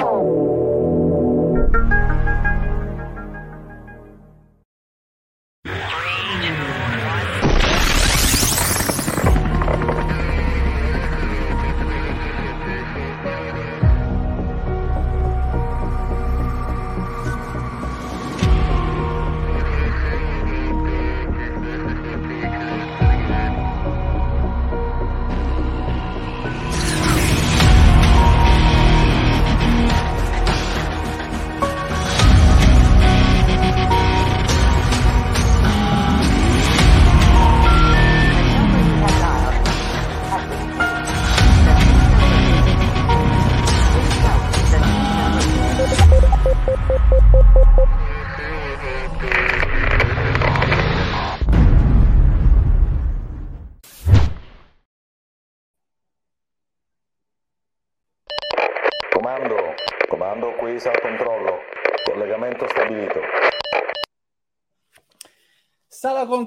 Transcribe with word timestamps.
Oh. 0.00 0.57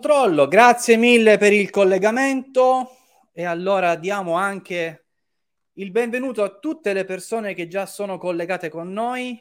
Controllo, 0.02 0.48
grazie 0.48 0.98
mille 0.98 1.38
per 1.38 1.54
il 1.54 1.70
collegamento. 1.70 2.90
E 3.32 3.44
allora 3.44 3.96
diamo 3.96 4.34
anche 4.34 5.06
il 5.74 5.92
benvenuto 5.92 6.42
a 6.42 6.58
tutte 6.58 6.92
le 6.94 7.06
persone 7.06 7.54
che 7.54 7.68
già 7.68 7.86
sono 7.86 8.18
collegate 8.18 8.70
con 8.70 8.92
noi, 8.92 9.40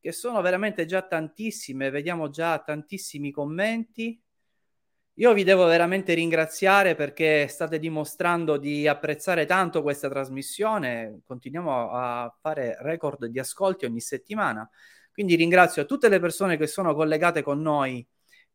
che 0.00 0.10
sono 0.10 0.40
veramente 0.40 0.84
già 0.84 1.02
tantissime, 1.02 1.90
vediamo 1.90 2.28
già 2.28 2.58
tantissimi 2.58 3.30
commenti. 3.30 4.20
Io 5.18 5.32
vi 5.32 5.44
devo 5.44 5.64
veramente 5.66 6.12
ringraziare 6.14 6.96
perché 6.96 7.46
state 7.46 7.78
dimostrando 7.78 8.56
di 8.56 8.88
apprezzare 8.88 9.46
tanto 9.46 9.80
questa 9.80 10.08
trasmissione, 10.08 11.20
continuiamo 11.24 11.92
a 11.92 12.36
fare 12.40 12.76
record 12.80 13.26
di 13.26 13.38
ascolti 13.38 13.84
ogni 13.84 14.00
settimana, 14.00 14.68
quindi 15.12 15.36
ringrazio 15.36 15.86
tutte 15.86 16.08
le 16.08 16.18
persone 16.18 16.56
che 16.56 16.66
sono 16.66 16.96
collegate 16.96 17.42
con 17.42 17.62
noi 17.62 18.04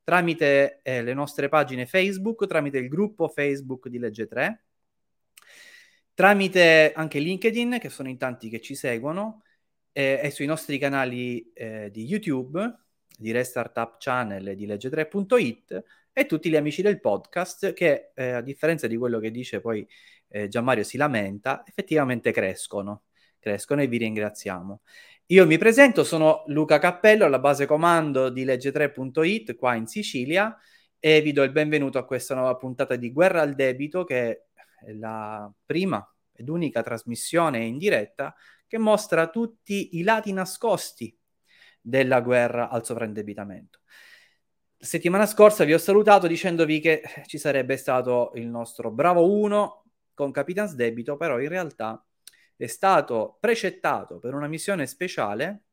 tramite 0.09 0.79
eh, 0.81 1.03
le 1.03 1.13
nostre 1.13 1.49
pagine 1.49 1.85
Facebook, 1.85 2.47
tramite 2.47 2.79
il 2.79 2.87
gruppo 2.87 3.27
Facebook 3.27 3.89
di 3.89 3.99
Legge 3.99 4.25
3, 4.25 4.63
tramite 6.15 6.91
anche 6.95 7.19
LinkedIn, 7.19 7.77
che 7.79 7.89
sono 7.89 8.09
in 8.09 8.17
tanti 8.17 8.49
che 8.49 8.59
ci 8.59 8.73
seguono, 8.73 9.43
eh, 9.91 10.19
e 10.23 10.31
sui 10.31 10.47
nostri 10.47 10.79
canali 10.79 11.51
eh, 11.53 11.91
di 11.91 12.05
YouTube, 12.05 12.59
di 13.15 13.29
Restart 13.29 13.77
Up 13.77 13.97
Channel 13.99 14.47
e 14.47 14.55
di 14.55 14.65
Legge3.it, 14.65 15.83
e 16.11 16.25
tutti 16.25 16.49
gli 16.49 16.55
amici 16.55 16.81
del 16.81 16.99
podcast 16.99 17.73
che, 17.73 18.09
eh, 18.15 18.31
a 18.31 18.41
differenza 18.41 18.87
di 18.87 18.97
quello 18.97 19.19
che 19.19 19.29
dice 19.29 19.61
poi 19.61 19.87
eh, 20.29 20.47
Gianmario 20.47 20.83
si 20.83 20.97
lamenta, 20.97 21.63
effettivamente 21.67 22.31
crescono, 22.31 23.03
crescono 23.37 23.83
e 23.83 23.87
vi 23.87 23.97
ringraziamo. 23.97 24.81
Io 25.31 25.45
mi 25.45 25.59
presento, 25.59 26.03
sono 26.03 26.43
Luca 26.47 26.79
Cappello, 26.79 27.23
alla 27.23 27.37
base 27.37 27.67
comando 27.67 28.29
di 28.29 28.45
legge3.it 28.45 29.55
qua 29.57 29.75
in 29.75 29.85
Sicilia 29.85 30.57
e 30.97 31.21
vi 31.21 31.31
do 31.33 31.43
il 31.43 31.51
benvenuto 31.51 31.99
a 31.99 32.05
questa 32.05 32.33
nuova 32.33 32.55
puntata 32.55 32.95
di 32.95 33.11
Guerra 33.11 33.41
al 33.41 33.53
Debito 33.53 34.05
che 34.05 34.45
è 34.79 34.91
la 34.93 35.47
prima 35.63 36.03
ed 36.31 36.49
unica 36.49 36.81
trasmissione 36.81 37.59
in 37.59 37.77
diretta 37.77 38.33
che 38.65 38.79
mostra 38.79 39.29
tutti 39.29 39.99
i 39.99 40.01
lati 40.01 40.33
nascosti 40.33 41.15
della 41.79 42.21
guerra 42.21 42.69
al 42.69 42.83
sovraindebitamento. 42.83 43.81
Settimana 44.75 45.27
scorsa 45.27 45.63
vi 45.63 45.75
ho 45.75 45.77
salutato 45.77 46.25
dicendovi 46.25 46.79
che 46.79 47.03
ci 47.27 47.37
sarebbe 47.37 47.77
stato 47.77 48.31
il 48.33 48.47
nostro 48.47 48.89
Bravo 48.89 49.31
1 49.31 49.83
con 50.15 50.31
Capitans 50.31 50.73
Debito, 50.73 51.17
però 51.17 51.39
in 51.39 51.49
realtà 51.49 52.03
è 52.63 52.67
stato 52.67 53.37
precettato 53.39 54.19
per 54.19 54.33
una 54.33 54.47
missione 54.47 54.85
speciale, 54.85 55.63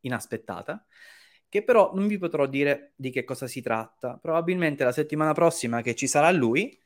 inaspettata, 0.00 0.86
che 1.48 1.62
però 1.62 1.92
non 1.94 2.06
vi 2.06 2.16
potrò 2.16 2.46
dire 2.46 2.92
di 2.96 3.10
che 3.10 3.24
cosa 3.24 3.46
si 3.46 3.60
tratta. 3.60 4.18
Probabilmente 4.20 4.84
la 4.84 4.92
settimana 4.92 5.34
prossima 5.34 5.82
che 5.82 5.94
ci 5.94 6.06
sarà 6.06 6.30
lui 6.30 6.80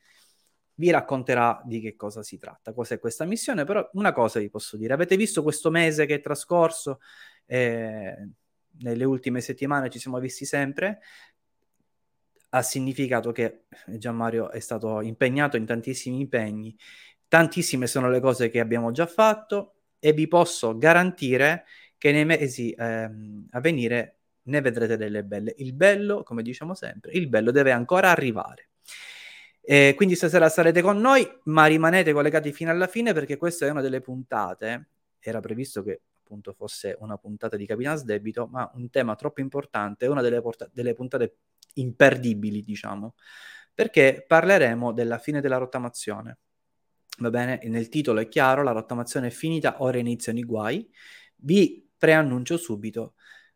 vi 0.73 0.91
racconterà 0.91 1.61
di 1.65 1.79
che 1.79 1.95
cosa 1.95 2.21
si 2.21 2.37
tratta, 2.37 2.73
cos'è 2.73 2.99
questa 2.99 3.23
missione, 3.23 3.63
però 3.63 3.89
una 3.93 4.11
cosa 4.11 4.39
vi 4.39 4.49
posso 4.49 4.75
dire, 4.75 4.93
avete 4.93 5.15
visto 5.15 5.41
questo 5.41 5.71
mese 5.71 6.05
che 6.05 6.15
è 6.15 6.21
trascorso? 6.21 6.99
Eh, 7.45 8.29
nelle 8.79 9.03
ultime 9.05 9.39
settimane 9.41 9.89
ci 9.89 9.99
siamo 9.99 10.19
visti 10.19 10.45
sempre, 10.45 10.99
ha 12.49 12.61
significato 12.61 13.31
che 13.31 13.63
Gianmario 13.87 14.51
è 14.51 14.59
stato 14.59 15.01
impegnato 15.01 15.57
in 15.57 15.65
tantissimi 15.65 16.19
impegni. 16.19 16.77
Tantissime 17.27 17.87
sono 17.87 18.09
le 18.09 18.19
cose 18.19 18.49
che 18.49 18.59
abbiamo 18.59 18.91
già 18.91 19.05
fatto 19.05 19.73
e 19.99 20.13
vi 20.13 20.27
posso 20.27 20.77
garantire 20.77 21.65
che 21.97 22.11
nei 22.11 22.25
mesi 22.25 22.71
ehm, 22.71 23.47
a 23.51 23.59
venire 23.59 24.17
ne 24.43 24.61
vedrete 24.61 24.97
delle 24.97 25.23
belle. 25.23 25.53
Il 25.57 25.73
bello, 25.73 26.23
come 26.23 26.41
diciamo 26.41 26.73
sempre, 26.73 27.11
il 27.13 27.27
bello 27.27 27.51
deve 27.51 27.71
ancora 27.71 28.09
arrivare. 28.11 28.69
E 29.61 29.93
quindi 29.97 30.15
stasera 30.15 30.47
sarete 30.47 30.81
con 30.81 30.97
noi, 30.97 31.27
ma 31.45 31.65
rimanete 31.65 32.13
collegati 32.13 32.53
fino 32.53 32.71
alla 32.71 32.87
fine 32.87 33.11
perché 33.13 33.35
questa 33.35 33.65
è 33.65 33.69
una 33.69 33.81
delle 33.81 33.99
puntate. 33.99 34.87
Era 35.19 35.41
previsto 35.41 35.83
che 35.83 36.01
appunto 36.21 36.53
fosse 36.53 36.95
una 36.99 37.17
puntata 37.17 37.57
di 37.57 37.65
Capitans 37.65 38.03
Debito, 38.03 38.47
ma 38.47 38.69
un 38.75 38.89
tema 38.89 39.15
troppo 39.15 39.41
importante, 39.41 40.07
una 40.07 40.21
delle, 40.21 40.41
porta- 40.41 40.69
delle 40.71 40.93
puntate 40.93 41.37
imperdibili, 41.73 42.63
diciamo, 42.63 43.15
perché 43.73 44.23
parleremo 44.25 44.93
della 44.93 45.17
fine 45.17 45.41
della 45.41 45.57
rottamazione. 45.57 46.37
Va 47.19 47.29
bene, 47.31 47.59
nel 47.63 47.89
titolo 47.89 48.19
è 48.19 48.27
chiaro, 48.27 48.61
la 48.61 48.71
rottamazione 48.71 49.27
è 49.27 49.29
finita, 49.31 49.81
ora 49.81 49.97
iniziano 49.97 50.37
i 50.37 50.43
guai. 50.43 50.87
Vi 51.35 51.89
preannuncio 51.97 52.57
subito 52.57 53.15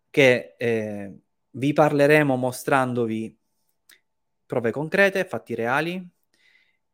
che 0.09 0.56
eh, 0.57 1.19
vi 1.51 1.74
parleremo 1.74 2.36
mostrandovi 2.36 3.38
prove 4.47 4.71
concrete, 4.71 5.25
fatti 5.25 5.53
reali, 5.56 6.06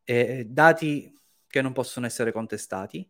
eh, 0.04 0.44
dati 0.46 1.12
che 1.46 1.62
non 1.62 1.72
possono 1.72 2.06
essere 2.06 2.32
contestati, 2.32 3.08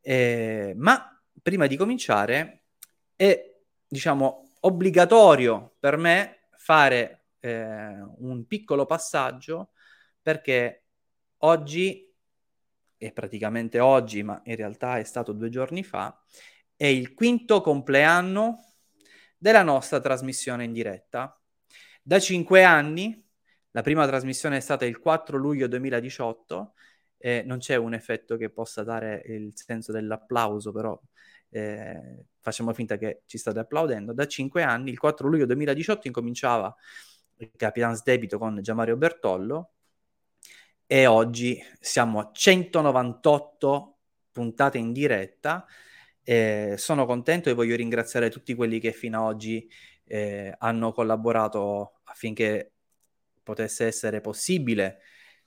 eh, 0.00 0.74
ma 0.76 1.20
prima 1.42 1.66
di 1.66 1.76
cominciare 1.76 2.64
è, 3.16 3.56
diciamo, 3.88 4.50
obbligatorio 4.60 5.74
per 5.78 5.96
me 5.96 6.48
fare 6.56 7.24
eh, 7.40 7.98
un 8.18 8.44
piccolo 8.46 8.86
passaggio 8.86 9.70
perché 10.22 10.84
oggi, 11.38 12.13
e 13.04 13.12
praticamente 13.12 13.80
oggi, 13.80 14.22
ma 14.22 14.40
in 14.44 14.56
realtà 14.56 14.98
è 14.98 15.04
stato 15.04 15.32
due 15.32 15.50
giorni 15.50 15.82
fa, 15.82 16.18
è 16.74 16.86
il 16.86 17.12
quinto 17.12 17.60
compleanno 17.60 18.64
della 19.36 19.62
nostra 19.62 20.00
trasmissione 20.00 20.64
in 20.64 20.72
diretta. 20.72 21.38
Da 22.02 22.18
cinque 22.18 22.64
anni, 22.64 23.22
la 23.72 23.82
prima 23.82 24.06
trasmissione 24.06 24.56
è 24.56 24.60
stata 24.60 24.86
il 24.86 24.98
4 24.98 25.36
luglio 25.36 25.66
2018, 25.66 26.72
eh, 27.18 27.42
non 27.44 27.58
c'è 27.58 27.76
un 27.76 27.92
effetto 27.92 28.38
che 28.38 28.48
possa 28.48 28.82
dare 28.84 29.22
il 29.26 29.52
senso 29.54 29.92
dell'applauso, 29.92 30.72
però 30.72 30.98
eh, 31.50 32.24
facciamo 32.40 32.72
finta 32.72 32.96
che 32.96 33.22
ci 33.26 33.36
state 33.36 33.58
applaudendo, 33.58 34.14
da 34.14 34.26
cinque 34.26 34.62
anni, 34.62 34.90
il 34.90 34.98
4 34.98 35.28
luglio 35.28 35.44
2018 35.44 36.06
incominciava 36.06 36.74
il 37.36 37.50
Capitans 37.54 38.02
Debito 38.02 38.38
con 38.38 38.62
Gianmario 38.62 38.96
Bertollo 38.96 39.73
e 40.86 41.06
oggi 41.06 41.60
siamo 41.80 42.20
a 42.20 42.30
198 42.32 43.98
puntata 44.30 44.78
in 44.78 44.92
diretta. 44.92 45.66
Eh, 46.22 46.74
sono 46.78 47.06
contento 47.06 47.50
e 47.50 47.54
voglio 47.54 47.76
ringraziare 47.76 48.30
tutti 48.30 48.54
quelli 48.54 48.80
che 48.80 48.92
fino 48.92 49.20
ad 49.20 49.34
oggi 49.34 49.68
eh, 50.06 50.54
hanno 50.58 50.92
collaborato 50.92 52.00
affinché 52.04 52.72
potesse 53.42 53.86
essere 53.86 54.20
possibile 54.20 55.00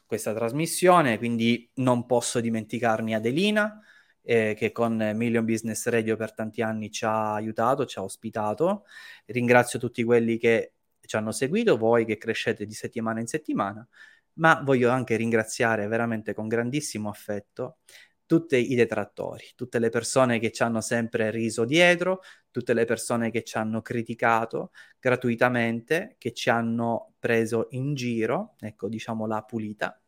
questa 0.05 0.33
trasmissione, 0.33 1.17
quindi 1.17 1.69
non 1.75 2.05
posso 2.05 2.39
dimenticarmi 2.39 3.13
Adelina, 3.13 3.81
eh, 4.21 4.55
che 4.55 4.71
con 4.71 4.95
Million 5.15 5.45
Business 5.45 5.87
Radio 5.87 6.15
per 6.15 6.33
tanti 6.33 6.61
anni 6.61 6.91
ci 6.91 7.05
ha 7.05 7.33
aiutato, 7.33 7.85
ci 7.85 7.99
ha 7.99 8.03
ospitato. 8.03 8.85
Ringrazio 9.25 9.79
tutti 9.79 10.03
quelli 10.03 10.37
che 10.37 10.73
ci 11.01 11.15
hanno 11.15 11.31
seguito, 11.31 11.77
voi 11.77 12.05
che 12.05 12.17
crescete 12.17 12.65
di 12.65 12.73
settimana 12.73 13.19
in 13.19 13.27
settimana, 13.27 13.87
ma 14.37 14.61
voglio 14.63 14.89
anche 14.89 15.15
ringraziare 15.15 15.87
veramente 15.87 16.33
con 16.33 16.47
grandissimo 16.47 17.09
affetto 17.09 17.77
tutti 18.25 18.71
i 18.71 18.75
detrattori, 18.75 19.53
tutte 19.55 19.79
le 19.79 19.89
persone 19.89 20.37
che 20.37 20.51
ci 20.51 20.61
hanno 20.61 20.81
sempre 20.81 21.31
riso 21.31 21.63
dietro, 21.63 22.21
tutte 22.51 22.73
le 22.73 22.85
persone 22.85 23.31
che 23.31 23.43
ci 23.43 23.57
hanno 23.57 23.81
criticato 23.81 24.71
gratuitamente, 24.99 26.15
che 26.17 26.33
ci 26.33 26.49
hanno 26.49 27.13
preso 27.19 27.67
in 27.71 27.95
giro, 27.95 28.55
ecco 28.59 28.89
diciamo 28.89 29.25
la 29.25 29.41
pulita. 29.43 29.99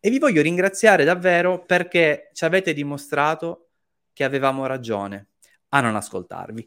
E 0.00 0.08
vi 0.08 0.20
voglio 0.20 0.40
ringraziare 0.40 1.02
davvero 1.02 1.64
perché 1.64 2.30
ci 2.32 2.44
avete 2.44 2.72
dimostrato 2.72 3.70
che 4.12 4.22
avevamo 4.22 4.66
ragione 4.66 5.30
a 5.70 5.80
non 5.80 5.96
ascoltarvi. 5.96 6.66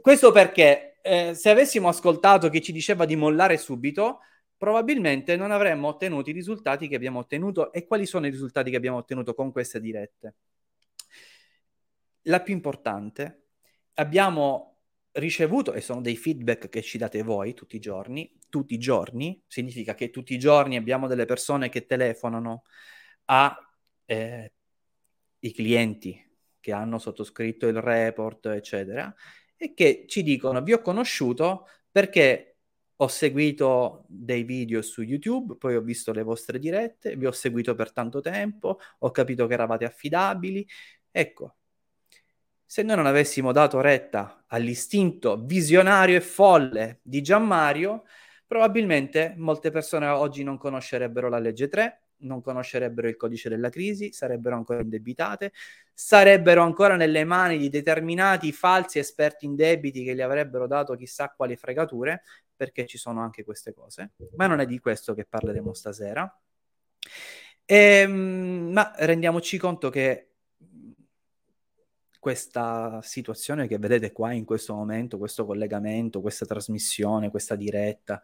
Questo 0.00 0.32
perché 0.32 0.98
eh, 1.02 1.34
se 1.34 1.50
avessimo 1.50 1.88
ascoltato 1.88 2.48
chi 2.48 2.62
ci 2.62 2.72
diceva 2.72 3.04
di 3.04 3.16
mollare 3.16 3.58
subito, 3.58 4.20
probabilmente 4.60 5.36
non 5.36 5.52
avremmo 5.52 5.88
ottenuto 5.88 6.28
i 6.28 6.34
risultati 6.34 6.86
che 6.86 6.94
abbiamo 6.94 7.20
ottenuto. 7.20 7.72
E 7.72 7.86
quali 7.86 8.04
sono 8.04 8.26
i 8.26 8.30
risultati 8.30 8.70
che 8.70 8.76
abbiamo 8.76 8.98
ottenuto 8.98 9.32
con 9.32 9.52
queste 9.52 9.80
dirette? 9.80 10.34
La 12.24 12.42
più 12.42 12.52
importante, 12.52 13.44
abbiamo 13.94 14.82
ricevuto, 15.12 15.72
e 15.72 15.80
sono 15.80 16.02
dei 16.02 16.14
feedback 16.14 16.68
che 16.68 16.82
ci 16.82 16.98
date 16.98 17.22
voi 17.22 17.54
tutti 17.54 17.76
i 17.76 17.78
giorni, 17.78 18.38
tutti 18.50 18.74
i 18.74 18.78
giorni, 18.78 19.42
significa 19.46 19.94
che 19.94 20.10
tutti 20.10 20.34
i 20.34 20.38
giorni 20.38 20.76
abbiamo 20.76 21.06
delle 21.06 21.24
persone 21.24 21.70
che 21.70 21.86
telefonano 21.86 22.64
ai 23.24 23.54
eh, 24.04 24.52
clienti 25.54 26.22
che 26.60 26.72
hanno 26.72 26.98
sottoscritto 26.98 27.66
il 27.66 27.80
report, 27.80 28.44
eccetera, 28.44 29.14
e 29.56 29.72
che 29.72 30.04
ci 30.06 30.22
dicono 30.22 30.60
vi 30.60 30.74
ho 30.74 30.82
conosciuto 30.82 31.66
perché 31.90 32.49
ho 33.02 33.08
seguito 33.08 34.04
dei 34.08 34.42
video 34.42 34.82
su 34.82 35.02
YouTube, 35.02 35.56
poi 35.56 35.74
ho 35.74 35.80
visto 35.80 36.12
le 36.12 36.22
vostre 36.22 36.58
dirette, 36.58 37.16
vi 37.16 37.24
ho 37.24 37.32
seguito 37.32 37.74
per 37.74 37.92
tanto 37.92 38.20
tempo, 38.20 38.78
ho 38.98 39.10
capito 39.10 39.46
che 39.46 39.54
eravate 39.54 39.86
affidabili. 39.86 40.66
Ecco, 41.10 41.54
se 42.66 42.82
noi 42.82 42.96
non 42.96 43.06
avessimo 43.06 43.52
dato 43.52 43.80
retta 43.80 44.44
all'istinto 44.48 45.42
visionario 45.42 46.16
e 46.16 46.20
folle 46.20 47.00
di 47.02 47.22
Gianmario, 47.22 48.04
probabilmente 48.46 49.34
molte 49.38 49.70
persone 49.70 50.06
oggi 50.06 50.42
non 50.42 50.58
conoscerebbero 50.58 51.30
la 51.30 51.38
legge 51.38 51.68
3, 51.68 52.02
non 52.18 52.42
conoscerebbero 52.42 53.08
il 53.08 53.16
codice 53.16 53.48
della 53.48 53.70
crisi, 53.70 54.12
sarebbero 54.12 54.56
ancora 54.56 54.82
indebitate, 54.82 55.52
sarebbero 55.94 56.62
ancora 56.62 56.96
nelle 56.96 57.24
mani 57.24 57.56
di 57.56 57.70
determinati 57.70 58.52
falsi 58.52 58.98
esperti 58.98 59.46
in 59.46 59.56
debiti 59.56 60.04
che 60.04 60.14
gli 60.14 60.20
avrebbero 60.20 60.66
dato 60.66 60.96
chissà 60.96 61.32
quali 61.34 61.56
fregature, 61.56 62.22
perché 62.60 62.84
ci 62.84 62.98
sono 62.98 63.22
anche 63.22 63.42
queste 63.42 63.72
cose, 63.72 64.10
ma 64.36 64.46
non 64.46 64.60
è 64.60 64.66
di 64.66 64.78
questo 64.80 65.14
che 65.14 65.24
parleremo 65.24 65.72
stasera. 65.72 66.30
E, 67.64 67.74
ehm, 67.74 68.70
ma 68.70 68.92
rendiamoci 68.96 69.56
conto 69.56 69.88
che 69.88 70.32
questa 72.18 73.00
situazione 73.00 73.66
che 73.66 73.78
vedete 73.78 74.12
qua 74.12 74.32
in 74.32 74.44
questo 74.44 74.74
momento, 74.74 75.16
questo 75.16 75.46
collegamento, 75.46 76.20
questa 76.20 76.44
trasmissione, 76.44 77.30
questa 77.30 77.56
diretta, 77.56 78.20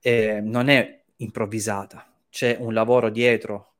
eh, 0.00 0.42
non 0.42 0.68
è 0.68 1.04
improvvisata. 1.16 2.12
C'è 2.28 2.58
un 2.60 2.74
lavoro 2.74 3.08
dietro 3.08 3.71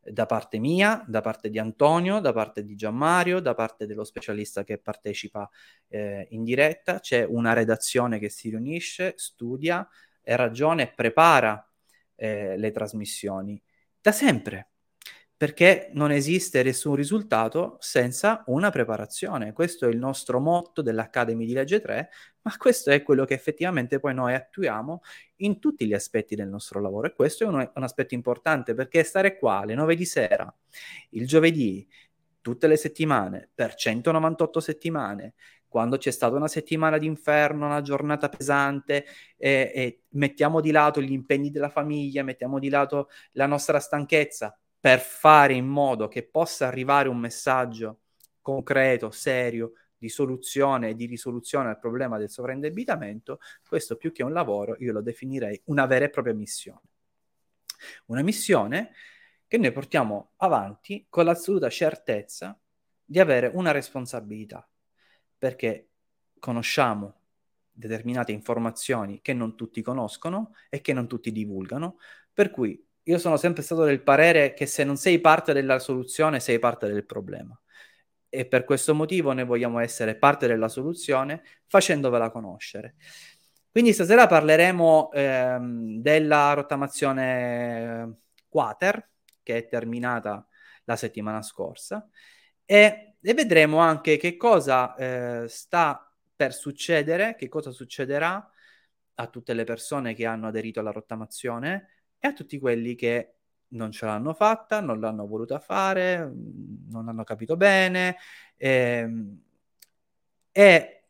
da 0.00 0.26
parte 0.26 0.58
mia, 0.58 1.04
da 1.06 1.20
parte 1.20 1.50
di 1.50 1.58
Antonio, 1.58 2.20
da 2.20 2.32
parte 2.32 2.64
di 2.64 2.74
Gianmario, 2.74 3.40
da 3.40 3.54
parte 3.54 3.86
dello 3.86 4.04
specialista 4.04 4.64
che 4.64 4.78
partecipa 4.78 5.48
eh, 5.88 6.26
in 6.30 6.44
diretta. 6.44 7.00
C'è 7.00 7.24
una 7.24 7.52
redazione 7.52 8.18
che 8.18 8.28
si 8.28 8.50
riunisce, 8.50 9.14
studia 9.16 9.86
e 10.22 10.36
ragiona 10.36 10.82
e 10.82 10.92
prepara 10.92 11.66
eh, 12.14 12.56
le 12.56 12.70
trasmissioni 12.70 13.60
da 14.00 14.12
sempre 14.12 14.70
perché 15.38 15.90
non 15.92 16.10
esiste 16.10 16.64
nessun 16.64 16.96
risultato 16.96 17.76
senza 17.78 18.42
una 18.46 18.70
preparazione. 18.70 19.52
Questo 19.52 19.86
è 19.86 19.88
il 19.88 19.96
nostro 19.96 20.40
motto 20.40 20.82
dell'Academy 20.82 21.46
di 21.46 21.52
Legge 21.52 21.80
3, 21.80 22.10
ma 22.42 22.56
questo 22.56 22.90
è 22.90 23.04
quello 23.04 23.24
che 23.24 23.34
effettivamente 23.34 24.00
poi 24.00 24.14
noi 24.14 24.34
attuiamo 24.34 25.00
in 25.36 25.60
tutti 25.60 25.86
gli 25.86 25.94
aspetti 25.94 26.34
del 26.34 26.48
nostro 26.48 26.80
lavoro 26.80 27.06
e 27.06 27.12
questo 27.12 27.44
è 27.44 27.46
un, 27.46 27.70
un 27.72 27.82
aspetto 27.84 28.14
importante 28.14 28.74
perché 28.74 29.04
stare 29.04 29.38
qua 29.38 29.58
alle 29.60 29.76
9 29.76 29.94
di 29.94 30.04
sera, 30.04 30.52
il 31.10 31.24
giovedì, 31.28 31.88
tutte 32.40 32.66
le 32.66 32.76
settimane, 32.76 33.48
per 33.54 33.74
198 33.74 34.58
settimane, 34.58 35.34
quando 35.68 35.98
c'è 35.98 36.10
stata 36.10 36.34
una 36.34 36.48
settimana 36.48 36.98
d'inferno, 36.98 37.66
una 37.66 37.82
giornata 37.82 38.28
pesante, 38.28 39.04
e, 39.36 39.70
e 39.72 40.00
mettiamo 40.10 40.60
di 40.60 40.72
lato 40.72 41.00
gli 41.00 41.12
impegni 41.12 41.50
della 41.50 41.68
famiglia, 41.68 42.24
mettiamo 42.24 42.58
di 42.58 42.70
lato 42.70 43.08
la 43.32 43.46
nostra 43.46 43.78
stanchezza 43.78 44.58
per 44.80 45.00
fare 45.00 45.54
in 45.54 45.66
modo 45.66 46.08
che 46.08 46.22
possa 46.22 46.66
arrivare 46.66 47.08
un 47.08 47.18
messaggio 47.18 48.00
concreto, 48.40 49.10
serio, 49.10 49.72
di 49.98 50.08
soluzione 50.08 50.90
e 50.90 50.94
di 50.94 51.06
risoluzione 51.06 51.68
al 51.68 51.78
problema 51.78 52.18
del 52.18 52.30
sovraindebitamento, 52.30 53.40
questo 53.66 53.96
più 53.96 54.12
che 54.12 54.22
un 54.22 54.32
lavoro 54.32 54.76
io 54.78 54.92
lo 54.92 55.02
definirei 55.02 55.60
una 55.64 55.86
vera 55.86 56.04
e 56.04 56.10
propria 56.10 56.34
missione. 56.34 56.80
Una 58.06 58.22
missione 58.22 58.92
che 59.46 59.58
noi 59.58 59.72
portiamo 59.72 60.32
avanti 60.36 61.06
con 61.08 61.24
l'assoluta 61.24 61.68
certezza 61.68 62.58
di 63.04 63.18
avere 63.18 63.50
una 63.52 63.72
responsabilità, 63.72 64.68
perché 65.36 65.88
conosciamo 66.38 67.14
determinate 67.72 68.32
informazioni 68.32 69.20
che 69.20 69.32
non 69.32 69.56
tutti 69.56 69.82
conoscono 69.82 70.54
e 70.68 70.80
che 70.80 70.92
non 70.92 71.08
tutti 71.08 71.32
divulgano, 71.32 71.98
per 72.32 72.50
cui 72.50 72.87
io 73.08 73.18
sono 73.18 73.38
sempre 73.38 73.62
stato 73.62 73.84
del 73.84 74.02
parere 74.02 74.52
che 74.52 74.66
se 74.66 74.84
non 74.84 74.96
sei 74.98 75.18
parte 75.18 75.54
della 75.54 75.78
soluzione, 75.78 76.40
sei 76.40 76.58
parte 76.58 76.86
del 76.88 77.06
problema. 77.06 77.58
E 78.28 78.46
per 78.46 78.64
questo 78.64 78.94
motivo 78.94 79.32
noi 79.32 79.46
vogliamo 79.46 79.78
essere 79.78 80.14
parte 80.16 80.46
della 80.46 80.68
soluzione 80.68 81.42
facendovela 81.66 82.30
conoscere. 82.30 82.96
Quindi 83.70 83.94
stasera 83.94 84.26
parleremo 84.26 85.10
ehm, 85.12 86.00
della 86.00 86.52
rottamazione 86.52 88.18
Quater, 88.46 89.10
che 89.42 89.56
è 89.56 89.68
terminata 89.68 90.46
la 90.84 90.96
settimana 90.96 91.40
scorsa, 91.40 92.06
e, 92.66 93.16
e 93.22 93.34
vedremo 93.34 93.78
anche 93.78 94.18
che 94.18 94.36
cosa 94.36 94.94
eh, 94.96 95.48
sta 95.48 96.12
per 96.36 96.52
succedere, 96.52 97.36
che 97.36 97.48
cosa 97.48 97.70
succederà 97.70 98.50
a 99.14 99.26
tutte 99.28 99.54
le 99.54 99.64
persone 99.64 100.12
che 100.12 100.26
hanno 100.26 100.48
aderito 100.48 100.80
alla 100.80 100.92
rottamazione 100.92 101.97
e 102.18 102.28
a 102.28 102.32
tutti 102.32 102.58
quelli 102.58 102.94
che 102.94 103.34
non 103.68 103.90
ce 103.90 104.06
l'hanno 104.06 104.32
fatta, 104.34 104.80
non 104.80 105.00
l'hanno 105.00 105.26
voluta 105.26 105.58
fare, 105.58 106.26
mm, 106.26 106.90
non 106.90 107.08
hanno 107.08 107.24
capito 107.24 107.56
bene. 107.56 108.16
Ehm, 108.56 109.42
e 110.52 111.04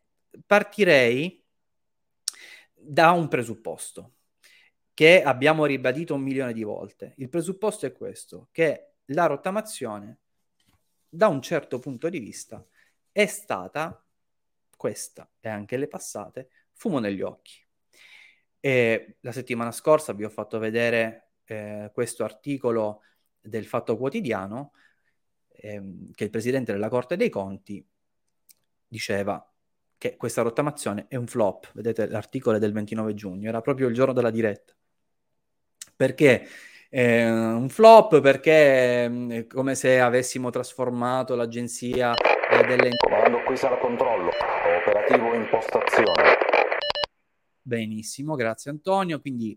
partirei 0.45 1.43
da 2.73 3.11
un 3.11 3.27
presupposto 3.27 4.13
che 4.93 5.23
abbiamo 5.23 5.65
ribadito 5.65 6.13
un 6.15 6.21
milione 6.21 6.53
di 6.53 6.63
volte. 6.63 7.13
Il 7.17 7.29
presupposto 7.29 7.85
è 7.85 7.93
questo, 7.93 8.49
che 8.51 8.95
la 9.05 9.25
rottamazione, 9.27 10.19
da 11.07 11.27
un 11.27 11.41
certo 11.41 11.79
punto 11.79 12.09
di 12.09 12.19
vista, 12.19 12.65
è 13.11 13.25
stata, 13.25 14.03
questa 14.75 15.29
e 15.39 15.49
anche 15.49 15.77
le 15.77 15.87
passate, 15.87 16.49
fumo 16.73 16.99
negli 16.99 17.21
occhi. 17.21 17.65
E 18.59 19.17
la 19.21 19.31
settimana 19.31 19.71
scorsa 19.71 20.13
vi 20.13 20.23
ho 20.23 20.29
fatto 20.29 20.59
vedere 20.59 21.31
eh, 21.45 21.89
questo 21.93 22.23
articolo 22.23 23.01
del 23.39 23.65
Fatto 23.65 23.97
Quotidiano 23.97 24.73
ehm, 25.47 26.11
che 26.13 26.25
il 26.25 26.29
presidente 26.29 26.71
della 26.71 26.89
Corte 26.89 27.15
dei 27.15 27.29
Conti 27.29 27.85
diceva 28.87 29.43
che 29.97 30.15
questa 30.15 30.41
rottamazione 30.41 31.05
è 31.09 31.15
un 31.15 31.27
flop. 31.27 31.71
Vedete 31.73 32.07
l'articolo 32.07 32.57
è 32.57 32.59
del 32.59 32.73
29 32.73 33.13
giugno, 33.13 33.49
era 33.49 33.61
proprio 33.61 33.87
il 33.87 33.93
giorno 33.93 34.13
della 34.13 34.31
diretta. 34.31 34.73
Perché? 35.95 36.47
Eh, 36.89 37.29
un 37.29 37.69
flop 37.69 38.19
perché 38.19 39.07
mm, 39.07 39.31
è 39.31 39.47
come 39.47 39.75
se 39.75 39.99
avessimo 39.99 40.49
trasformato 40.49 41.35
l'agenzia 41.35 42.13
eh, 42.13 42.65
delle... 42.65 42.89
Comando 42.97 43.43
qui 43.43 43.55
sarà 43.57 43.77
controllo, 43.77 44.31
operativo 44.79 45.35
impostazione. 45.35 46.48
Benissimo, 47.69 48.33
grazie 48.33 48.71
Antonio. 48.71 49.21
Quindi 49.21 49.55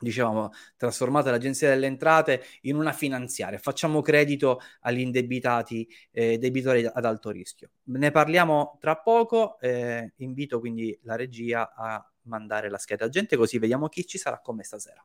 dicevamo, 0.00 0.50
trasformata 0.76 1.30
l'Agenzia 1.30 1.68
delle 1.68 1.86
Entrate 1.86 2.42
in 2.62 2.74
una 2.74 2.92
finanziaria, 2.92 3.58
facciamo 3.58 4.02
credito 4.02 4.60
agli 4.80 4.98
indebitati 4.98 5.88
eh, 6.10 6.36
debitori 6.38 6.84
ad 6.84 7.04
alto 7.04 7.30
rischio. 7.30 7.70
Ne 7.84 8.10
parliamo 8.10 8.76
tra 8.80 8.96
poco, 8.96 9.58
eh, 9.60 10.14
invito 10.16 10.58
quindi 10.58 10.98
la 11.02 11.14
regia 11.14 11.72
a 11.74 12.04
mandare 12.22 12.68
la 12.70 12.78
scheda 12.78 13.04
agente 13.04 13.36
così 13.36 13.58
vediamo 13.58 13.88
chi 13.88 14.04
ci 14.04 14.18
sarà 14.18 14.40
con 14.40 14.56
me 14.56 14.64
stasera. 14.64 15.04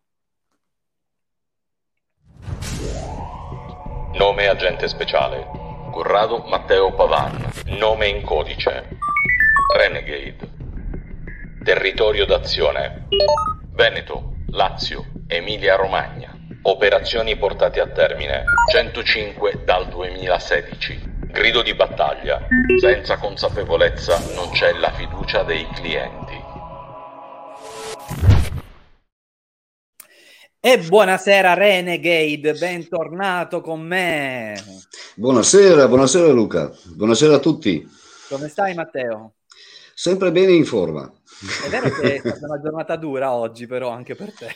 Nome 4.13 4.47
agente 4.47 4.87
speciale 4.87 5.45
Corrado 5.91 6.39
Matteo 6.47 6.93
Pavan. 6.95 7.51
Nome 7.77 8.07
in 8.07 8.23
codice 8.23 8.89
Renegade. 9.75 10.62
Territorio 11.63 12.25
d'azione 12.25 13.07
Veneto, 13.71 14.33
Lazio, 14.49 15.05
Emilia 15.27 15.77
Romagna. 15.77 16.37
Operazioni 16.63 17.37
portate 17.37 17.79
a 17.79 17.87
termine 17.87 18.43
105 18.69 19.61
dal 19.63 19.87
2016. 19.87 20.99
Grido 21.31 21.61
di 21.61 21.73
battaglia. 21.73 22.45
Senza 22.81 23.17
consapevolezza 23.17 24.19
non 24.35 24.49
c'è 24.51 24.73
la 24.73 24.91
fiducia 24.91 25.43
dei 25.43 25.65
clienti. 25.73 26.41
E 30.59 30.79
buonasera 30.79 31.53
Renegade, 31.53 32.53
bentornato 32.55 33.61
con 33.61 33.79
me. 33.79 34.61
Buonasera, 35.15 35.87
buonasera 35.87 36.27
Luca, 36.27 36.69
buonasera 36.83 37.35
a 37.35 37.39
tutti. 37.39 37.89
Come 38.27 38.49
stai 38.49 38.73
Matteo? 38.73 39.35
Sempre 39.95 40.31
bene 40.31 40.51
in 40.53 40.65
forma. 40.65 41.09
È 41.65 41.69
vero 41.69 41.89
che 41.89 42.15
è 42.15 42.19
stata 42.19 42.45
una 42.45 42.61
giornata 42.61 42.95
dura 42.95 43.33
oggi 43.33 43.67
però 43.67 43.89
anche 43.89 44.15
per 44.15 44.33
te. 44.33 44.47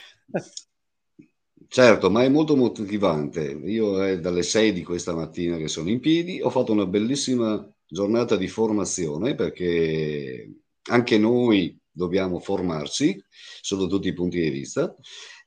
Certo, 1.68 2.10
ma 2.10 2.24
è 2.24 2.30
molto 2.30 2.56
motivante. 2.56 3.44
Io 3.66 4.02
è 4.02 4.20
dalle 4.20 4.44
6 4.44 4.72
di 4.72 4.84
questa 4.84 5.14
mattina 5.14 5.58
che 5.58 5.68
sono 5.68 5.90
in 5.90 6.00
piedi, 6.00 6.42
ho 6.42 6.50
fatto 6.50 6.72
una 6.72 6.86
bellissima 6.86 7.70
giornata 7.86 8.38
di 8.38 8.48
formazione 8.48 9.36
perché 9.36 10.50
anche 10.90 11.18
noi 11.18 11.78
dobbiamo 11.92 12.40
formarci 12.40 13.22
sotto 13.62 13.88
tutti 13.88 14.08
i 14.08 14.14
punti 14.14 14.40
di 14.40 14.50
vista 14.50 14.96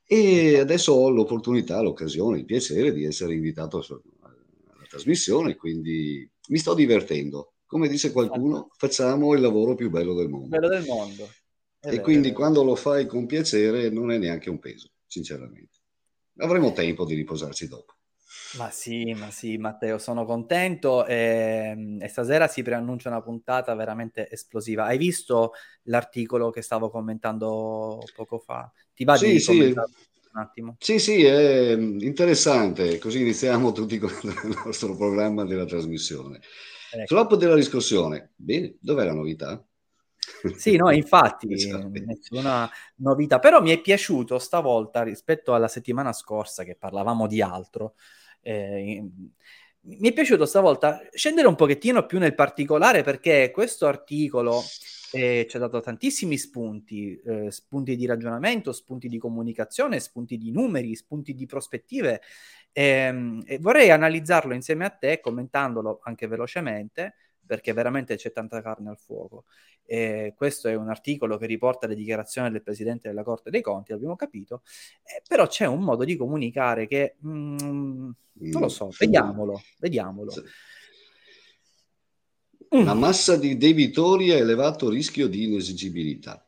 e 0.05 0.59
adesso 0.59 0.91
ho 0.91 1.09
l'opportunità, 1.09 1.81
l'occasione, 1.81 2.39
il 2.39 2.45
piacere 2.45 2.93
di 2.93 3.05
essere 3.05 3.33
invitato 3.33 3.77
alla 3.77 4.85
trasmissione, 4.87 5.55
quindi 5.55 6.29
mi 6.49 6.57
sto 6.57 6.73
divertendo. 6.73 7.50
Come 7.71 7.87
dice 7.87 8.11
qualcuno, 8.11 8.67
facciamo 8.75 9.33
il 9.33 9.39
lavoro 9.39 9.75
più 9.75 9.89
bello 9.89 10.13
del 10.13 10.27
mondo. 10.27 10.49
Bello 10.49 10.67
del 10.67 10.83
mondo. 10.83 11.23
È 11.79 11.87
e 11.87 11.91
vero, 11.91 12.01
quindi 12.01 12.33
quando 12.33 12.65
lo 12.65 12.75
fai 12.75 13.05
con 13.05 13.25
piacere 13.25 13.89
non 13.89 14.11
è 14.11 14.17
neanche 14.17 14.49
un 14.49 14.59
peso, 14.59 14.89
sinceramente. 15.07 15.79
Avremo 16.39 16.73
tempo 16.73 17.05
di 17.05 17.15
riposarci 17.15 17.69
dopo. 17.69 17.93
Ma 18.57 18.69
sì, 18.71 19.13
ma 19.13 19.31
sì, 19.31 19.55
Matteo, 19.55 19.99
sono 19.99 20.25
contento 20.25 21.05
e, 21.05 21.15
ehm, 21.71 22.01
e, 22.01 22.09
stasera 22.09 22.49
si 22.49 22.61
preannuncia 22.61 23.07
una 23.07 23.21
puntata 23.21 23.73
veramente 23.73 24.29
esplosiva. 24.29 24.83
Hai 24.83 24.97
visto 24.97 25.53
l'articolo 25.83 26.49
che 26.49 26.61
stavo 26.61 26.89
commentando 26.89 27.99
poco 28.13 28.39
fa? 28.39 28.69
Ti 28.93 29.05
va 29.05 29.15
sì, 29.15 29.31
di 29.31 29.39
sì. 29.39 29.59
un 29.61 29.73
attimo? 30.33 30.75
Sì, 30.77 30.99
sì, 30.99 31.23
è 31.23 31.71
interessante, 31.71 32.97
così 32.97 33.21
iniziamo 33.21 33.71
tutti 33.71 33.97
con 33.97 34.11
il 34.23 34.59
nostro 34.65 34.93
programma 34.97 35.45
della 35.45 35.63
trasmissione. 35.63 36.41
Ecco. 36.91 37.05
Flop 37.05 37.35
della 37.35 37.55
discussione. 37.55 38.31
Bene, 38.35 38.75
dov'è 38.79 39.05
la 39.05 39.13
novità? 39.13 39.63
Sì, 40.55 40.75
no, 40.75 40.91
infatti, 40.91 41.47
nessuna 42.05 42.69
novità. 42.97 43.39
Però 43.39 43.61
mi 43.61 43.71
è 43.71 43.79
piaciuto 43.79 44.39
stavolta 44.39 45.03
rispetto 45.03 45.53
alla 45.53 45.67
settimana 45.67 46.13
scorsa 46.13 46.63
che 46.63 46.75
parlavamo 46.75 47.27
di 47.27 47.41
altro 47.41 47.95
eh, 48.41 49.03
mi 49.83 50.09
è 50.09 50.13
piaciuto 50.13 50.45
stavolta 50.45 51.01
scendere 51.11 51.47
un 51.47 51.55
pochettino 51.55 52.05
più 52.05 52.19
nel 52.19 52.35
particolare 52.35 53.01
perché 53.03 53.49
questo 53.51 53.87
articolo 53.87 54.61
eh, 55.11 55.47
ci 55.49 55.57
ha 55.57 55.59
dato 55.59 55.79
tantissimi 55.79 56.37
spunti, 56.37 57.19
eh, 57.19 57.51
spunti 57.51 57.95
di 57.95 58.05
ragionamento, 58.05 58.71
spunti 58.71 59.07
di 59.07 59.17
comunicazione, 59.17 59.99
spunti 59.99 60.37
di 60.37 60.51
numeri, 60.51 60.95
spunti 60.95 61.33
di 61.33 61.45
prospettive. 61.45 62.21
Ehm, 62.73 63.43
e 63.45 63.59
vorrei 63.59 63.91
analizzarlo 63.91 64.53
insieme 64.53 64.85
a 64.85 64.89
te, 64.89 65.19
commentandolo 65.19 65.99
anche 66.03 66.27
velocemente, 66.27 67.15
perché 67.45 67.73
veramente 67.73 68.15
c'è 68.15 68.31
tanta 68.31 68.61
carne 68.61 68.89
al 68.89 68.97
fuoco. 68.97 69.45
Eh, 69.83 70.33
questo 70.37 70.69
è 70.69 70.75
un 70.75 70.89
articolo 70.89 71.37
che 71.37 71.47
riporta 71.47 71.85
le 71.85 71.95
dichiarazioni 71.95 72.49
del 72.49 72.63
Presidente 72.63 73.09
della 73.09 73.23
Corte 73.23 73.49
dei 73.49 73.61
Conti, 73.61 73.91
l'abbiamo 73.91 74.15
capito, 74.15 74.61
eh, 75.03 75.21
però 75.27 75.47
c'è 75.47 75.65
un 75.65 75.81
modo 75.81 76.05
di 76.05 76.15
comunicare 76.15 76.87
che 76.87 77.17
mm, 77.25 78.09
non 78.33 78.61
lo 78.61 78.69
so, 78.69 78.89
vediamolo, 78.97 79.61
vediamolo. 79.79 80.33
Una 82.69 82.93
massa 82.93 83.35
di 83.35 83.57
debitori 83.57 84.31
a 84.31 84.37
elevato 84.37 84.89
rischio 84.89 85.27
di 85.27 85.43
inesigibilità. 85.43 86.47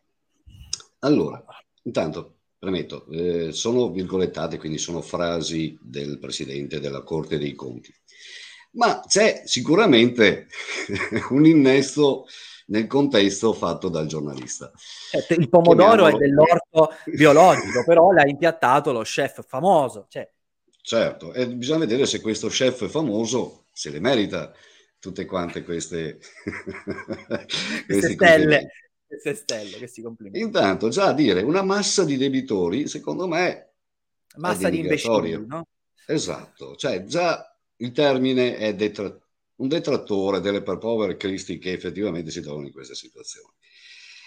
Allora, 1.00 1.44
intanto 1.82 2.43
premetto, 2.64 3.06
eh, 3.12 3.52
sono 3.52 3.92
virgolettate, 3.92 4.58
quindi 4.58 4.78
sono 4.78 5.02
frasi 5.02 5.78
del 5.82 6.18
Presidente 6.18 6.80
della 6.80 7.02
Corte 7.02 7.38
dei 7.38 7.54
Conti, 7.56 7.94
ma 8.72 9.04
c'è 9.06 9.42
sicuramente 9.44 10.48
un 11.32 11.46
innesto 11.46 12.26
nel 12.68 12.88
contesto 12.88 13.52
fatto 13.52 13.90
dal 13.90 14.06
giornalista. 14.06 14.72
Certo, 15.10 15.34
il 15.34 15.50
pomodoro 15.50 16.08
Chiamiamolo... 16.08 16.16
è 16.16 16.20
dell'orto 16.20 16.90
biologico, 17.12 17.84
però 17.84 18.12
l'ha 18.12 18.26
impiattato 18.26 18.94
lo 18.94 19.02
chef 19.02 19.46
famoso. 19.46 20.06
Cioè. 20.08 20.32
Certo, 20.82 21.34
e 21.34 21.50
bisogna 21.50 21.80
vedere 21.80 22.06
se 22.06 22.22
questo 22.22 22.48
chef 22.48 22.90
famoso 22.90 23.66
se 23.74 23.90
le 23.90 24.00
merita 24.00 24.54
tutte 25.00 25.26
quante 25.26 25.64
queste, 25.64 26.18
queste 27.86 28.14
stelle. 28.14 28.72
Queste 29.20 29.36
stelle, 29.36 29.78
questi 29.78 30.02
complimenti. 30.02 30.44
Intanto, 30.44 30.90
già 30.90 31.08
a 31.08 31.14
dire 31.14 31.42
una 31.42 31.62
massa 31.62 32.04
di 32.04 32.18
debitori, 32.18 32.88
secondo 32.88 33.28
me, 33.28 33.74
massa 34.38 34.70
di 34.70 34.80
imbecilli, 34.80 35.46
no? 35.46 35.68
Esatto, 36.06 36.76
cioè 36.76 37.04
già 37.06 37.56
il 37.78 37.92
termine 37.92 38.58
è 38.58 38.76
detra- 38.76 39.16
un 39.58 39.68
detrattore 39.68 40.40
delle 40.40 40.62
per 40.62 40.78
povere 40.78 41.16
cristi 41.16 41.58
che 41.60 41.72
effettivamente 41.72 42.32
si 42.32 42.42
trovano 42.42 42.66
in 42.66 42.74
queste 42.74 42.96
situazioni. 42.96 43.54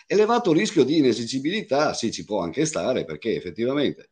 Elevato 0.06 0.52
rischio 0.52 0.84
di 0.84 0.98
inesigibilità, 0.98 1.92
sì, 1.92 2.12
ci 2.12 2.24
può 2.24 2.40
anche 2.40 2.64
stare 2.64 3.04
perché 3.04 3.34
effettivamente 3.34 4.10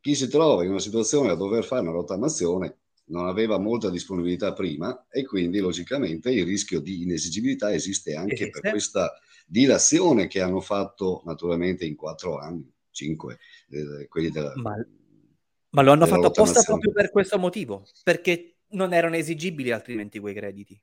chi 0.00 0.14
si 0.14 0.28
trova 0.28 0.64
in 0.64 0.70
una 0.70 0.80
situazione 0.80 1.30
a 1.30 1.34
dover 1.34 1.64
fare 1.64 1.82
una 1.82 1.90
rottamazione 1.90 2.78
non 3.06 3.26
aveva 3.26 3.58
molta 3.58 3.90
disponibilità 3.90 4.54
prima 4.54 5.06
e 5.10 5.24
quindi 5.24 5.58
logicamente 5.58 6.30
il 6.30 6.46
rischio 6.46 6.80
di 6.80 7.02
inesigibilità 7.02 7.72
esiste 7.72 8.14
anche 8.14 8.34
esiste. 8.34 8.60
per 8.60 8.70
questa 8.70 9.12
dilazione 9.44 10.26
che 10.26 10.40
hanno 10.40 10.60
fatto 10.60 11.22
naturalmente 11.24 11.84
in 11.84 11.94
quattro 11.94 12.38
anni, 12.38 12.72
cinque, 12.90 13.38
eh, 13.70 14.08
quelli 14.08 14.30
della... 14.30 14.52
Ma, 14.56 14.74
ma 15.70 15.82
lo 15.82 15.92
hanno 15.92 16.06
fatto 16.06 16.26
apposta 16.28 16.62
proprio 16.62 16.92
per 16.92 17.10
questo 17.10 17.38
motivo, 17.38 17.86
perché 18.02 18.54
non 18.70 18.92
erano 18.92 19.16
esigibili 19.16 19.70
altrimenti 19.70 20.18
quei 20.18 20.34
crediti. 20.34 20.80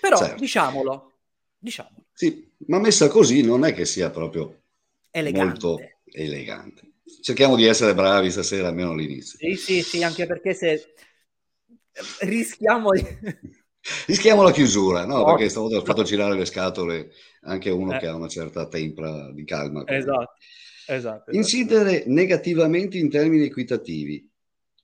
Però 0.00 0.16
certo. 0.16 0.36
diciamolo, 0.36 1.12
diciamolo. 1.58 2.06
Sì, 2.12 2.48
ma 2.66 2.78
messa 2.78 3.08
così 3.08 3.42
non 3.42 3.64
è 3.64 3.74
che 3.74 3.84
sia 3.84 4.10
proprio 4.10 4.62
elegante. 5.10 5.66
molto 5.66 5.78
elegante. 6.12 6.92
Cerchiamo 7.20 7.56
di 7.56 7.64
essere 7.64 7.94
bravi 7.94 8.30
stasera, 8.30 8.68
almeno 8.68 8.90
all'inizio. 8.90 9.38
Sì, 9.38 9.54
sì, 9.56 9.82
sì, 9.82 10.02
anche 10.02 10.26
perché 10.26 10.54
se 10.54 10.94
rischiamo. 12.20 12.90
Rischiamo 14.06 14.42
la 14.42 14.52
chiusura, 14.52 15.06
no? 15.06 15.20
Oh. 15.20 15.24
Perché 15.24 15.48
stavolta 15.48 15.78
ho 15.78 15.84
fatto 15.84 16.02
girare 16.02 16.36
le 16.36 16.44
scatole 16.44 17.10
anche 17.42 17.70
uno 17.70 17.94
eh. 17.94 17.98
che 17.98 18.06
ha 18.06 18.14
una 18.14 18.28
certa 18.28 18.68
tempra 18.68 19.30
di 19.32 19.44
calma. 19.44 19.84
Esatto. 19.86 20.34
esatto, 20.86 20.92
esatto. 20.92 21.30
Incidere 21.32 22.04
negativamente 22.06 22.98
in 22.98 23.10
termini 23.10 23.44
equitativi. 23.44 24.28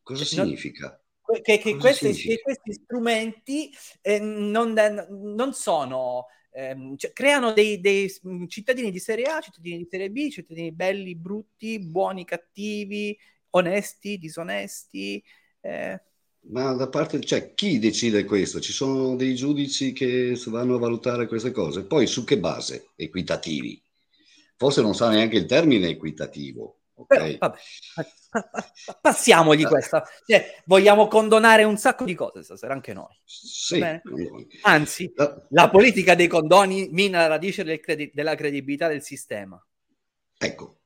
Cosa 0.02 0.24
significa? 0.24 0.98
che, 1.42 1.58
che, 1.58 1.76
questi, 1.76 2.12
che 2.12 2.40
questi, 2.42 2.72
strumenti 2.72 3.70
eh, 4.02 4.20
non, 4.20 4.74
non, 4.74 5.52
sono, 5.54 6.26
ehm, 6.52 6.96
cioè, 6.96 7.12
creano 7.12 7.52
dei, 7.52 7.80
dei, 7.80 8.12
mm, 8.26 8.46
cittadini 8.46 8.90
di 8.90 8.98
serie 8.98 9.24
A, 9.24 9.40
cittadini 9.40 9.78
di 9.78 9.88
serie 9.90 10.10
B, 10.10 10.28
cittadini 10.28 10.72
belli, 10.72 11.14
brutti, 11.14 11.78
buoni, 11.78 12.24
cattivi, 12.24 13.18
onesti, 13.50 14.18
disonesti. 14.18 15.22
Eh. 15.60 16.00
Ma 16.46 16.74
da 16.74 16.88
parte, 16.88 17.20
cioè, 17.20 17.54
chi 17.54 17.78
decide 17.78 18.24
questo? 18.24 18.60
Ci 18.60 18.72
sono 18.72 19.16
dei 19.16 19.34
giudici 19.34 19.92
che 19.92 20.38
vanno 20.46 20.74
a 20.74 20.78
valutare 20.78 21.26
queste 21.26 21.50
cose. 21.50 21.84
Poi 21.84 22.06
su 22.06 22.24
che 22.24 22.38
base? 22.38 22.88
Equitativi. 22.96 23.82
Forse 24.56 24.82
non 24.82 24.94
sa 24.94 25.08
neanche 25.08 25.36
il 25.36 25.46
termine 25.46 25.88
equitativo. 25.88 26.80
Okay. 26.96 27.38
Però, 27.38 27.52
passiamogli 29.00 29.64
questa. 29.64 30.06
Cioè, 30.26 30.62
vogliamo 30.66 31.08
condonare 31.08 31.64
un 31.64 31.76
sacco 31.76 32.04
di 32.04 32.14
cose 32.14 32.42
stasera, 32.42 32.74
anche 32.74 32.92
noi. 32.92 33.18
Sì, 33.24 33.82
Anzi, 34.62 35.12
la... 35.16 35.46
la... 35.48 35.70
politica 35.70 36.14
dei 36.14 36.28
condoni 36.28 36.88
mina 36.90 37.20
la 37.20 37.26
radice 37.26 37.64
del 37.64 37.80
credi- 37.80 38.10
della 38.12 38.34
credibilità 38.34 38.86
del 38.86 39.02
sistema. 39.02 39.60
Ecco, 40.36 40.78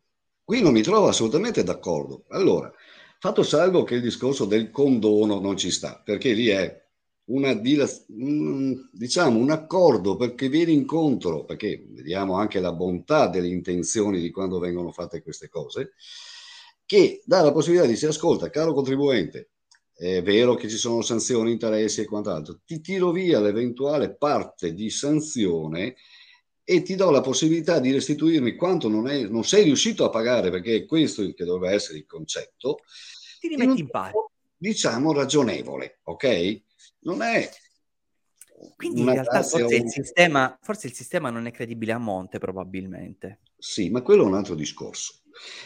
Qui 0.49 0.63
non 0.63 0.73
mi 0.73 0.81
trovo 0.81 1.09
assolutamente 1.09 1.63
d'accordo. 1.63 2.25
Allora, 2.29 2.73
fatto 3.19 3.43
salvo 3.43 3.83
che 3.83 3.97
il 3.97 4.03
discorso 4.03 4.45
del 4.45 4.71
condono 4.71 5.41
non 5.41 5.57
ci 5.57 5.71
sta, 5.71 6.01
perché 6.05 6.33
lì 6.33 6.47
è 6.49 6.87
una, 7.29 7.53
diciamo, 7.53 9.39
un 9.39 9.51
accordo 9.51 10.17
perché 10.17 10.49
viene 10.49 10.73
incontro, 10.73 11.45
perché 11.45 11.87
vediamo 11.91 12.35
anche 12.35 12.61
la 12.61 12.73
bontà 12.73 13.29
delle 13.29 13.49
intenzioni 13.49 14.21
di 14.21 14.31
quando 14.31 14.59
vengono 14.59 14.93
fatte 14.93 15.23
queste 15.23 15.49
cose, 15.49 15.93
che 16.87 17.21
dà 17.25 17.43
la 17.43 17.53
possibilità 17.53 17.87
di 17.87 17.95
dire, 17.95 18.07
ascolta, 18.07 18.51
caro 18.51 18.73
contribuente, 18.73 19.51
è 19.95 20.23
vero 20.23 20.55
che 20.55 20.69
ci 20.69 20.77
sono 20.77 21.03
sanzioni, 21.03 21.51
interessi 21.51 22.01
e 22.01 22.07
quant'altro, 22.07 22.61
ti 22.65 22.81
tiro 22.81 23.11
via 23.11 23.41
l'eventuale 23.41 24.15
parte 24.15 24.73
di 24.73 24.89
sanzione 24.91 25.97
e 26.71 26.83
ti 26.83 26.97
do 26.97 27.11
la 27.11 27.23
possibilità 27.23 27.81
di 27.81 27.93
restituirmi 27.93 28.55
quanto 28.55 28.91
non, 28.91 29.09
è, 29.09 29.23
non 29.23 29.43
sei 29.43 29.65
riuscito 29.65 30.05
a 30.05 30.11
pagare, 30.11 30.51
perché 30.51 30.77
è 30.77 30.85
questo 30.85 31.23
che 31.33 31.45
dovrebbe 31.47 31.75
essere 31.75 31.97
il 31.97 32.05
concetto. 32.05 32.81
Ti 33.41 33.49
rimetti 33.49 33.71
in, 33.71 33.79
in 33.79 33.89
pari. 33.89 34.13
Diciamo 34.55 35.15
ragionevole, 35.15 36.01
ok? 36.03 36.63
Non 37.01 37.23
è 37.23 37.49
quindi 38.77 39.01
in 39.01 39.13
realtà 39.13 39.43
forse 39.43 39.77
il, 39.77 39.89
sistema, 39.89 40.59
forse 40.61 40.89
il, 40.89 40.93
sistema, 40.93 41.31
non 41.31 41.47
è 41.47 41.53
credibile 41.53 41.93
a 41.93 41.99
monte, 41.99 42.39
probabilmente. 42.39 43.39
Sì, 43.57 43.89
ma 43.89 44.03
quello 44.03 44.25
è 44.25 44.27
un 44.27 44.35
altro 44.35 44.55
discorso. 44.55 45.23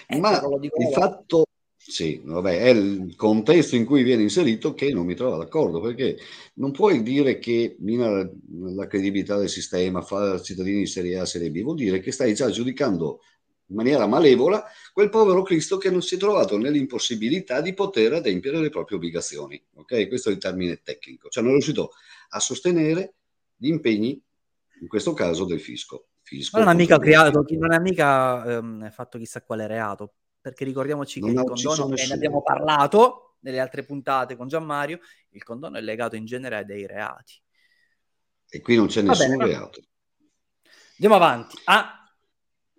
Eh, 0.07 0.21
ma 0.21 0.41
il 0.41 0.93
fatto, 0.93 1.47
sì, 1.85 2.21
vabbè, 2.25 2.61
è 2.61 2.69
il 2.69 3.17
contesto 3.17 3.75
in 3.75 3.85
cui 3.85 4.05
viene 4.05 4.23
inserito 4.23 4.73
che 4.73 4.93
non 4.93 5.05
mi 5.05 5.17
trovo 5.17 5.37
d'accordo, 5.37 5.81
perché 5.81 6.17
non 6.55 6.71
puoi 6.71 7.03
dire 7.03 7.41
che 7.41 7.77
mina 7.81 8.29
la, 8.53 8.87
credibilità 8.87 9.37
del 9.37 9.49
sistema, 9.49 10.01
fa 10.01 10.41
cittadini 10.41 10.79
di 10.79 10.87
serie 10.87 11.19
A, 11.19 11.27
serie 11.27 11.51
B, 11.51 11.61
vuol 11.63 11.77
dire 11.77 11.99
che 11.99 12.13
stai 12.13 12.35
già 12.35 12.49
giudicando 12.51 13.21
in 13.67 13.77
maniera 13.77 14.07
malevola 14.07 14.65
quel 14.93 15.09
povero 15.09 15.43
Cristo 15.43 15.77
che 15.77 15.91
non 15.91 16.03
si 16.03 16.15
è 16.15 16.19
trovato 16.19 16.57
nell'impossibilità 16.57 17.61
di 17.61 17.75
poter 17.75 18.13
adempiere 18.13 18.61
le 18.61 18.71
proprie 18.71 18.97
obbligazioni. 18.97 19.61
Ok? 19.75 20.07
Questo 20.07 20.29
è 20.29 20.33
il 20.33 20.39
termine 20.39 20.83
tecnico. 20.83 21.29
Cioè 21.31 21.43
non 21.43 21.53
è 21.53 21.55
riuscito 21.55 21.93
a 22.31 22.39
sostenere 22.39 23.15
gli 23.57 23.69
impegni, 23.69 24.23
in 24.81 24.87
questo 24.89 25.15
caso 25.15 25.45
del 25.45 25.61
fisco. 25.61 26.07
fisco 26.23 26.59
non 26.59 26.69
ha 26.69 26.75
mica 26.75 26.99
creato, 26.99 27.45
non 27.59 27.73
ha 27.73 27.81
mica 27.81 28.59
ehm, 28.59 28.91
fatto 28.91 29.19
chissà 29.19 29.43
quale 29.43 29.67
reato, 29.67 30.15
perché 30.43 30.65
ricordiamoci 30.65 31.21
che 31.21 31.31
non 31.31 31.45
il 31.45 31.51
condono, 31.51 31.95
che 31.95 32.07
ne 32.07 32.13
abbiamo 32.13 32.43
parlato 32.43 33.37
nelle 33.41 33.61
altre 33.61 33.85
puntate 33.85 34.37
con 34.37 34.49
Gianmario, 34.49 34.99
il 35.31 35.43
condono 35.43 35.79
è 35.79 35.81
legato 35.81 36.17
in 36.17 36.27
genere 36.27 36.57
a 36.57 36.63
dei 36.63 36.87
reati. 36.87 37.41
E 38.51 38.61
qui 38.61 38.77
non 38.77 38.89
c'è 38.89 39.01
nessun 39.01 39.37
bene, 39.39 39.47
reato. 39.47 39.81
Andiamo 40.97 41.15
avanti. 41.15 41.57
Ah, 41.65 42.03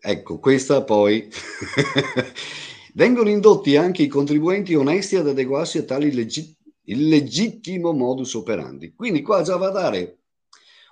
Ecco, 0.05 0.37
questa 0.37 0.83
poi... 0.83 1.29
Vengono 2.95 3.29
indotti 3.29 3.75
anche 3.75 4.03
i 4.03 4.07
contribuenti 4.07 4.75
onesti 4.75 5.15
ad 5.15 5.27
adeguarsi 5.27 5.79
a 5.79 5.83
tali 5.83 6.13
legit- 6.13 6.57
illegittimo 6.83 7.91
modus 7.93 8.33
operandi. 8.33 8.93
Quindi 8.93 9.21
qua 9.21 9.41
già 9.41 9.55
va 9.55 9.69
a 9.69 9.71
dare 9.71 10.17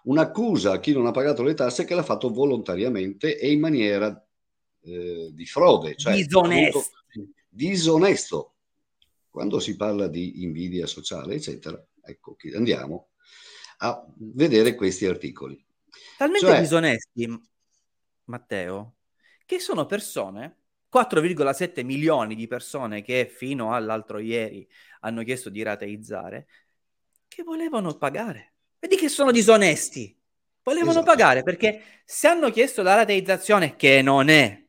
un'accusa 0.04 0.72
a 0.72 0.80
chi 0.80 0.94
non 0.94 1.06
ha 1.06 1.12
pagato 1.12 1.44
le 1.44 1.54
tasse 1.54 1.84
che 1.84 1.94
l'ha 1.94 2.04
fatto 2.04 2.32
volontariamente 2.32 3.38
e 3.38 3.52
in 3.52 3.60
maniera 3.60 4.26
eh, 4.84 5.30
di 5.32 5.46
frode, 5.46 5.96
cioè 5.96 6.16
disonesto. 6.16 6.86
disonesto. 7.48 8.54
Quando 9.30 9.60
si 9.60 9.76
parla 9.76 10.08
di 10.08 10.44
invidia 10.44 10.86
sociale, 10.88 11.36
eccetera, 11.36 11.82
ecco 12.04 12.36
che 12.36 12.54
andiamo 12.56 13.10
a 13.78 14.06
vedere 14.18 14.76
questi 14.76 15.06
articoli. 15.06 15.64
Talmente 16.18 16.48
cioè, 16.48 16.60
disonesti, 16.60 17.42
Matteo, 18.26 18.96
che 19.46 19.60
sono 19.60 19.86
persone, 19.86 20.58
4,7 20.92 21.84
milioni 21.86 22.36
di 22.36 22.48
persone 22.48 23.02
che 23.02 23.32
fino 23.34 23.74
all'altro 23.74 24.20
ieri 24.20 24.68
hanno 25.02 25.24
chiesto 25.24 25.50
di 25.50 25.64
rateizzare, 25.64 26.48
che 27.28 27.44
volevano 27.44 27.96
pagare. 27.96 28.54
Vedi 28.80 28.98
che 28.98 29.08
sono 29.08 29.32
disonesti. 29.32 30.18
Volevano 30.64 30.92
esatto. 30.92 31.06
pagare 31.06 31.44
perché 31.44 32.02
se 32.06 32.28
hanno 32.28 32.52
chiesto 32.52 32.84
la 32.84 32.96
rateizzazione, 32.96 33.76
che 33.76 34.02
non 34.02 34.30
è 34.30 34.61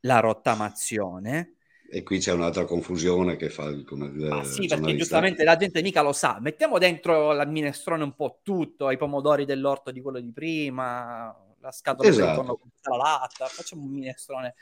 la 0.00 0.20
rottamazione, 0.20 1.56
e 1.88 2.02
qui 2.02 2.18
c'è 2.18 2.32
un'altra 2.32 2.64
confusione 2.64 3.36
che 3.36 3.48
fa 3.48 3.64
il, 3.66 3.86
il 3.88 4.28
ah, 4.30 4.44
sì, 4.44 4.66
perché 4.66 4.96
giustamente 4.96 5.44
la 5.44 5.56
gente 5.56 5.82
mica 5.82 6.02
lo 6.02 6.12
sa. 6.12 6.38
Mettiamo 6.40 6.78
dentro 6.78 7.32
la 7.32 7.44
minestrone 7.44 8.02
un 8.02 8.14
po' 8.14 8.40
tutto, 8.42 8.90
i 8.90 8.96
pomodori 8.96 9.44
dell'orto 9.44 9.92
di 9.92 10.00
quello 10.00 10.18
di 10.20 10.32
prima, 10.32 11.34
la 11.60 11.70
scatola 11.70 12.08
esatto. 12.08 12.42
con 12.42 12.70
la 12.82 12.96
latta, 12.96 13.46
facciamo 13.46 13.82
un 13.82 13.90
minestrone 13.90 14.54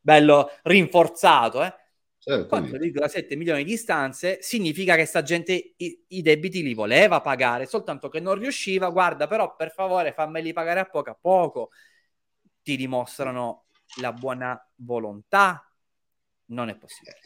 bello 0.00 0.50
rinforzato, 0.62 1.62
eh? 1.62 1.74
4,7 2.26 3.36
milioni 3.36 3.62
di 3.62 3.74
istanze 3.74 4.38
significa 4.40 4.96
che 4.96 5.04
sta 5.04 5.22
gente 5.22 5.74
i, 5.76 6.04
i, 6.08 6.22
debiti 6.22 6.60
li 6.60 6.74
voleva 6.74 7.20
pagare, 7.20 7.66
soltanto 7.66 8.08
che 8.08 8.18
non 8.18 8.34
riusciva. 8.34 8.90
Guarda, 8.90 9.28
però 9.28 9.54
per 9.54 9.70
favore 9.70 10.12
fammeli 10.12 10.52
pagare 10.52 10.80
a 10.80 10.86
poco 10.86 11.10
a 11.10 11.18
poco. 11.20 11.70
Ti 12.62 12.76
dimostrano 12.76 13.65
la 14.00 14.12
buona 14.12 14.58
volontà. 14.76 15.70
Non 16.46 16.68
è 16.68 16.76
possibile. 16.76 17.18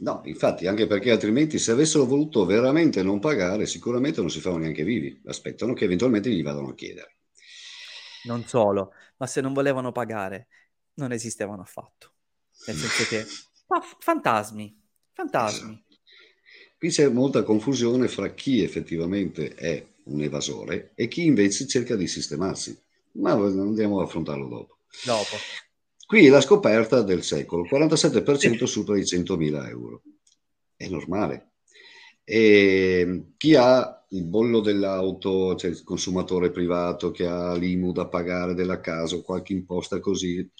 No, 0.00 0.22
infatti, 0.24 0.66
anche 0.66 0.86
perché 0.86 1.10
altrimenti 1.10 1.58
se 1.58 1.72
avessero 1.72 2.04
voluto 2.04 2.44
veramente 2.44 3.02
non 3.02 3.18
pagare, 3.18 3.66
sicuramente 3.66 4.20
non 4.20 4.30
si 4.30 4.40
fanno 4.40 4.58
neanche 4.58 4.84
vivi. 4.84 5.20
Aspettano 5.26 5.72
che 5.72 5.84
eventualmente 5.84 6.30
gli 6.30 6.42
vadano 6.42 6.68
a 6.68 6.74
chiedere. 6.74 7.16
Non 8.24 8.44
solo, 8.44 8.92
ma 9.16 9.26
se 9.26 9.40
non 9.40 9.52
volevano 9.52 9.90
pagare, 9.90 10.48
non 10.94 11.12
esistevano 11.12 11.62
affatto. 11.62 12.12
Nel 12.66 12.76
senso 12.76 13.04
che 13.08 13.24
ah, 13.68 13.82
fantasmi, 13.98 14.80
fantasmi. 15.12 15.72
Esatto. 15.72 15.86
Qui 16.78 16.90
c'è 16.90 17.08
molta 17.08 17.42
confusione 17.42 18.06
fra 18.06 18.32
chi 18.34 18.62
effettivamente 18.62 19.54
è 19.54 19.84
un 20.04 20.22
evasore 20.22 20.92
e 20.94 21.08
chi 21.08 21.24
invece 21.24 21.66
cerca 21.66 21.96
di 21.96 22.06
sistemarsi. 22.06 22.80
Ma 23.12 23.32
andiamo 23.32 23.98
ad 23.98 24.06
affrontarlo 24.06 24.46
dopo. 24.46 24.78
Dopo. 25.04 25.36
Qui 26.08 26.24
è 26.24 26.30
la 26.30 26.40
scoperta 26.40 27.02
del 27.02 27.22
secolo, 27.22 27.66
47% 27.70 28.64
supera 28.64 28.96
i 28.96 29.02
100.000 29.02 29.68
euro. 29.68 30.02
È 30.74 30.88
normale. 30.88 31.50
E 32.24 33.24
chi 33.36 33.54
ha 33.54 34.06
il 34.08 34.24
bollo 34.24 34.60
dell'auto, 34.60 35.54
cioè 35.54 35.68
il 35.68 35.82
consumatore 35.82 36.50
privato 36.50 37.10
che 37.10 37.26
ha 37.26 37.54
l'IMU 37.54 37.92
da 37.92 38.08
pagare 38.08 38.54
della 38.54 38.80
casa 38.80 39.16
o 39.16 39.20
qualche 39.20 39.52
imposta 39.52 40.00
così, 40.00 40.50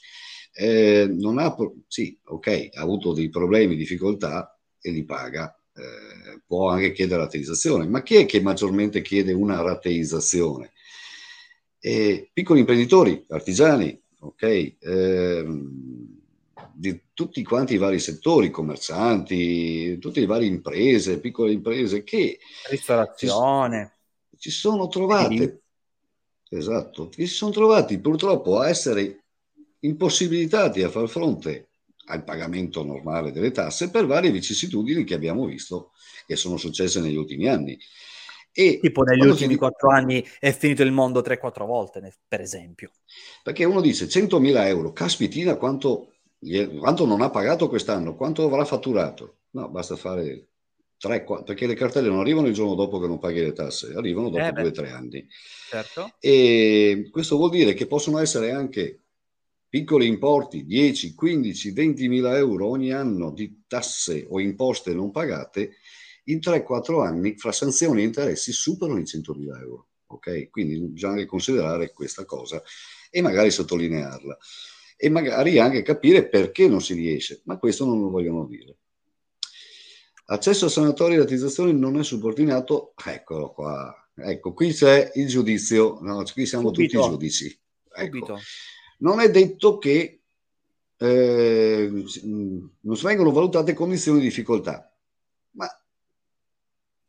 eh, 0.53 1.07
non 1.11 1.39
ha, 1.39 1.57
sì, 1.87 2.15
ok, 2.25 2.69
ha 2.75 2.83
avuto 2.83 3.15
dei 3.15 3.31
problemi, 3.31 3.75
difficoltà 3.75 4.55
e 4.79 4.91
li 4.91 5.07
paga. 5.07 5.59
Eh, 5.73 6.43
può 6.47 6.69
anche 6.69 6.93
chiedere 6.93 7.23
rateizzazione, 7.23 7.87
ma 7.87 8.03
chi 8.03 8.17
è 8.17 8.27
che 8.27 8.43
maggiormente 8.43 9.01
chiede 9.01 9.33
una 9.33 9.63
rateizzazione? 9.63 10.73
Eh, 11.81 12.29
piccoli 12.35 12.61
imprenditori, 12.61 13.25
artigiani, 13.29 13.99
ok? 14.21 14.43
Eh, 14.43 15.47
di 16.73 17.01
tutti 17.13 17.43
quanti 17.43 17.75
i 17.75 17.79
vari 17.79 17.99
settori, 17.99 18.51
commercianti, 18.51 19.99
tutte 19.99 20.21
le 20.21 20.27
varie 20.27 20.47
imprese, 20.47 21.19
piccole 21.19 21.53
imprese 21.53 22.05
che... 22.05 22.39
Ristorazione. 22.69 23.99
Ci, 24.31 24.39
ci 24.39 24.51
sono 24.51 24.87
trovate, 24.89 25.63
esatto, 26.49 27.11
si 27.13 27.27
sono 27.27 27.51
trovati 27.51 27.99
purtroppo 27.99 28.59
a 28.61 28.69
essere 28.69 29.25
impossibilitati 29.81 30.83
a 30.83 30.89
far 30.89 31.09
fronte 31.09 31.69
al 32.07 32.25
pagamento 32.25 32.85
normale 32.85 33.33
delle 33.33 33.51
tasse 33.51 33.91
per 33.91 34.07
varie 34.07 34.31
vicissitudini 34.31 35.05
che 35.05 35.15
abbiamo 35.15 35.45
visto 35.45 35.93
che 36.27 36.37
sono 36.37 36.57
successe 36.57 37.01
negli 37.01 37.17
ultimi 37.17 37.49
anni. 37.49 37.79
E 38.59 38.81
tipo 38.81 39.03
negli 39.03 39.25
ultimi 39.25 39.55
quattro 39.55 39.89
anni 39.91 40.25
è 40.41 40.51
finito 40.51 40.83
il 40.83 40.91
mondo 40.91 41.21
3-4 41.21 41.65
volte, 41.65 42.13
per 42.27 42.41
esempio. 42.41 42.91
Perché 43.41 43.63
uno 43.63 43.81
dice 43.81 44.07
100.000 44.07 44.67
euro, 44.67 44.93
caspitina 44.93 45.55
quanto 45.55 46.15
quanto 46.79 47.07
non 47.07 47.21
ha 47.21 47.31
pagato 47.31 47.69
quest'anno, 47.69 48.17
quanto 48.17 48.45
avrà 48.45 48.65
fatturato? 48.65 49.39
No, 49.51 49.69
basta 49.69 49.95
fare 49.95 50.47
3, 50.99 51.23
4, 51.23 51.45
perché 51.45 51.69
le 51.69 51.75
cartelle 51.75 52.09
non 52.09 52.19
arrivano 52.19 52.49
il 52.49 52.55
giorno 52.55 52.75
dopo 52.75 52.99
che 52.99 53.07
non 53.07 53.21
paghi 53.21 53.41
le 53.41 53.53
tasse, 53.53 53.93
arrivano 53.95 54.29
dopo 54.29 54.45
eh 54.45 54.51
due 54.53 54.67
o 54.67 54.73
tre 54.73 54.91
anni. 54.91 55.25
Certo. 55.69 56.15
E 56.19 57.09
questo 57.13 57.37
vuol 57.37 57.51
dire 57.51 57.75
che 57.75 57.87
possono 57.87 58.19
essere 58.19 58.51
anche 58.51 59.03
piccoli 59.69 60.09
importi, 60.09 60.65
10, 60.65 61.15
15, 61.15 61.71
20 61.71 62.09
mila 62.09 62.37
euro 62.37 62.67
ogni 62.67 62.91
anno 62.91 63.31
di 63.31 63.63
tasse 63.69 64.27
o 64.29 64.41
imposte 64.41 64.95
non 64.95 65.13
pagate, 65.13 65.77
in 66.29 66.39
3-4 66.39 67.05
anni 67.05 67.37
fra 67.37 67.53
sanzioni 67.53 68.03
e 68.03 68.05
interessi 68.05 68.53
superano 68.53 68.99
i 68.99 69.07
100 69.07 69.35
mila 69.35 69.59
euro. 69.59 69.89
Ok? 70.07 70.49
Quindi 70.51 70.79
bisogna 70.81 71.25
considerare 71.27 71.93
questa 71.93 72.25
cosa 72.25 72.63
e 73.11 73.21
magari 73.21 73.51
sottolinearla 73.51 74.39
e 74.97 75.09
magari 75.11 75.59
anche 75.59 75.83
capire 75.83 76.29
perché 76.29 76.67
non 76.67 76.81
si 76.81 76.95
riesce, 76.95 77.43
ma 77.45 77.59
questo 77.59 77.85
non 77.85 78.01
lo 78.01 78.11
vogliono 78.11 78.47
dire. 78.47 78.77
Accesso 80.27 80.67
a 80.67 80.71
sanatori 80.71 81.15
e 81.15 81.19
ratizzazioni 81.19 81.73
non 81.73 81.99
è 81.99 82.05
subordinato, 82.05 82.93
eccolo 83.03 83.53
qua, 83.53 84.11
ecco, 84.15 84.53
qui 84.53 84.73
c'è 84.73 85.13
il 85.15 85.29
giudizio, 85.29 85.99
no, 86.01 86.23
qui 86.33 86.45
siamo 86.45 86.75
Subito. 86.75 86.99
tutti 86.99 87.11
giudici. 87.11 87.61
Ecco. 87.95 88.39
Non 88.99 89.21
è 89.21 89.31
detto 89.31 89.79
che 89.79 90.21
eh, 90.97 92.05
non 92.25 92.99
vengono 93.01 93.31
valutate 93.31 93.73
condizioni 93.73 94.19
di 94.19 94.27
difficoltà. 94.27 94.93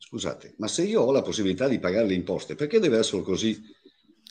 Scusate, 0.10 0.56
ma 0.58 0.67
se 0.67 0.86
io 0.86 1.04
ho 1.04 1.12
la 1.12 1.22
possibilità 1.22 1.67
di 1.67 1.78
pagare 1.78 2.08
le 2.08 2.15
imposte, 2.15 2.56
perché 2.56 2.80
deve 2.80 2.98
essere 2.98 3.22
così, 3.22 3.62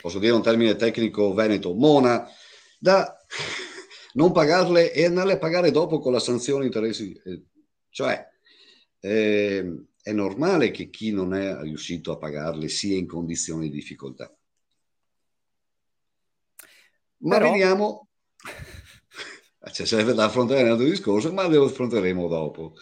posso 0.02 0.18
dire 0.18 0.32
un 0.32 0.42
termine 0.42 0.74
tecnico 0.74 1.32
veneto, 1.32 1.72
mona, 1.72 2.28
da 2.80 3.16
non 4.14 4.32
pagarle 4.32 4.92
e 4.92 5.04
andarle 5.04 5.34
a 5.34 5.38
pagare 5.38 5.70
dopo 5.70 6.00
con 6.00 6.10
la 6.12 6.18
sanzione 6.18 6.64
interessi? 6.64 7.12
Eh, 7.24 7.44
cioè, 7.90 8.26
eh, 8.98 9.84
è 10.02 10.10
normale 10.10 10.72
che 10.72 10.90
chi 10.90 11.12
non 11.12 11.32
è 11.32 11.56
riuscito 11.60 12.10
a 12.10 12.18
pagarle 12.18 12.66
sia 12.66 12.96
in 12.96 13.06
condizioni 13.06 13.68
di 13.68 13.76
difficoltà. 13.76 14.36
Ma 17.18 17.38
Però... 17.38 17.52
veniamo, 17.52 18.08
cioè, 19.72 19.86
sarebbe 19.86 20.12
da 20.12 20.24
affrontare 20.24 20.64
un 20.64 20.70
altro 20.70 20.86
discorso, 20.86 21.32
ma 21.32 21.46
lo 21.46 21.66
affronteremo 21.66 22.26
dopo. 22.26 22.74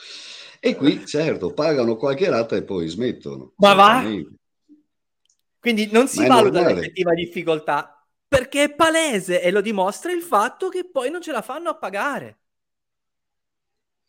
E 0.61 0.75
qui, 0.75 1.05
certo, 1.07 1.53
pagano 1.53 1.97
qualche 1.97 2.29
rata 2.29 2.57
e 2.57 2.63
poi 2.63 2.89
smettono. 2.89 3.53
Ma 3.57 3.75
va? 3.75 4.05
Quindi 5.59 5.91
non 5.91 6.09
si 6.09 6.27
valuta 6.27 6.65
l'effettiva 6.65 7.15
difficoltà, 7.15 8.07
perché 8.27 8.65
è 8.65 8.75
palese 8.75 9.43
e 9.43 9.51
lo 9.51 9.61
dimostra 9.61 10.13
il 10.13 10.23
fatto 10.23 10.69
che 10.69 10.89
poi 10.89 11.11
non 11.11 11.23
ce 11.23 11.33
la 11.33 11.43
fanno 11.43 11.71
a 11.71 11.77
pagare. 11.77 12.39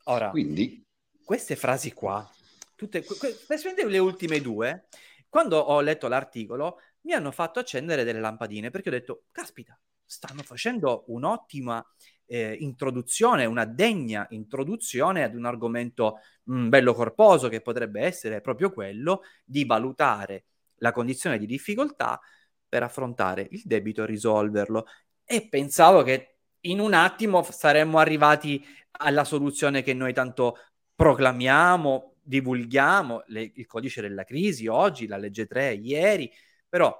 Ora, 0.03 0.29
Quindi... 0.29 0.85
queste 1.23 1.55
frasi 1.55 1.91
qua 1.91 2.29
tutte, 2.77 3.03
specialmente 3.03 3.85
le 3.85 3.97
ultime 3.97 4.39
due, 4.39 4.87
quando 5.27 5.57
ho 5.57 5.81
letto 5.81 6.07
l'articolo, 6.07 6.79
mi 7.01 7.13
hanno 7.13 7.31
fatto 7.31 7.59
accendere 7.59 8.03
delle 8.03 8.19
lampadine 8.19 8.69
perché 8.69 8.89
ho 8.89 8.91
detto, 8.91 9.23
caspita, 9.31 9.77
stanno 10.05 10.43
facendo 10.43 11.05
un'ottima 11.07 11.83
eh, 12.27 12.55
introduzione, 12.59 13.45
una 13.45 13.65
degna 13.65 14.27
introduzione 14.29 15.23
ad 15.23 15.33
un 15.33 15.45
argomento 15.45 16.19
mh, 16.43 16.59
mm, 16.59 16.69
bello 16.69 16.93
corposo 16.93 17.49
che 17.49 17.61
potrebbe 17.61 18.01
essere 18.01 18.41
proprio 18.41 18.71
quello 18.71 19.21
di 19.43 19.65
valutare 19.65 20.45
la 20.77 20.91
condizione 20.91 21.39
di 21.39 21.45
difficoltà 21.45 22.19
per 22.67 22.83
affrontare 22.83 23.47
il 23.51 23.61
debito 23.65 24.03
e 24.03 24.05
risolverlo. 24.05 24.85
E 25.23 25.47
pensavo 25.49 26.03
che 26.03 26.35
in 26.61 26.79
un 26.79 26.93
attimo 26.93 27.43
saremmo 27.43 27.97
arrivati 27.97 28.63
alla 28.99 29.23
soluzione 29.23 29.81
che 29.81 29.93
noi 29.93 30.13
tanto 30.13 30.57
proclamiamo, 30.95 32.15
divulghiamo 32.21 33.23
le, 33.27 33.51
il 33.55 33.65
codice 33.65 34.01
della 34.01 34.23
crisi 34.23 34.67
oggi, 34.67 35.07
la 35.07 35.17
legge 35.17 35.45
3 35.45 35.73
ieri, 35.75 36.31
però 36.67 36.93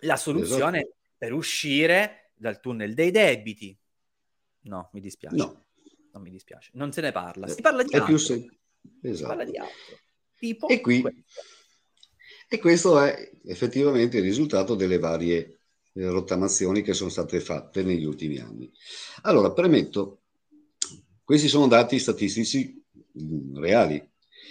la 0.00 0.16
soluzione 0.16 0.78
esatto. 0.78 0.96
per 1.16 1.32
uscire 1.32 2.30
dal 2.34 2.60
tunnel 2.60 2.94
dei 2.94 3.10
debiti, 3.10 3.76
no, 4.68 4.90
mi 4.92 5.00
dispiace. 5.00 5.36
No. 5.36 5.66
Non 6.12 6.22
mi 6.22 6.30
dispiace, 6.30 6.70
non 6.74 6.92
se 6.92 7.00
ne 7.00 7.12
parla. 7.12 7.48
Si 7.48 7.60
parla 7.60 7.82
di, 7.82 7.94
altro. 7.94 8.18
Sem- 8.18 8.46
esatto. 9.02 9.16
si 9.16 9.22
parla 9.22 9.44
di 9.44 9.56
altro. 9.56 9.98
Tipo 10.38 10.68
e 10.68 10.80
qui 10.80 11.00
questo. 11.00 11.20
e 12.48 12.58
questo 12.58 13.00
è 13.00 13.30
effettivamente 13.44 14.18
il 14.18 14.22
risultato 14.22 14.74
delle 14.74 14.98
varie 14.98 15.60
eh, 15.92 16.06
rottamazioni 16.08 16.82
che 16.82 16.94
sono 16.94 17.10
state 17.10 17.40
fatte 17.40 17.82
negli 17.82 18.04
ultimi 18.04 18.38
anni. 18.38 18.70
Allora, 19.22 19.52
premetto, 19.52 20.22
questi 21.24 21.48
sono 21.48 21.66
dati 21.66 21.98
statistici 21.98 22.82
mm, 23.20 23.58
reali, 23.58 24.08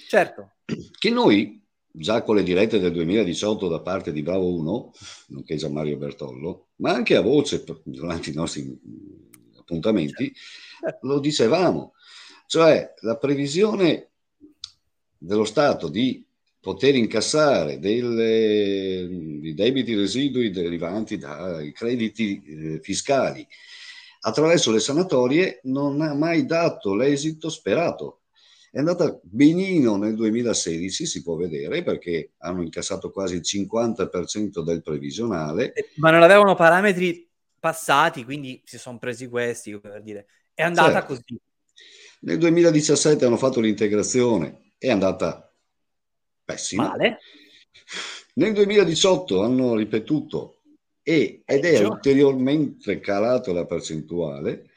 Certo. 0.07 0.53
Che 0.97 1.09
noi, 1.09 1.61
già 1.91 2.21
con 2.23 2.35
le 2.35 2.43
dirette 2.43 2.79
del 2.79 2.93
2018 2.93 3.67
da 3.67 3.81
parte 3.81 4.13
di 4.13 4.21
Bravo 4.21 4.53
1, 4.55 4.91
nonché 5.27 5.55
Gian 5.57 5.73
Mario 5.73 5.97
Bertollo, 5.97 6.69
ma 6.77 6.91
anche 6.91 7.15
a 7.15 7.21
voce 7.21 7.63
durante 7.83 8.29
i 8.29 8.33
nostri 8.33 8.79
appuntamenti, 9.67 10.33
certo. 10.79 11.07
lo 11.07 11.19
dicevamo. 11.19 11.93
Cioè 12.45 12.93
la 13.01 13.17
previsione 13.17 14.11
dello 15.17 15.43
Stato 15.43 15.89
di 15.89 16.23
poter 16.59 16.95
incassare 16.95 17.79
dei 17.79 19.53
debiti 19.53 19.95
residui 19.95 20.49
derivanti 20.49 21.17
dai 21.17 21.71
crediti 21.71 22.41
eh, 22.43 22.79
fiscali 22.81 23.45
attraverso 24.21 24.71
le 24.71 24.79
sanatorie 24.79 25.59
non 25.63 26.01
ha 26.01 26.13
mai 26.13 26.45
dato 26.45 26.95
l'esito 26.95 27.49
sperato. 27.49 28.21
È 28.69 28.79
andata 28.79 29.17
benino 29.23 29.95
nel 29.95 30.13
2016, 30.15 31.05
si 31.05 31.23
può 31.23 31.35
vedere, 31.35 31.83
perché 31.83 32.33
hanno 32.39 32.61
incassato 32.61 33.11
quasi 33.11 33.35
il 33.35 33.41
50% 33.43 34.61
del 34.61 34.81
previsionale. 34.81 35.73
Eh, 35.73 35.89
ma 35.95 36.11
non 36.11 36.21
avevano 36.21 36.53
parametri 36.53 37.26
passati, 37.67 38.23
quindi 38.23 38.61
si 38.63 38.77
sono 38.77 38.97
presi 38.97 39.27
questi, 39.27 39.77
per 39.77 40.01
dire. 40.01 40.27
È 40.53 40.63
andata 40.63 40.91
certo. 40.91 41.07
così. 41.07 41.39
Nel 42.21 42.37
2017 42.37 43.25
hanno 43.25 43.35
fatto 43.35 43.59
l'integrazione, 43.59 44.71
è 44.77 44.89
andata 44.89 45.51
pessima. 46.45 46.87
Male. 46.87 47.19
Nel 48.35 48.53
2018 48.53 49.43
hanno 49.43 49.75
ripetuto 49.75 50.61
e, 51.03 51.41
ed 51.45 51.65
è 51.65 51.83
ulteriormente 51.83 53.01
calato 53.01 53.51
la 53.51 53.65
percentuale. 53.65 54.69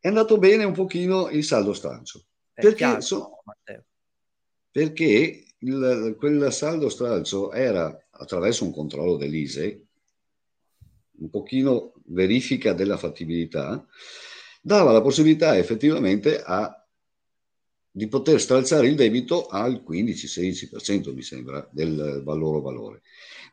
È 0.00 0.08
andato 0.08 0.38
bene 0.38 0.64
un 0.64 0.72
pochino 0.72 1.28
il 1.28 1.44
saldo 1.44 1.74
stralcio. 1.74 2.24
Perché, 2.54 3.02
so, 3.02 3.42
perché 4.70 5.44
il, 5.58 6.16
quel 6.18 6.52
saldo 6.52 6.88
stralcio 6.88 7.52
era 7.52 8.06
attraverso 8.10 8.64
un 8.64 8.72
controllo 8.72 9.16
dell'ISE, 9.16 9.87
un 11.18 11.30
pochino 11.30 11.94
verifica 12.06 12.72
della 12.72 12.96
fattibilità, 12.96 13.86
dava 14.60 14.92
la 14.92 15.02
possibilità 15.02 15.56
effettivamente 15.56 16.40
a, 16.42 16.72
di 17.90 18.08
poter 18.08 18.40
stralciare 18.40 18.86
il 18.86 18.94
debito 18.94 19.46
al 19.46 19.82
15-16% 19.86 21.14
mi 21.14 21.22
sembra 21.22 21.68
del 21.72 22.22
valore 22.24 22.60
valore. 22.60 23.02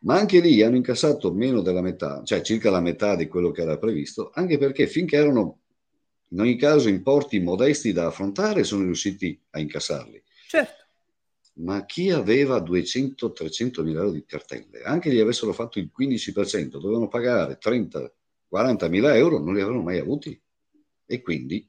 Ma 0.01 0.17
anche 0.17 0.39
lì 0.39 0.61
hanno 0.61 0.75
incassato 0.75 1.33
meno 1.33 1.61
della 1.61 1.81
metà, 1.81 2.21
cioè 2.23 2.41
circa 2.41 2.69
la 2.69 2.81
metà 2.81 3.15
di 3.15 3.27
quello 3.27 3.51
che 3.51 3.61
era 3.61 3.77
previsto, 3.77 4.29
anche 4.33 4.57
perché 4.57 4.87
finché 4.87 5.15
erano 5.15 5.61
in 6.29 6.39
ogni 6.39 6.57
caso 6.57 6.89
importi 6.89 7.39
modesti 7.39 7.93
da 7.93 8.07
affrontare 8.07 8.63
sono 8.63 8.83
riusciti 8.83 9.39
a 9.51 9.59
incassarli. 9.59 10.21
Certo. 10.47 10.84
Ma 11.57 11.85
chi 11.85 12.09
aveva 12.09 12.57
200-300 12.57 13.81
mila 13.81 14.01
euro 14.01 14.11
di 14.11 14.25
cartelle, 14.25 14.81
anche 14.83 15.11
gli 15.11 15.19
avessero 15.19 15.53
fatto 15.53 15.79
il 15.79 15.89
15%, 15.97 16.79
dovevano 16.79 17.07
pagare 17.07 17.57
30-40 17.57 18.89
mila 18.89 19.15
euro, 19.15 19.39
non 19.39 19.53
li 19.53 19.61
avevano 19.61 19.83
mai 19.83 19.97
avuti. 19.99 20.39
E 21.05 21.21
quindi 21.21 21.65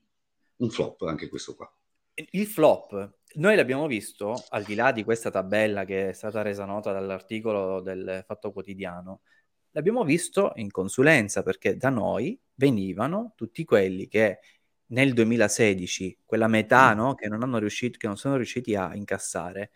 un 0.57 0.70
flop 0.70 1.03
anche 1.03 1.29
questo 1.29 1.55
qua. 1.55 1.70
Il 2.14 2.46
flop, 2.46 3.18
noi 3.35 3.57
l'abbiamo 3.57 3.87
visto, 3.87 4.42
al 4.49 4.64
di 4.64 4.75
là 4.75 4.90
di 4.90 5.05
questa 5.05 5.31
tabella 5.31 5.85
che 5.85 6.09
è 6.09 6.12
stata 6.12 6.42
resa 6.42 6.64
nota 6.64 6.92
dall'articolo 6.92 7.81
del 7.81 8.25
Fatto 8.27 8.53
Quotidiano, 8.53 9.20
l'abbiamo 9.72 10.03
visto 10.03 10.53
in 10.57 10.70
consulenza 10.70 11.42
perché 11.42 11.77
da 11.77 11.90
noi 11.90 12.40
venivano 12.55 13.35
tutti 13.37 13.64
quelli 13.64 14.09
che 14.09 14.38
nel 14.88 15.12
2016, 15.12 16.20
quella 16.25 16.46
metà 16.46 16.94
mm. 16.94 16.99
no, 16.99 17.14
che, 17.14 17.29
non 17.29 17.42
hanno 17.42 17.59
riuscito, 17.59 17.99
che 17.99 18.07
non 18.07 18.16
sono 18.16 18.37
riusciti 18.37 18.75
a 18.75 18.94
incassare, 18.94 19.70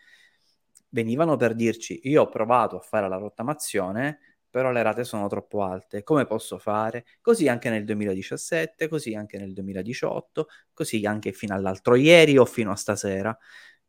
venivano 0.89 1.35
per 1.37 1.55
dirci 1.55 1.99
io 2.03 2.23
ho 2.23 2.29
provato 2.29 2.77
a 2.77 2.81
fare 2.81 3.07
la 3.09 3.17
rottamazione, 3.17 4.19
però 4.49 4.71
le 4.71 4.83
rate 4.83 5.03
sono 5.05 5.27
troppo 5.27 5.63
alte, 5.63 6.03
come 6.03 6.25
posso 6.25 6.57
fare? 6.57 7.05
Così 7.21 7.47
anche 7.47 7.69
nel 7.69 7.85
2017, 7.85 8.87
così 8.89 9.15
anche 9.15 9.37
nel 9.37 9.53
2018, 9.53 10.47
così 10.73 11.05
anche 11.05 11.31
fino 11.31 11.55
all'altro 11.55 11.95
ieri 11.95 12.37
o 12.37 12.45
fino 12.45 12.71
a 12.71 12.75
stasera, 12.75 13.37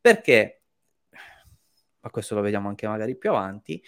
perché, 0.00 0.62
ma 2.00 2.10
questo 2.10 2.34
lo 2.36 2.40
vediamo 2.42 2.68
anche 2.68 2.86
magari 2.86 3.16
più 3.16 3.30
avanti, 3.30 3.82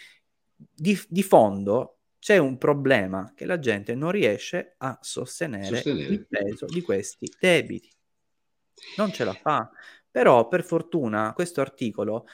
di, 0.57 0.99
di 1.09 1.23
fondo 1.23 1.94
c'è 2.25 2.39
un 2.39 2.57
problema 2.57 3.35
che 3.37 3.45
la 3.45 3.59
gente 3.59 3.95
non 3.95 4.11
riesce 4.11 4.77
a 4.79 4.99
sostenere, 5.03 5.67
sostenere, 5.67 6.15
il 6.15 6.27
peso 6.27 6.65
di 6.65 6.81
questi 6.81 7.31
debiti. 7.39 7.91
Non 8.97 9.13
ce 9.13 9.25
la 9.25 9.35
fa. 9.35 9.71
Però 10.11 10.49
per 10.49 10.65
fortuna 10.65 11.35
questo 11.35 11.61
articolo... 11.61 12.25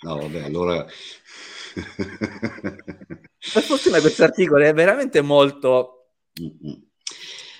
No, 0.00 0.16
vabbè, 0.16 0.44
allora... 0.44 0.82
per 1.74 3.62
fortuna 3.62 4.00
questo 4.00 4.24
articolo 4.24 4.64
è 4.64 4.72
veramente 4.72 5.20
molto... 5.20 6.06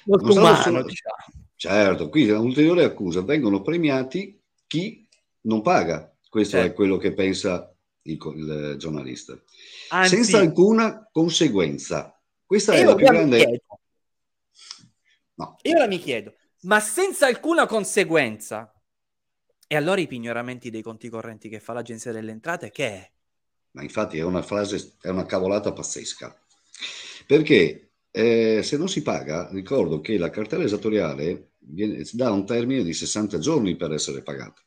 Molto 0.04 0.33
umano, 0.33 0.57
solo... 0.57 0.83
diciamo. 0.85 1.16
Certo, 1.54 2.09
qui 2.09 2.30
è 2.30 2.35
un'ulteriore 2.35 2.85
accusa. 2.85 3.20
Vengono 3.20 3.61
premiati 3.61 4.42
chi 4.66 5.07
non 5.42 5.61
paga. 5.61 6.11
Questo 6.30 6.57
certo. 6.57 6.72
è 6.72 6.74
quello 6.74 6.96
che 6.96 7.12
pensa 7.12 7.74
il, 8.05 8.19
il 8.37 8.75
giornalista, 8.79 9.38
Anzi, 9.90 10.14
senza 10.14 10.38
alcuna 10.38 11.09
conseguenza. 11.11 12.19
Questa 12.45 12.73
è 12.73 12.85
la 12.85 12.95
più 12.95 13.07
grande... 13.07 13.62
No. 15.35 15.57
Io 15.62 15.75
ora 15.75 15.87
mi 15.87 15.99
chiedo, 15.99 16.35
ma 16.62 16.79
senza 16.81 17.27
alcuna 17.27 17.67
conseguenza? 17.67 18.73
E 19.67 19.77
allora 19.77 20.01
i 20.01 20.07
pignoramenti 20.07 20.71
dei 20.71 20.83
conti 20.83 21.09
correnti 21.09 21.49
che 21.49 21.59
fa 21.59 21.73
l'Agenzia 21.73 22.12
delle 22.12 22.31
Entrate 22.31 22.71
che 22.71 22.87
è? 22.87 23.12
Ma 23.73 23.83
infatti 23.83 24.19
è 24.19 24.23
una 24.23 24.43
frase, 24.43 24.95
è 25.01 25.09
una 25.09 25.27
cavolata 25.27 25.73
pazzesca. 25.73 26.38
Perché 27.27 27.95
eh, 28.11 28.61
se 28.62 28.77
non 28.77 28.88
si 28.88 29.03
paga, 29.03 29.49
ricordo 29.51 30.01
che 30.01 30.17
la 30.19 30.31
cartella 30.31 30.62
esattoriale 30.62 31.55
viene, 31.59 32.05
dà 32.12 32.31
un 32.31 32.47
termine 32.47 32.85
di 32.85 32.93
60 32.93 33.38
giorni 33.38 33.75
per 33.75 33.93
essere 33.93 34.23
pagata 34.23 34.62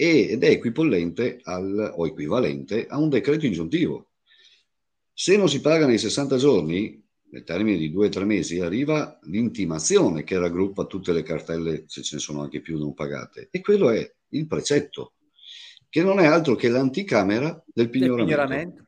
ed 0.00 0.44
è 0.44 0.48
equipollente 0.48 1.40
al, 1.42 1.92
o 1.96 2.06
equivalente 2.06 2.86
a 2.86 2.98
un 2.98 3.08
decreto 3.08 3.46
ingiuntivo. 3.46 4.10
Se 5.12 5.36
non 5.36 5.48
si 5.48 5.60
paga 5.60 5.86
nei 5.86 5.98
60 5.98 6.36
giorni, 6.36 7.04
nel 7.30 7.42
termine 7.42 7.76
di 7.76 7.90
due 7.90 8.06
o 8.06 8.08
tre 8.08 8.24
mesi, 8.24 8.60
arriva 8.60 9.18
l'intimazione 9.22 10.22
che 10.22 10.38
raggruppa 10.38 10.84
tutte 10.84 11.12
le 11.12 11.24
cartelle, 11.24 11.82
se 11.88 12.02
ce 12.02 12.14
ne 12.14 12.20
sono 12.20 12.42
anche 12.42 12.60
più 12.60 12.78
non 12.78 12.94
pagate, 12.94 13.48
e 13.50 13.60
quello 13.60 13.90
è 13.90 14.08
il 14.28 14.46
precetto, 14.46 15.14
che 15.88 16.04
non 16.04 16.20
è 16.20 16.26
altro 16.26 16.54
che 16.54 16.68
l'anticamera 16.68 17.60
del 17.66 17.90
pignoramento. 17.90 18.24
Del 18.24 18.36
pignoramento. 18.36 18.86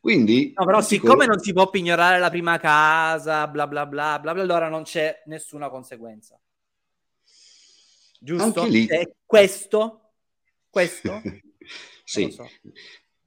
Quindi, 0.00 0.52
no, 0.56 0.64
però 0.64 0.80
siccome 0.82 1.24
non 1.24 1.38
si 1.38 1.52
può 1.52 1.70
pignorare 1.70 2.18
la 2.18 2.30
prima 2.30 2.58
casa, 2.58 3.46
bla 3.46 3.68
bla 3.68 3.86
bla, 3.86 4.18
bla, 4.18 4.32
bla 4.32 4.42
allora 4.42 4.68
non 4.68 4.82
c'è 4.82 5.22
nessuna 5.26 5.70
conseguenza. 5.70 6.36
Giusto? 8.24 8.64
È 8.64 9.10
questo? 9.26 10.00
Questo? 10.70 11.20
sì. 12.02 12.30
So. 12.30 12.48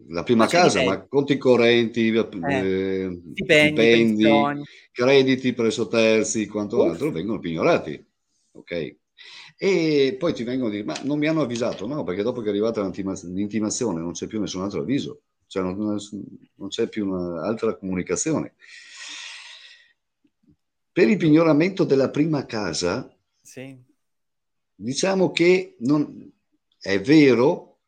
La 0.07 0.23
prima 0.23 0.45
ma 0.45 0.49
casa, 0.49 0.83
ma 0.83 1.05
conti 1.05 1.37
correnti, 1.37 2.09
eh, 2.09 2.27
eh, 2.49 3.21
stipendi, 3.31 4.27
crediti 4.91 5.53
presso 5.53 5.87
terzi, 5.87 6.47
quanto 6.47 6.77
Uff. 6.83 6.89
altro 6.89 7.11
vengono 7.11 7.37
pignorati. 7.37 8.03
Ok? 8.53 8.95
E 9.55 10.15
poi 10.17 10.33
ti 10.33 10.43
vengono 10.43 10.69
a 10.69 10.71
dire, 10.71 10.83
ma 10.83 10.99
non 11.03 11.19
mi 11.19 11.27
hanno 11.27 11.41
avvisato? 11.41 11.85
No, 11.85 12.03
perché 12.03 12.23
dopo 12.23 12.41
che 12.41 12.47
è 12.47 12.49
arrivata 12.49 12.81
l'intimazione 12.81 14.01
non 14.01 14.13
c'è 14.13 14.25
più 14.25 14.39
nessun 14.39 14.63
altro 14.63 14.81
avviso, 14.81 15.21
cioè 15.45 15.61
non, 15.61 15.95
non 16.55 16.67
c'è 16.69 16.87
più 16.89 17.07
un'altra 17.07 17.75
comunicazione. 17.75 18.55
Per 20.91 21.07
il 21.07 21.17
pignoramento 21.17 21.83
della 21.83 22.09
prima 22.09 22.47
casa, 22.47 23.15
sì. 23.43 23.85
Diciamo 24.77 25.31
che 25.31 25.75
non, 25.79 26.31
è 26.79 27.01
vero, 27.01 27.79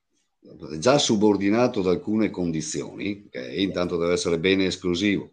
già 0.80 0.98
subordinato 0.98 1.82
ad 1.82 1.88
alcune 1.88 2.30
condizioni, 2.32 3.26
okay? 3.28 3.62
intanto 3.62 3.98
deve 3.98 4.14
essere 4.14 4.40
bene 4.40 4.66
esclusivo, 4.66 5.32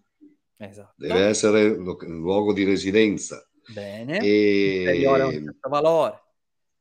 esatto. 0.58 0.92
deve 0.96 1.24
essere 1.24 1.74
luogo 1.74 2.52
di 2.52 2.64
residenza, 2.64 3.48
bene, 3.72 4.18
e... 4.18 5.06
a 5.06 5.26
un 5.26 5.32
certo 5.32 5.68
valore. 5.68 6.20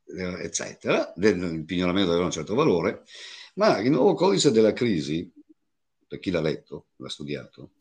Eh, 0.08 0.44
eccetera, 0.44 1.14
il 1.16 1.64
pignoramento 1.66 2.12
deve 2.12 2.22
avere 2.22 2.26
un 2.26 2.32
certo 2.32 2.54
valore, 2.54 3.04
ma 3.56 3.80
il 3.80 3.90
nuovo 3.90 4.14
codice 4.14 4.52
della 4.52 4.74
crisi, 4.74 5.32
per 6.08 6.20
chi 6.20 6.30
l'ha 6.30 6.42
letto, 6.42 6.88
l'ha 6.98 7.10
studiato, 7.10 7.72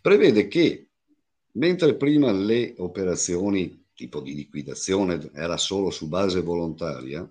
prevede 0.00 0.48
che 0.48 0.88
mentre 1.52 1.94
prima 1.94 2.32
le 2.32 2.74
operazioni 2.78 3.86
tipo 3.98 4.20
di 4.20 4.32
liquidazione 4.32 5.28
era 5.34 5.56
solo 5.56 5.90
su 5.90 6.06
base 6.06 6.40
volontaria, 6.40 7.28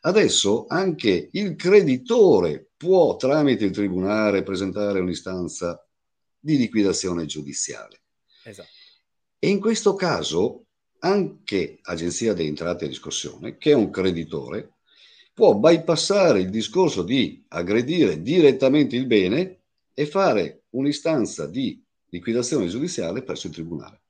adesso 0.00 0.64
anche 0.66 1.28
il 1.30 1.56
creditore 1.56 2.70
può 2.74 3.16
tramite 3.16 3.66
il 3.66 3.70
tribunale 3.70 4.42
presentare 4.42 5.00
un'istanza 5.00 5.86
di 6.38 6.56
liquidazione 6.56 7.26
giudiziale. 7.26 8.00
Esatto. 8.44 8.68
E 9.38 9.48
in 9.50 9.60
questo 9.60 9.94
caso 9.94 10.68
anche 11.00 11.80
Agenzia 11.82 12.32
di 12.32 12.46
Entrate 12.46 12.86
e 12.86 12.88
Riscossione, 12.88 13.58
che 13.58 13.72
è 13.72 13.74
un 13.74 13.90
creditore, 13.90 14.76
può 15.34 15.54
bypassare 15.54 16.40
il 16.40 16.48
discorso 16.48 17.02
di 17.02 17.44
aggredire 17.48 18.22
direttamente 18.22 18.96
il 18.96 19.04
bene 19.04 19.64
e 19.92 20.06
fare 20.06 20.62
un'istanza 20.70 21.46
di 21.46 21.84
liquidazione 22.08 22.68
giudiziale 22.68 23.22
presso 23.22 23.48
il 23.48 23.52
tribunale. 23.52 24.03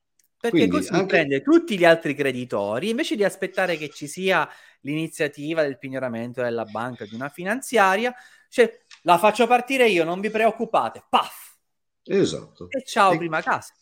Perché 0.49 0.67
Quindi, 0.67 0.77
così 0.77 0.93
anche... 0.93 1.05
prende 1.05 1.41
tutti 1.41 1.77
gli 1.77 1.85
altri 1.85 2.13
creditori, 2.13 2.89
invece 2.89 3.15
di 3.15 3.23
aspettare 3.23 3.77
che 3.77 3.89
ci 3.89 4.07
sia 4.07 4.47
l'iniziativa 4.81 5.63
del 5.63 5.79
pignoramento 5.79 6.43
della 6.43 6.65
banca, 6.65 7.05
di 7.05 7.15
una 7.15 7.29
finanziaria, 7.29 8.13
cioè 8.49 8.71
la 9.01 9.17
faccio 9.17 9.47
partire 9.47 9.89
io, 9.89 10.03
non 10.03 10.19
vi 10.19 10.29
preoccupate, 10.29 11.03
paf! 11.09 11.55
Esatto. 12.03 12.67
E 12.69 12.83
ciao 12.83 13.13
e... 13.13 13.17
prima 13.17 13.41
casa. 13.41 13.73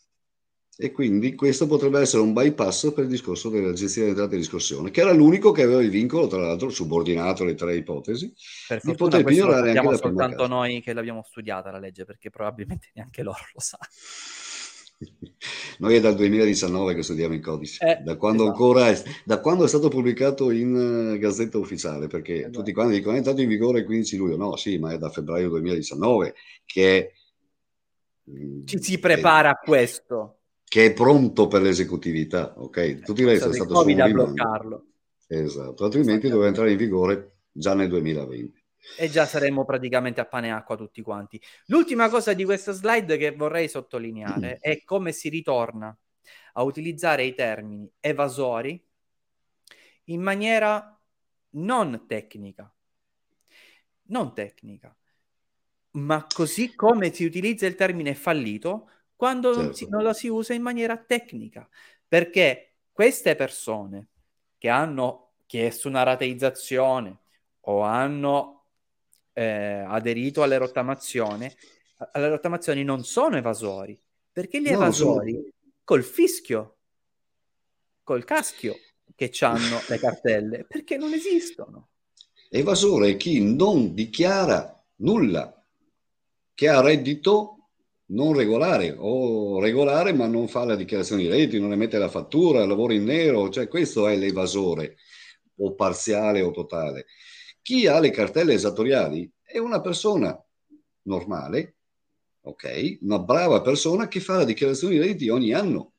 E 0.76 0.90
quindi 0.90 1.36
questo 1.36 1.68
potrebbe 1.68 2.00
essere 2.00 2.22
un 2.22 2.32
bypass 2.32 2.92
per 2.92 3.04
il 3.04 3.10
discorso 3.10 3.48
dell'agenzia 3.48 4.02
di 4.02 4.08
entrate 4.08 4.34
e 4.34 4.38
riscossione, 4.38 4.90
che 4.90 5.02
era 5.02 5.12
l'unico 5.12 5.52
che 5.52 5.62
aveva 5.62 5.80
il 5.80 5.90
vincolo, 5.90 6.26
tra 6.26 6.40
l'altro 6.40 6.68
subordinato 6.68 7.44
alle 7.44 7.54
tre 7.54 7.76
ipotesi, 7.76 8.32
per 8.66 8.80
di 8.82 8.94
poter 8.94 9.22
pignorare 9.22 9.70
anche 9.70 9.90
la 9.90 9.96
soltanto 9.96 10.48
noi 10.48 10.80
che 10.80 10.92
l'abbiamo 10.92 11.22
studiata 11.22 11.70
la 11.70 11.78
legge, 11.78 12.04
perché 12.04 12.30
probabilmente 12.30 12.90
neanche 12.94 13.22
loro 13.22 13.38
lo 13.52 13.60
sanno. 13.60 13.84
Noi 15.78 15.96
è 15.96 16.00
dal 16.00 16.14
2019 16.14 16.94
che 16.94 17.02
studiamo 17.02 17.34
il 17.34 17.40
codice, 17.40 17.84
eh, 17.84 18.02
da, 18.02 18.16
quando 18.16 18.44
esatto. 18.44 18.56
ancora 18.56 18.88
è, 18.88 19.02
da 19.24 19.40
quando 19.40 19.64
è 19.64 19.68
stato 19.68 19.88
pubblicato 19.88 20.50
in 20.50 20.74
uh, 20.74 21.18
Gazzetta 21.18 21.58
Ufficiale, 21.58 22.06
perché 22.06 22.40
esatto. 22.40 22.58
tutti 22.58 22.72
quanti 22.72 22.94
dicono 22.94 23.14
è 23.14 23.18
entrato 23.18 23.40
in 23.40 23.48
vigore 23.48 23.80
il 23.80 23.84
15 23.84 24.16
luglio, 24.16 24.36
no, 24.36 24.56
sì, 24.56 24.78
ma 24.78 24.92
è 24.92 24.98
da 24.98 25.10
febbraio 25.10 25.48
2019 25.48 26.34
che 26.64 26.98
è, 26.98 27.12
ci 28.64 28.82
si 28.82 28.98
prepara 28.98 29.50
a 29.50 29.56
questo 29.56 30.38
che 30.74 30.86
è 30.86 30.92
pronto 30.92 31.46
per 31.46 31.62
l'esecutività, 31.62 32.54
ok? 32.56 33.00
Tu 33.02 33.12
direi 33.12 33.38
che 33.38 33.48
è 33.48 33.52
stato 33.52 33.74
solo 33.74 33.94
da 33.94 34.08
bloccarlo. 34.08 34.86
Esatto, 35.28 35.84
altrimenti 35.84 36.28
doveva 36.28 36.48
entrare 36.48 36.72
in 36.72 36.76
vigore 36.76 37.36
già 37.52 37.74
nel 37.74 37.88
2020. 37.88 38.63
E 38.98 39.08
già 39.08 39.26
saremmo 39.26 39.64
praticamente 39.64 40.20
a 40.20 40.26
pane 40.26 40.48
e 40.48 40.50
acqua 40.50 40.76
tutti 40.76 41.02
quanti. 41.02 41.40
L'ultima 41.66 42.08
cosa 42.08 42.32
di 42.32 42.44
questa 42.44 42.72
slide 42.72 43.16
che 43.16 43.30
vorrei 43.32 43.68
sottolineare 43.68 44.58
è 44.62 44.82
come 44.84 45.12
si 45.12 45.28
ritorna 45.28 45.96
a 46.52 46.62
utilizzare 46.62 47.24
i 47.24 47.34
termini 47.34 47.90
evasori 48.00 48.82
in 50.04 50.20
maniera 50.20 51.00
non 51.50 52.06
tecnica. 52.06 52.72
Non 54.06 54.34
tecnica. 54.34 54.94
Ma 55.92 56.26
così 56.32 56.74
come 56.74 57.12
si 57.12 57.24
utilizza 57.24 57.66
il 57.66 57.76
termine 57.76 58.14
fallito 58.14 58.90
quando 59.16 59.48
certo. 59.48 59.62
non, 59.62 59.74
si, 59.74 59.88
non, 59.88 60.02
la 60.02 60.12
si 60.12 60.28
usa 60.28 60.54
in 60.54 60.62
maniera 60.62 60.96
tecnica, 60.96 61.68
perché 62.06 62.74
queste 62.92 63.36
persone 63.36 64.08
che 64.58 64.68
hanno 64.68 65.34
chiesto 65.46 65.88
una 65.88 66.02
rateizzazione 66.02 67.18
o 67.60 67.82
hanno 67.82 68.53
eh, 69.34 69.84
aderito 69.86 70.42
alle 70.42 70.56
rottamazioni, 70.56 71.52
alle 72.12 72.28
rottamazioni 72.28 72.82
non 72.84 73.04
sono 73.04 73.36
evasori, 73.36 74.00
perché 74.32 74.60
gli 74.60 74.70
no, 74.70 74.76
evasori 74.76 75.32
sono... 75.32 75.44
col 75.84 76.02
fischio, 76.02 76.76
col 78.02 78.24
caschio 78.24 78.76
che 79.14 79.30
hanno 79.40 79.80
le 79.88 79.98
cartelle, 79.98 80.64
perché 80.64 80.96
non 80.96 81.12
esistono. 81.12 81.88
Evasore 82.48 83.10
è 83.10 83.16
chi 83.16 83.42
non 83.42 83.94
dichiara 83.94 84.82
nulla, 84.96 85.62
che 86.54 86.68
ha 86.68 86.80
reddito 86.80 87.50
non 88.06 88.34
regolare 88.34 88.94
o 88.96 89.60
regolare 89.60 90.12
ma 90.12 90.26
non 90.26 90.46
fa 90.46 90.64
la 90.64 90.76
dichiarazione 90.76 91.22
di 91.22 91.28
redditi, 91.28 91.58
non 91.58 91.72
emette 91.72 91.98
la 91.98 92.08
fattura, 92.08 92.64
lavora 92.64 92.94
in 92.94 93.04
nero, 93.04 93.48
cioè 93.48 93.66
questo 93.66 94.06
è 94.06 94.16
l'evasore 94.16 94.96
o 95.56 95.74
parziale 95.74 96.42
o 96.42 96.50
totale. 96.50 97.06
Chi 97.64 97.86
ha 97.86 97.98
le 97.98 98.10
cartelle 98.10 98.52
esattoriali 98.52 99.26
è 99.42 99.56
una 99.56 99.80
persona 99.80 100.38
normale, 101.04 101.76
ok? 102.42 102.98
Una 103.00 103.18
brava 103.18 103.62
persona 103.62 104.06
che 104.06 104.20
fa 104.20 104.36
la 104.36 104.44
dichiarazione 104.44 104.92
di 104.92 105.00
redditi 105.00 105.30
ogni 105.30 105.54
anno, 105.54 105.92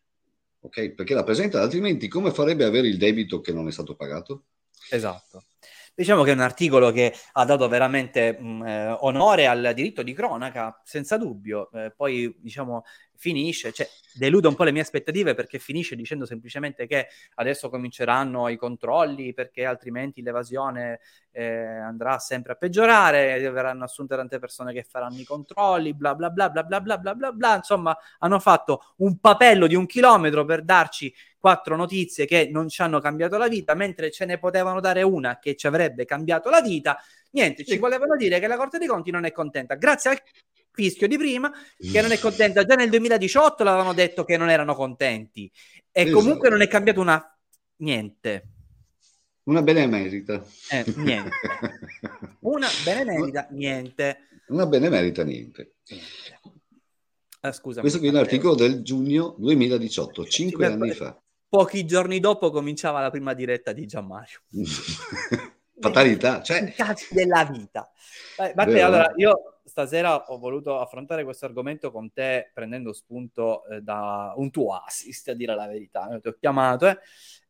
ok? 0.59 0.91
Perché 0.91 1.15
la 1.15 1.23
presenta, 1.23 1.59
altrimenti 1.59 2.07
come 2.07 2.29
farebbe 2.29 2.65
avere 2.65 2.87
il 2.87 2.99
debito 2.99 3.41
che 3.41 3.51
non 3.51 3.67
è 3.67 3.71
stato 3.71 3.95
pagato? 3.95 4.43
Esatto. 4.91 5.45
Diciamo 5.95 6.21
che 6.21 6.29
è 6.29 6.33
un 6.35 6.41
articolo 6.41 6.91
che 6.91 7.11
ha 7.31 7.45
dato 7.45 7.67
veramente 7.67 8.37
mh, 8.39 8.67
eh, 8.67 8.97
onore 8.99 9.47
al 9.47 9.71
diritto 9.73 10.03
di 10.03 10.13
cronaca, 10.13 10.79
senza 10.83 11.17
dubbio. 11.17 11.71
Eh, 11.71 11.91
poi, 11.95 12.31
diciamo, 12.37 12.83
finisce, 13.17 13.71
cioè 13.71 13.87
delude 14.13 14.47
un 14.47 14.55
po' 14.55 14.63
le 14.63 14.71
mie 14.71 14.81
aspettative 14.81 15.33
perché 15.33 15.59
finisce 15.59 15.95
dicendo 15.95 16.25
semplicemente 16.25 16.87
che 16.87 17.07
adesso 17.35 17.69
cominceranno 17.69 18.47
i 18.47 18.55
controlli 18.55 19.33
perché 19.33 19.65
altrimenti 19.65 20.21
l'evasione 20.21 20.99
eh, 21.31 21.65
andrà 21.65 22.17
sempre 22.19 22.53
a 22.53 22.55
peggiorare, 22.55 23.37
verranno 23.49 23.83
assunte 23.83 24.15
tante 24.15 24.39
persone 24.39 24.71
che 24.71 24.83
faranno 24.83 25.19
i 25.19 25.25
controlli, 25.25 25.93
bla 25.93 26.15
bla 26.15 26.29
bla 26.29 26.49
bla 26.49 26.63
bla 26.63 26.79
bla 26.79 26.97
bla 26.97 27.13
bla 27.13 27.31
bla, 27.31 27.55
insomma 27.55 27.97
hanno 28.19 28.39
fatto 28.39 28.93
un 28.97 29.19
papello 29.19 29.67
di 29.67 29.75
un 29.75 29.85
chilometro 29.85 30.45
per 30.45 30.63
darci 30.63 31.13
quattro 31.37 31.75
notizie 31.75 32.25
che 32.25 32.49
non 32.51 32.69
ci 32.69 32.81
hanno 32.81 32.99
cambiato 32.99 33.37
la 33.37 33.47
vita, 33.47 33.75
mentre 33.75 34.09
ce 34.11 34.25
ne 34.25 34.39
potevano 34.39 34.79
dare 34.79 35.03
una 35.03 35.37
che 35.37 35.55
ci 35.55 35.67
avrebbe 35.67 36.05
cambiato 36.05 36.49
la 36.49 36.61
vita. 36.61 36.97
Niente, 37.31 37.63
ci 37.65 37.77
volevano 37.77 38.15
dire 38.15 38.39
che 38.39 38.47
la 38.47 38.55
Corte 38.55 38.79
dei 38.79 38.87
Conti 38.87 39.11
non 39.11 39.25
è 39.25 39.31
contenta. 39.31 39.75
Grazie 39.75 40.09
al 40.09 40.21
fischio 40.75 41.07
di 41.07 41.17
prima, 41.17 41.51
che 41.77 42.01
non 42.01 42.11
è 42.11 42.19
contenta. 42.19 42.63
Già 42.63 42.75
nel 42.75 42.89
2018 42.89 43.63
l'avevano 43.63 43.93
detto 43.93 44.23
che 44.25 44.37
non 44.37 44.49
erano 44.49 44.75
contenti. 44.75 45.49
E 45.91 46.01
esatto. 46.01 46.17
comunque 46.17 46.49
non 46.49 46.61
è 46.61 46.67
cambiato 46.67 46.99
una... 46.99 47.37
niente. 47.77 48.49
Una 49.43 49.61
benemerita. 49.61 50.43
Eh, 50.71 50.83
niente. 50.97 51.29
Una 52.41 52.67
benemerita, 52.83 53.47
niente. 53.51 54.17
Una 54.47 54.65
benemerita, 54.65 55.23
niente. 55.23 55.75
Ah, 57.41 57.51
scusami, 57.51 57.81
Questo 57.81 57.99
qui 57.99 58.07
è 58.07 58.11
un 58.11 58.17
articolo 58.17 58.55
del 58.55 58.81
giugno 58.81 59.35
2018, 59.37 60.25
cinque 60.25 60.65
Sì, 60.65 60.71
anni 60.71 60.87
per- 60.87 60.95
fa. 60.97 61.19
Pochi 61.47 61.85
giorni 61.85 62.19
dopo 62.19 62.49
cominciava 62.49 63.01
la 63.01 63.11
prima 63.11 63.33
diretta 63.33 63.71
di 63.71 63.85
Gianmario. 63.85 64.41
Fatalità, 65.79 66.41
cioè, 66.41 66.73
cazzi 66.73 67.13
della 67.13 67.45
vita. 67.45 67.91
Eh, 68.37 68.51
Matteo, 68.55 68.85
allora 68.85 69.11
eh? 69.11 69.21
io 69.21 69.54
stasera 69.75 70.31
ho 70.31 70.37
voluto 70.37 70.79
affrontare 70.79 71.25
questo 71.25 71.43
argomento 71.43 71.91
con 71.91 72.13
te 72.13 72.49
prendendo 72.53 72.93
spunto 72.93 73.67
eh, 73.67 73.81
da 73.81 74.33
un 74.37 74.49
tuo 74.49 74.73
assist, 74.73 75.27
a 75.27 75.33
dire 75.33 75.53
la 75.53 75.67
verità. 75.67 76.07
Io 76.11 76.21
ti 76.21 76.29
ho 76.29 76.37
chiamato 76.39 76.87
eh, 76.87 76.97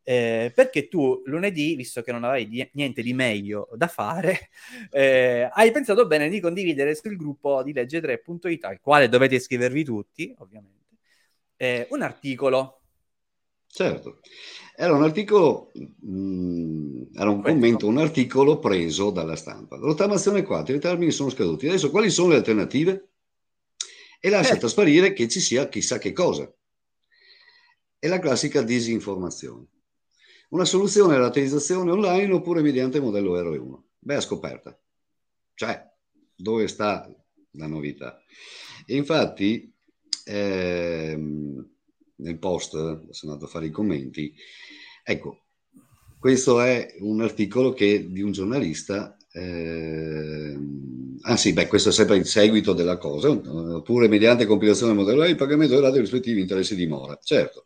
eh, 0.01 0.51
perché 0.53 0.87
tu 0.87 1.21
lunedì, 1.25 1.75
visto 1.75 2.01
che 2.01 2.11
non 2.11 2.23
avevi 2.23 2.47
di- 2.49 2.69
niente 2.73 3.03
di 3.03 3.13
meglio 3.13 3.69
da 3.75 3.85
fare, 3.87 4.49
eh, 4.89 5.47
hai 5.51 5.69
pensato 5.71 6.07
bene 6.07 6.27
di 6.27 6.39
condividere 6.39 6.95
sul 6.95 7.15
gruppo 7.15 7.61
di 7.61 7.73
legge3.it, 7.73 8.63
al 8.65 8.79
quale 8.79 9.07
dovete 9.07 9.35
iscrivervi 9.35 9.83
tutti, 9.83 10.33
ovviamente, 10.39 10.97
eh, 11.57 11.87
un 11.91 12.01
articolo. 12.01 12.84
Certo. 13.75 14.19
Era 14.77 14.93
un 14.93 15.03
articolo, 15.03 15.71
mm, 16.05 17.03
era 17.13 17.29
un 17.29 17.41
commento, 17.41 17.87
un 17.87 17.97
articolo 17.97 18.59
preso 18.59 19.09
dalla 19.09 19.35
stampa. 19.35 19.77
Rottamazione 19.77 20.43
4, 20.43 20.75
i 20.75 20.79
termini 20.79 21.11
sono 21.11 21.29
scaduti. 21.29 21.67
Adesso 21.67 21.91
quali 21.91 22.09
sono 22.09 22.29
le 22.29 22.35
alternative? 22.37 23.09
E 24.19 24.29
lascia 24.29 24.55
Eh. 24.55 24.57
trasparire 24.57 25.13
che 25.13 25.27
ci 25.27 25.39
sia 25.39 25.67
chissà 25.69 25.97
che 25.97 26.11
cosa. 26.13 26.51
È 27.99 28.07
la 28.07 28.19
classica 28.19 28.61
disinformazione. 28.61 29.67
Una 30.49 30.65
soluzione 30.65 31.15
è 31.15 31.17
la 31.17 31.31
online 31.91 32.31
oppure 32.33 32.61
mediante 32.61 32.99
modello 32.99 33.35
R1. 33.37 33.83
Beh, 33.99 34.21
scoperta. 34.21 34.77
Cioè, 35.53 35.83
dove 36.35 36.67
sta 36.67 37.09
la 37.51 37.67
novità? 37.67 38.21
E 38.85 38.95
infatti, 38.95 39.73
ehm, 40.25 41.74
nel 42.17 42.37
post, 42.39 42.71
sono 43.09 43.31
andato 43.33 43.45
a 43.45 43.51
fare 43.51 43.67
i 43.67 43.71
commenti, 43.71 44.33
ecco, 45.03 45.39
questo 46.19 46.59
è 46.61 46.95
un 46.99 47.21
articolo 47.21 47.73
che, 47.73 48.11
di 48.11 48.21
un 48.21 48.31
giornalista, 48.31 49.15
ehm, 49.31 51.17
ah 51.21 51.37
sì, 51.37 51.53
beh, 51.53 51.67
questo 51.67 51.89
è 51.89 51.91
sempre 51.91 52.17
il 52.17 52.25
seguito 52.25 52.73
della 52.73 52.97
cosa, 52.97 53.29
oppure 53.29 54.07
mediante 54.07 54.45
compilazione 54.45 54.93
del 54.93 55.01
modello 55.01 55.25
il 55.25 55.35
pagamento 55.35 55.79
dei 55.79 55.91
dei 55.91 56.01
rispettivi 56.01 56.41
interessi 56.41 56.75
di 56.75 56.87
mora. 56.87 57.19
Certo, 57.21 57.65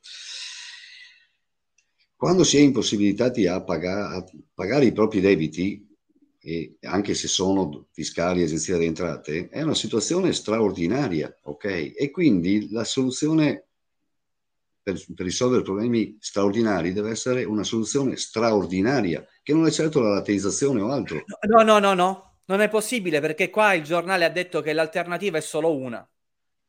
quando 2.16 2.44
si 2.44 2.58
è 2.58 2.60
impossibilitati 2.60 3.48
a, 3.48 3.64
paga- 3.64 4.10
a 4.10 4.26
pagare 4.54 4.86
i 4.86 4.92
propri 4.92 5.22
debiti, 5.22 5.88
e 6.42 6.78
anche 6.82 7.14
se 7.14 7.28
sono 7.28 7.88
fiscali 7.92 8.42
e 8.42 8.44
agenzia 8.44 8.78
di 8.78 8.86
entrate, 8.86 9.48
è 9.50 9.62
una 9.62 9.76
situazione 9.76 10.34
straordinaria, 10.34 11.34
ok? 11.44 11.94
E 11.96 12.10
quindi 12.12 12.70
la 12.72 12.84
soluzione 12.84 13.69
per, 14.82 15.02
per 15.16 15.26
risolvere 15.26 15.62
problemi 15.62 16.18
straordinari 16.20 16.94
deve 16.94 17.12
essere 17.12 17.44
una 17.44 17.64
soluzione 17.64 18.16
straordinaria, 18.18 19.26
che 19.44 19.54
non 19.54 19.66
è 19.66 19.72
certo 19.72 20.02
la 20.02 20.14
rateizzazione 20.16 20.82
o 20.82 20.92
altro. 20.92 21.24
No, 21.48 21.64
no, 21.64 21.80
no, 21.80 21.94
no, 21.94 22.40
non 22.46 22.62
è 22.62 22.70
possibile 22.70 23.20
perché 23.20 23.50
qua 23.50 23.74
il 23.74 23.84
giornale 23.84 24.26
ha 24.26 24.30
detto 24.30 24.62
che 24.62 24.74
l'alternativa 24.74 25.38
è 25.38 25.42
solo 25.42 25.76
una. 25.76 26.08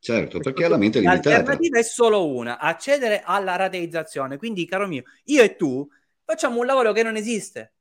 Certo, 0.02 0.38
perché 0.38 0.66
la 0.66 0.78
mente 0.78 1.00
limitata. 1.00 1.30
L'alternativa 1.30 1.78
è 1.78 1.82
solo 1.82 2.26
una, 2.26 2.58
accedere 2.58 3.22
alla 3.22 3.56
rateizzazione. 3.56 4.38
Quindi, 4.38 4.66
caro 4.66 4.86
mio, 4.86 5.02
io 5.24 5.42
e 5.42 5.56
tu 5.56 5.86
facciamo 6.24 6.58
un 6.58 6.66
lavoro 6.66 6.92
che 6.92 7.02
non 7.02 7.16
esiste. 7.16 7.74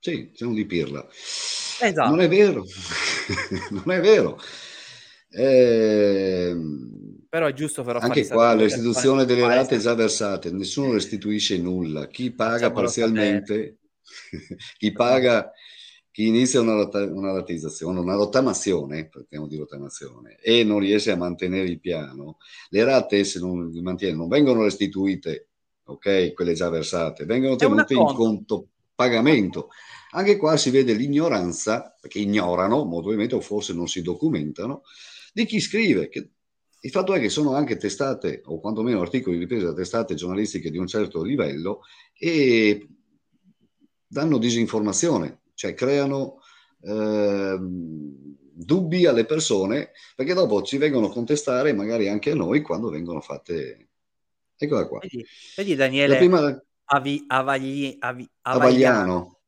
Sì, 0.00 0.32
siamo 0.34 0.52
di 0.52 0.66
pirla. 0.66 1.06
Esatto. 1.08 2.08
Non 2.08 2.20
è 2.20 2.28
vero, 2.28 2.64
non 3.70 3.90
è 3.94 4.00
vero. 4.00 4.40
Ehm, 5.30 7.09
Però 7.30 7.46
è 7.46 7.52
giusto 7.52 7.84
però 7.84 8.00
Anche 8.00 8.26
qua 8.26 8.50
sapere- 8.50 8.64
l'istituzione 8.64 9.24
delle 9.24 9.46
rate 9.46 9.78
già 9.78 9.94
versate, 9.94 10.50
nessuno 10.50 10.92
restituisce 10.92 11.58
nulla. 11.58 12.08
Chi 12.08 12.32
paga 12.32 12.72
parzialmente, 12.72 13.78
chi 14.76 14.90
paga, 14.90 15.52
chi 16.10 16.26
inizia 16.26 16.60
una, 16.60 16.72
rota- 16.72 17.04
una 17.04 17.30
rateizzazione, 17.30 18.00
una 18.00 18.16
rottamazione, 18.16 19.08
parliamo 19.08 19.46
di 19.46 19.56
rottamazione, 19.56 20.38
e 20.42 20.64
non 20.64 20.80
riesce 20.80 21.12
a 21.12 21.16
mantenere 21.16 21.68
il 21.68 21.78
piano, 21.78 22.38
le 22.70 22.82
rate 22.82 23.22
se 23.22 23.38
non 23.38 23.70
non 23.70 24.28
vengono 24.28 24.64
restituite, 24.64 25.50
ok, 25.84 26.32
quelle 26.32 26.54
già 26.54 26.68
versate, 26.68 27.26
vengono 27.26 27.54
tenute 27.54 27.94
in 27.94 28.06
conto 28.06 28.70
pagamento. 28.92 29.68
Anche 30.14 30.36
qua 30.36 30.56
si 30.56 30.70
vede 30.70 30.94
l'ignoranza, 30.94 31.94
perché 32.00 32.18
ignorano, 32.18 32.78
molto 32.78 33.08
probabilmente, 33.08 33.36
o 33.36 33.40
forse 33.40 33.72
non 33.72 33.86
si 33.86 34.02
documentano, 34.02 34.82
di 35.32 35.44
chi 35.46 35.60
scrive. 35.60 36.08
Che 36.08 36.30
il 36.82 36.90
fatto 36.90 37.14
è 37.14 37.20
che 37.20 37.28
sono 37.28 37.54
anche 37.54 37.76
testate, 37.76 38.40
o 38.44 38.58
quantomeno 38.60 39.00
articoli 39.00 39.38
ripresi 39.38 39.64
da 39.64 39.74
testate 39.74 40.14
giornalistiche 40.14 40.70
di 40.70 40.78
un 40.78 40.86
certo 40.86 41.22
livello, 41.22 41.82
e 42.18 42.88
danno 44.06 44.38
disinformazione, 44.38 45.42
cioè 45.54 45.74
creano 45.74 46.40
ehm, 46.82 48.36
dubbi 48.52 49.06
alle 49.06 49.26
persone, 49.26 49.90
perché 50.16 50.34
dopo 50.34 50.62
ci 50.62 50.78
vengono 50.78 51.06
a 51.06 51.12
contestare, 51.12 51.72
magari 51.72 52.08
anche 52.08 52.30
a 52.30 52.34
noi, 52.34 52.62
quando 52.62 52.88
vengono 52.88 53.20
fatte... 53.20 53.88
Eccola 54.56 54.86
qua. 54.86 54.98
Vedi, 55.00 55.24
vedi 55.56 55.74
Daniele 55.74 56.16
prima, 56.18 56.62
Avi, 56.92 57.24
Avagli, 57.28 57.96
Avi, 57.98 58.28
Avagliano. 58.42 59.39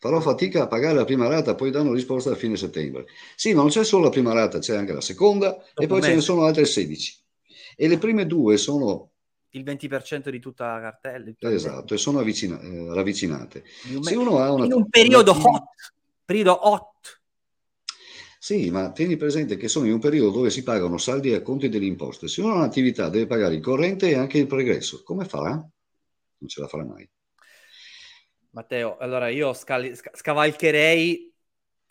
Farò 0.00 0.18
fatica 0.20 0.62
a 0.62 0.66
pagare 0.66 0.94
la 0.94 1.04
prima 1.04 1.28
rata, 1.28 1.54
poi 1.54 1.70
danno 1.70 1.92
risposta 1.92 2.30
a 2.30 2.34
fine 2.34 2.56
settembre. 2.56 3.04
Sì, 3.36 3.52
ma 3.52 3.60
non 3.60 3.68
c'è 3.70 3.84
solo 3.84 4.04
la 4.04 4.08
prima 4.10 4.32
rata, 4.32 4.58
c'è 4.58 4.74
anche 4.74 4.94
la 4.94 5.02
seconda 5.02 5.62
e 5.74 5.82
un 5.82 5.86
poi 5.88 6.00
ce 6.02 6.14
ne 6.14 6.20
sono 6.22 6.44
altre 6.44 6.64
16. 6.64 7.18
E 7.76 7.86
le 7.86 7.98
prime 7.98 8.26
due 8.26 8.56
sono, 8.56 9.10
Il 9.50 9.62
20% 9.62 10.30
di 10.30 10.38
tutta 10.40 10.72
la 10.74 10.80
cartella. 10.80 11.28
il- 11.28 11.36
esatto, 11.54 11.92
e 11.92 11.98
sono 11.98 12.18
avvicina- 12.20 12.58
eh, 12.60 12.94
ravvicinate. 12.94 13.62
In 13.90 13.96
un, 13.96 14.02
Se 14.02 14.14
uno 14.16 14.38
ha 14.38 14.50
una... 14.50 14.64
in 14.64 14.72
un 14.72 14.88
periodo 14.88 15.32
una- 15.32 15.42
hot. 15.48 15.64
Periodo 16.24 16.68
hot. 16.68 17.20
Sì, 18.38 18.70
ma 18.70 18.90
tieni 18.92 19.18
presente 19.18 19.58
che 19.58 19.68
sono 19.68 19.84
in 19.84 19.92
un 19.92 19.98
periodo 19.98 20.30
dove 20.30 20.48
si 20.48 20.62
pagano 20.62 20.96
saldi 20.96 21.30
e 21.30 21.34
acconti 21.34 21.68
delle 21.68 21.84
imposte. 21.84 22.26
Se 22.26 22.40
uno 22.40 22.52
ha 22.54 22.56
un'attività 22.56 23.10
deve 23.10 23.26
pagare 23.26 23.54
il 23.54 23.60
corrente 23.60 24.08
e 24.08 24.14
anche 24.14 24.38
il 24.38 24.46
pregresso. 24.46 25.02
Come 25.02 25.26
farà? 25.26 25.50
Non 25.52 26.48
ce 26.48 26.60
la 26.62 26.66
farà 26.68 26.84
mai. 26.86 27.06
Matteo, 28.50 28.96
allora 28.98 29.28
io 29.28 29.52
scali- 29.52 29.94
sca- 29.94 30.10
scavalcherei 30.14 31.32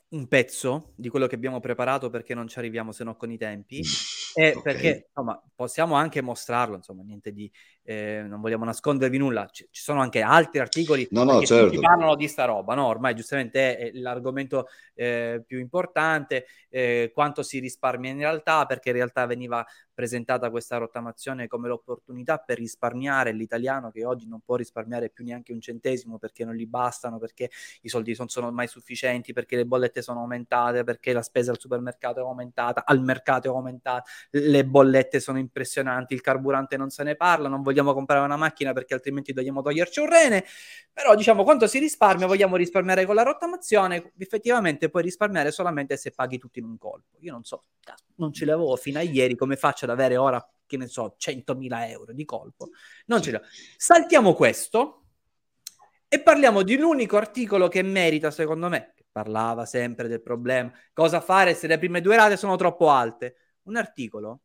un 0.10 0.28
pezzo 0.28 0.94
di 0.96 1.10
quello 1.10 1.28
che 1.28 1.36
abbiamo 1.36 1.60
preparato 1.60 2.10
perché 2.10 2.34
non 2.34 2.48
ci 2.48 2.58
arriviamo 2.58 2.92
se 2.92 3.04
no 3.04 3.16
con 3.16 3.32
i 3.32 3.38
tempi. 3.38 3.82
E 4.32 4.54
Ok. 4.56 4.64
perché 4.64 5.06
insomma 5.08 5.42
possiamo 5.56 5.96
anche 5.96 6.22
mostrarlo, 6.22 6.76
insomma, 6.76 7.02
niente 7.04 7.34
di 7.34 7.52
eh, 7.90 8.22
non 8.22 8.40
vogliamo 8.40 8.66
nascondervi 8.66 9.18
nulla. 9.18 9.48
Ci, 9.48 9.68
ci 9.72 9.82
sono 9.82 10.00
anche 10.00 10.22
altri 10.22 10.60
articoli 10.60 11.08
No, 11.10 11.24
no, 11.24 11.40
che 11.40 11.48
certo. 11.48 11.80
parlano 11.80 12.16
di 12.16 12.28
sta 12.28 12.46
roba, 12.46 12.76
no? 12.76 12.86
Ormai 12.86 13.16
giustamente 13.16 13.78
è, 13.78 13.88
è 13.88 13.92
l'argomento 13.94 14.68
eh, 14.94 15.42
più 15.44 15.58
importante, 15.58 16.46
eh, 16.70 17.10
quanto 17.12 17.42
si 17.42 17.58
risparmia 17.58 18.12
in 18.12 18.20
realtà, 18.20 18.68
perché 18.68 18.90
in 18.90 18.96
realtà 18.96 19.26
veniva 19.26 19.66
presentata 20.00 20.50
questa 20.50 20.78
rottamazione 20.78 21.48
come 21.48 21.68
l'opportunità 21.68 22.38
per 22.38 22.58
risparmiare 22.58 23.34
l'italiano 23.34 23.92
che 23.92 24.06
oggi 24.06 24.30
non 24.30 24.40
può 24.40 24.56
risparmiare 24.56 25.10
più 25.10 25.26
neanche 25.26 25.52
un 25.52 25.60
centesimo 25.60 26.18
perché 26.18 26.46
non 26.46 26.54
gli 26.54 26.66
bastano, 26.66 27.18
perché 27.18 27.50
i 27.82 27.90
soldi 27.90 28.16
non 28.18 28.30
sono 28.30 28.50
mai 28.52 28.68
sufficienti, 28.68 29.34
perché 29.34 29.56
le 29.56 29.66
bollette 29.66 30.02
sono 30.02 30.22
aumentate, 30.22 30.86
perché 30.86 31.12
la 31.12 31.22
spesa 31.22 31.52
al 31.52 31.60
supermercato 31.60 32.20
è 32.20 32.24
aumentata, 32.24 32.86
al 32.86 33.02
mercato 33.02 33.48
è 33.48 33.52
aumentata, 33.54 34.06
le 34.30 34.66
bollette 34.66 35.20
sono 35.20 35.38
impressionanti, 35.38 36.14
il 36.14 36.22
carburante 36.22 36.78
non 36.78 36.90
se 36.90 37.04
ne 37.04 37.16
parla, 37.16 37.50
non 37.50 37.62
vogliamo 37.62 37.79
comprare 37.84 38.24
una 38.24 38.36
macchina 38.36 38.74
perché 38.74 38.94
altrimenti 38.94 39.34
dobbiamo 39.34 39.62
toglierci 39.62 40.00
un 40.00 40.10
rene, 40.10 40.46
però 40.92 41.16
diciamo 41.16 41.44
quanto 41.44 41.68
si 41.68 41.80
risparmia, 41.80 42.28
vogliamo 42.28 42.56
risparmiare 42.56 43.06
con 43.06 43.16
la 43.16 43.24
rottamazione, 43.24 44.14
effettivamente 44.18 44.90
puoi 44.90 45.04
risparmiare 45.04 45.52
solamente 45.52 45.98
se 45.98 46.12
paghi 46.12 46.38
tutto 46.38 46.60
in 46.60 46.66
un 46.66 46.78
colpo. 46.78 47.18
Io 47.20 47.32
non 47.32 47.44
so, 47.44 47.66
non 48.16 48.34
ce 48.34 48.46
l'avevo 48.46 48.76
fino 48.76 49.00
a 49.00 49.02
ieri, 49.02 49.36
come 49.36 49.56
faccio 49.56 49.86
ad 49.86 49.92
avere 49.92 50.18
ora, 50.18 50.46
che 50.66 50.78
ne 50.78 50.88
so, 50.88 51.16
100.000 51.18 51.90
euro 51.90 52.14
di 52.14 52.26
colpo? 52.26 52.70
Non 53.08 53.22
ce 53.22 53.32
l'ho. 53.32 53.42
Saltiamo 53.78 54.34
questo 54.34 55.04
e 56.08 56.20
parliamo 56.22 56.64
di 56.64 56.76
un 56.76 56.84
unico 56.84 57.18
articolo 57.18 57.68
che 57.68 57.82
merita, 57.82 58.32
secondo 58.32 58.70
me, 58.70 58.94
che 58.96 59.06
parlava 59.12 59.66
sempre 59.66 60.08
del 60.08 60.22
problema, 60.22 60.72
cosa 60.94 61.22
fare 61.22 61.54
se 61.54 61.68
le 61.68 61.78
prime 61.78 62.02
due 62.02 62.16
rate 62.16 62.38
sono 62.38 62.56
troppo 62.56 62.90
alte. 62.90 63.36
Un 63.64 63.76
articolo 63.76 64.42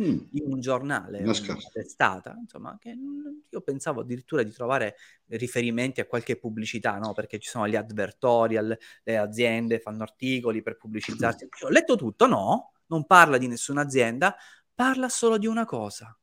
Mm. 0.00 0.18
di 0.30 0.40
un 0.44 0.60
giornale, 0.60 1.18
Una 1.18 1.32
una 1.32 1.58
testata, 1.72 2.36
insomma, 2.38 2.78
che 2.78 2.94
mm, 2.94 3.26
io 3.50 3.60
pensavo 3.60 4.02
addirittura 4.02 4.44
di 4.44 4.52
trovare 4.52 4.96
riferimenti 5.26 6.00
a 6.00 6.06
qualche 6.06 6.38
pubblicità, 6.38 6.96
no? 6.98 7.12
Perché 7.12 7.40
ci 7.40 7.48
sono 7.48 7.66
gli 7.66 7.74
advertorial, 7.74 8.78
le 9.02 9.18
aziende 9.18 9.80
fanno 9.80 10.04
articoli 10.04 10.62
per 10.62 10.76
pubblicizzarsi. 10.76 11.48
Io 11.60 11.66
ho 11.66 11.70
letto 11.70 11.96
tutto, 11.96 12.26
no, 12.26 12.72
non 12.86 13.04
parla 13.04 13.36
di 13.36 13.48
nessuna 13.48 13.82
azienda, 13.82 14.36
parla 14.72 15.08
solo 15.08 15.38
di 15.38 15.46
una 15.46 15.64
cosa. 15.64 16.16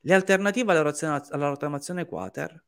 Le 0.00 0.14
alternative 0.14 0.72
alla, 0.72 0.82
rottama- 0.82 1.24
alla 1.30 1.48
rottamazione 1.48 2.06
quater 2.06 2.64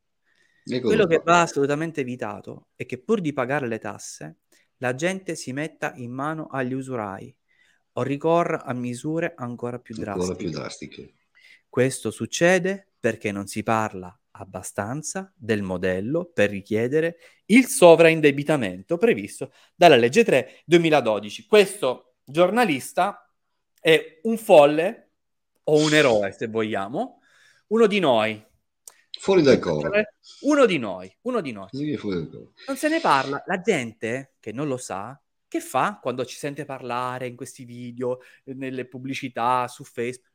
quello 0.65 1.07
che 1.07 1.21
va 1.25 1.41
assolutamente 1.41 2.03
evitato 2.03 2.69
è 2.77 2.87
che 2.87 2.99
pur 3.03 3.21
di 3.21 3.33
pagare 3.33 3.67
le 3.67 3.79
tasse, 3.79 4.39
la 4.77 4.95
gente 4.95 5.35
si 5.35 5.53
metta 5.53 5.93
in 5.97 6.13
mano 6.13 6.47
agli 6.47 6.73
usurai. 6.73 7.35
O 7.95 8.03
ricorra 8.03 8.65
a 8.65 8.73
misure 8.73 9.35
ancora 9.37 9.79
più 9.79 9.95
drastiche. 9.95 10.21
Ancora 10.21 10.39
più 10.39 10.51
drastiche. 10.51 11.15
Questo 11.69 12.11
succede 12.11 12.93
perché 12.99 13.33
non 13.33 13.47
si 13.47 13.63
parla 13.63 14.17
abbastanza 14.33 15.33
del 15.37 15.63
modello 15.63 16.31
per 16.33 16.51
richiedere 16.51 17.17
il 17.47 17.67
sovraindebitamento 17.67 18.97
previsto 18.97 19.53
dalla 19.75 19.97
legge 19.97 20.25
3 20.25 20.63
2012. 20.65 21.47
Questo 21.47 22.15
giornalista 22.25 23.31
è 23.81 24.21
un 24.23 24.39
folle 24.39 25.11
o 25.65 25.77
un 25.79 25.93
eroe, 25.95 26.33
se 26.33 26.47
vogliamo, 26.47 27.21
uno 27.69 27.87
di 27.87 27.99
noi. 27.99 28.43
Fuori 29.19 29.43
dal 29.43 29.59
coro. 29.59 29.91
Uno 30.41 30.67
di 30.67 30.79
noi, 30.79 31.15
uno 31.23 31.41
di 31.41 31.53
noi. 31.53 31.69
Non 32.67 32.77
se 32.77 32.89
ne 32.89 33.01
parla. 33.01 33.43
La 33.47 33.61
gente 33.61 34.35
che 34.41 34.53
non 34.53 34.67
lo 34.67 34.77
sa, 34.77 35.21
che 35.53 35.61
fa 35.61 35.99
quando 36.01 36.25
ci 36.25 36.39
sente 36.39 36.65
parlare 36.65 37.27
in 37.27 37.37
questi 37.37 37.67
video, 37.67 38.21
nelle 38.45 38.87
pubblicità, 38.87 39.69
su 39.69 39.85
Facebook? 39.85 40.31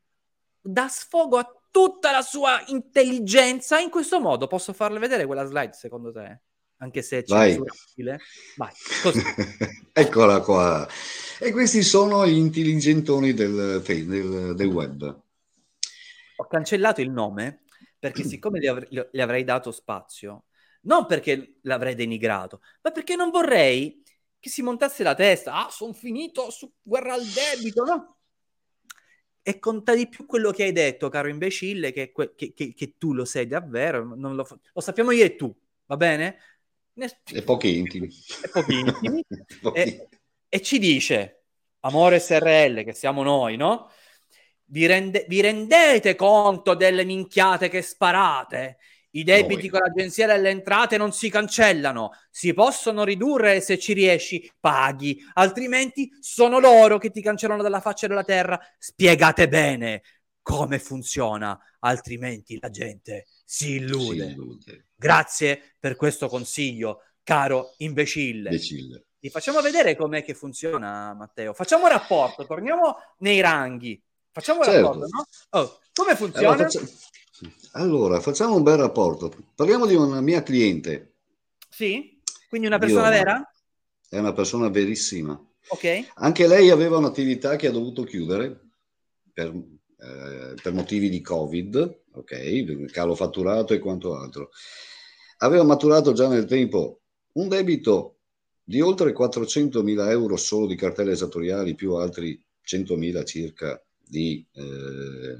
Dà 0.61 0.87
sfogo 0.87 1.37
a 1.39 1.51
tutta 1.71 2.11
la 2.11 2.21
sua 2.21 2.63
intelligenza 2.67 3.79
in 3.79 3.89
questo 3.89 4.19
modo. 4.19 4.45
Posso 4.45 4.73
farle 4.73 4.99
vedere 4.99 5.25
quella 5.25 5.45
slide, 5.45 5.73
secondo 5.73 6.11
te? 6.11 6.41
Anche 6.77 7.01
se 7.01 7.17
è 7.17 7.23
Vai. 7.25 7.53
censurabile? 7.53 8.19
Vai, 8.57 8.71
così. 9.01 9.23
Eccola 9.91 10.39
qua. 10.41 10.87
E 11.39 11.51
questi 11.51 11.81
sono 11.81 12.27
gli 12.27 12.37
intelligentoni 12.37 13.33
del, 13.33 13.81
del, 13.83 14.53
del 14.53 14.67
web. 14.67 15.21
Ho 16.35 16.45
cancellato 16.45 17.01
il 17.01 17.09
nome 17.09 17.63
perché 17.97 18.21
siccome 18.23 18.59
gli, 18.59 18.67
avr- 18.67 19.09
gli 19.11 19.19
avrei 19.19 19.43
dato 19.43 19.71
spazio, 19.71 20.43
non 20.81 21.07
perché 21.07 21.57
l'avrei 21.63 21.95
denigrato, 21.95 22.61
ma 22.83 22.91
perché 22.91 23.15
non 23.15 23.31
vorrei 23.31 24.03
che 24.47 24.53
si 24.53 24.61
montasse 24.61 25.03
la 25.03 25.13
testa. 25.13 25.53
Ah, 25.65 25.69
sono 25.69 25.93
finito 25.93 26.49
su 26.49 26.71
guerra 26.81 27.13
al 27.13 27.23
debito, 27.25 27.83
no? 27.83 28.17
E 29.41 29.59
conta 29.59 29.93
di 29.95 30.07
più 30.09 30.25
quello 30.25 30.51
che 30.51 30.63
hai 30.63 30.71
detto, 30.71 31.09
caro 31.09 31.27
imbecille, 31.29 31.91
che, 31.91 32.11
que- 32.11 32.33
che- 32.35 32.53
che- 32.53 32.73
che 32.73 32.95
tu 32.97 33.13
lo 33.13 33.25
sei 33.25 33.47
davvero. 33.47 34.15
non 34.15 34.35
lo, 34.35 34.43
fa- 34.43 34.57
lo 34.73 34.81
sappiamo 34.81 35.11
io 35.11 35.23
e 35.23 35.35
tu, 35.35 35.53
va 35.85 35.95
bene? 35.97 36.37
Ne- 36.93 37.21
E 37.31 37.43
pochi 37.43 37.77
intimi. 37.77 38.07
e 38.43 38.49
pochi 38.49 38.79
intimi. 38.79 39.23
Pochi. 39.61 39.79
e, 39.79 40.07
e 40.49 40.61
ci 40.61 40.79
dice, 40.79 41.43
amore 41.81 42.19
SRL, 42.19 42.83
che 42.83 42.93
siamo 42.93 43.23
noi, 43.23 43.55
no? 43.57 43.89
Vi, 44.69 44.85
rende- 44.85 45.25
vi 45.29 45.39
rendete 45.41 46.15
conto 46.15 46.73
delle 46.73 47.05
minchiate 47.05 47.69
che 47.69 47.81
sparate? 47.81 48.77
I 49.17 49.23
debiti 49.23 49.61
Noi. 49.61 49.69
con 49.69 49.79
l'agenzia 49.79 50.27
delle 50.27 50.49
entrate 50.49 50.95
non 50.97 51.11
si 51.11 51.29
cancellano, 51.29 52.11
si 52.29 52.53
possono 52.53 53.03
ridurre 53.03 53.61
se 53.61 53.79
ci 53.79 53.93
riesci, 53.93 54.51
paghi, 54.59 55.19
altrimenti 55.33 56.09
sono 56.19 56.59
loro 56.59 56.99
che 56.99 57.09
ti 57.09 57.21
cancellano 57.21 57.63
dalla 57.63 57.81
faccia 57.81 58.05
della 58.05 58.23
terra. 58.23 58.59
Spiegate 58.77 59.47
bene 59.47 60.03
come 60.43 60.77
funziona, 60.77 61.59
altrimenti 61.79 62.59
la 62.61 62.69
gente 62.69 63.25
si 63.43 63.77
illude. 63.77 64.25
Sì, 64.25 64.31
illude. 64.31 64.85
Grazie 64.95 65.75
per 65.79 65.95
questo 65.95 66.27
consiglio, 66.27 67.01
caro 67.23 67.73
imbecille. 67.77 68.49
Imbecille. 68.49 69.05
Ti 69.19 69.29
facciamo 69.31 69.61
vedere 69.61 69.95
com'è 69.95 70.23
che 70.23 70.35
funziona, 70.35 71.15
Matteo. 71.15 71.53
Facciamo 71.53 71.87
rapporto, 71.87 72.45
torniamo 72.45 72.95
nei 73.19 73.41
ranghi. 73.41 73.99
Facciamo 74.31 74.63
Certo. 74.63 74.79
rapporto, 74.79 75.07
no? 75.09 75.25
Oh, 75.59 75.79
come 75.91 76.15
funziona? 76.15 76.49
Allora, 76.49 76.69
faccia- 76.69 76.85
allora, 77.73 78.19
facciamo 78.19 78.55
un 78.55 78.63
bel 78.63 78.77
rapporto. 78.77 79.31
Parliamo 79.55 79.85
di 79.85 79.95
una 79.95 80.21
mia 80.21 80.43
cliente, 80.43 81.13
Sì? 81.69 82.19
Quindi 82.49 82.67
una 82.67 82.77
persona 82.79 83.03
Io- 83.07 83.09
vera? 83.11 83.51
è 84.09 84.17
una 84.17 84.33
persona 84.33 84.69
verissima. 84.69 85.39
Ok. 85.69 86.07
Anche 86.15 86.47
lei 86.47 86.69
aveva 86.69 86.97
un'attività 86.97 87.55
che 87.57 87.67
ha 87.67 87.71
dovuto 87.71 88.03
chiudere 88.03 88.69
per, 89.33 89.47
eh, 89.47 90.53
per 90.61 90.73
motivi 90.73 91.09
di 91.09 91.21
Covid, 91.21 92.03
ok, 92.13 92.85
calo 92.91 93.15
fatturato 93.15 93.73
e 93.73 93.79
quanto 93.79 94.15
altro. 94.15 94.49
Aveva 95.39 95.63
maturato 95.63 96.13
già 96.13 96.27
nel 96.29 96.45
tempo 96.45 97.01
un 97.33 97.47
debito 97.49 98.15
di 98.63 98.81
oltre 98.81 99.13
400.000 99.13 100.09
euro 100.09 100.35
solo 100.37 100.65
di 100.67 100.75
cartelle 100.75 101.11
esattoriali 101.11 101.75
più 101.75 101.93
altri 101.95 102.41
100.000 102.65 103.23
circa 103.25 103.79
di 104.03 104.43
eh, 104.53 105.37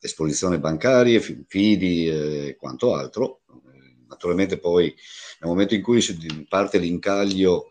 esposizioni 0.00 0.58
bancarie, 0.58 1.20
fi- 1.20 1.44
fidi 1.46 2.08
e 2.08 2.56
quanto 2.58 2.94
altro. 2.94 3.42
Eh, 3.48 3.98
Naturalmente 4.08 4.58
poi 4.58 4.86
nel 5.40 5.48
momento 5.48 5.74
in 5.74 5.82
cui 5.82 6.04
parte 6.48 6.78
l'incaglio 6.78 7.68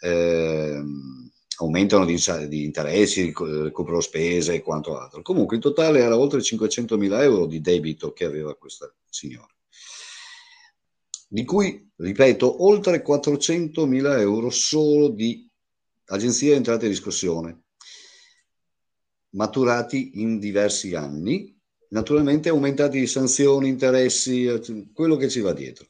ehm, 0.00 1.30
aumentano 1.58 2.04
di, 2.04 2.16
di 2.48 2.64
interessi, 2.64 3.32
recupero 3.36 4.00
spese 4.00 4.54
e 4.54 4.62
quanto 4.62 4.98
altro. 4.98 5.22
Comunque 5.22 5.56
in 5.56 5.62
totale 5.62 6.00
era 6.00 6.16
oltre 6.16 6.40
500.000 6.40 7.22
euro 7.22 7.46
di 7.46 7.60
debito 7.60 8.12
che 8.12 8.24
aveva 8.24 8.54
questa 8.56 8.92
signora, 9.08 9.52
di 11.28 11.44
cui, 11.44 11.90
ripeto, 11.96 12.64
oltre 12.64 13.02
400.000 13.02 14.20
euro 14.20 14.50
solo 14.50 15.08
di 15.08 15.48
agenzie 16.06 16.54
entrate 16.54 16.86
e 16.86 16.88
riscossione, 16.88 17.62
maturati 19.30 20.20
in 20.20 20.38
diversi 20.38 20.94
anni, 20.94 21.53
naturalmente 21.94 22.48
aumentati 22.48 22.98
di 22.98 23.06
sanzioni, 23.06 23.68
interessi, 23.68 24.46
eh, 24.46 24.90
quello 24.92 25.14
che 25.16 25.28
ci 25.28 25.38
va 25.40 25.52
dietro. 25.52 25.86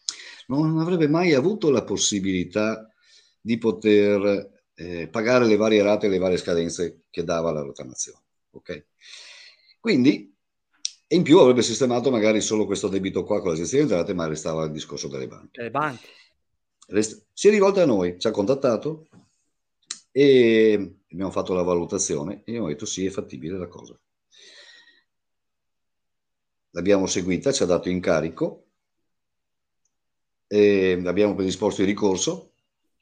non 0.48 0.78
avrebbe 0.78 1.09
mai 1.09 1.32
avuto 1.32 1.70
la 1.70 1.84
possibilità 1.84 2.86
di 3.40 3.57
poter 3.57 4.55
eh, 4.77 5.09
pagare 5.09 5.47
le 5.47 5.57
varie 5.57 5.83
rate 5.83 6.07
e 6.07 6.09
le 6.09 6.18
varie 6.18 6.37
scadenze 6.37 7.05
che 7.11 7.24
dava 7.24 7.51
la 7.51 7.62
rottamazione. 7.62 8.20
Ok? 8.51 8.87
Quindi, 9.81 10.35
e 11.07 11.16
in 11.16 11.22
più 11.22 11.39
avrebbe 11.39 11.62
sistemato 11.62 12.11
magari 12.11 12.41
solo 12.41 12.66
questo 12.66 12.89
debito 12.89 13.24
qua 13.24 13.41
con 13.41 13.51
l'agenzia 13.51 13.79
di 13.79 13.85
entrate, 13.85 14.12
ma 14.14 14.27
restava 14.27 14.64
il 14.64 14.72
discorso 14.72 15.09
delle 15.09 15.27
banche. 15.27 15.62
Le 15.62 15.70
banche. 15.70 16.07
Rest- 16.89 17.27
si 17.33 17.49
è 17.49 17.51
rivolta 17.51 17.83
a 17.83 17.87
noi, 17.87 18.18
ci 18.18 18.27
ha 18.27 18.31
contattato 18.31 19.09
e 20.12 20.99
abbiamo 21.11 21.31
fatto 21.31 21.53
la 21.55 21.62
valutazione 21.62 22.43
e 22.45 22.51
abbiamo 22.51 22.68
detto 22.68 22.87
sì, 22.87 23.07
è 23.07 23.11
fattibile 23.11 23.59
la 23.59 23.68
cosa. 23.68 23.99
L'abbiamo 26.70 27.07
seguita, 27.07 27.53
ci 27.53 27.62
ha 27.62 27.66
dato 27.66 27.89
incarico, 27.89 28.66
e 30.47 31.03
abbiamo 31.05 31.35
predisposto 31.35 31.81
il 31.81 31.89
ricorso 31.89 32.53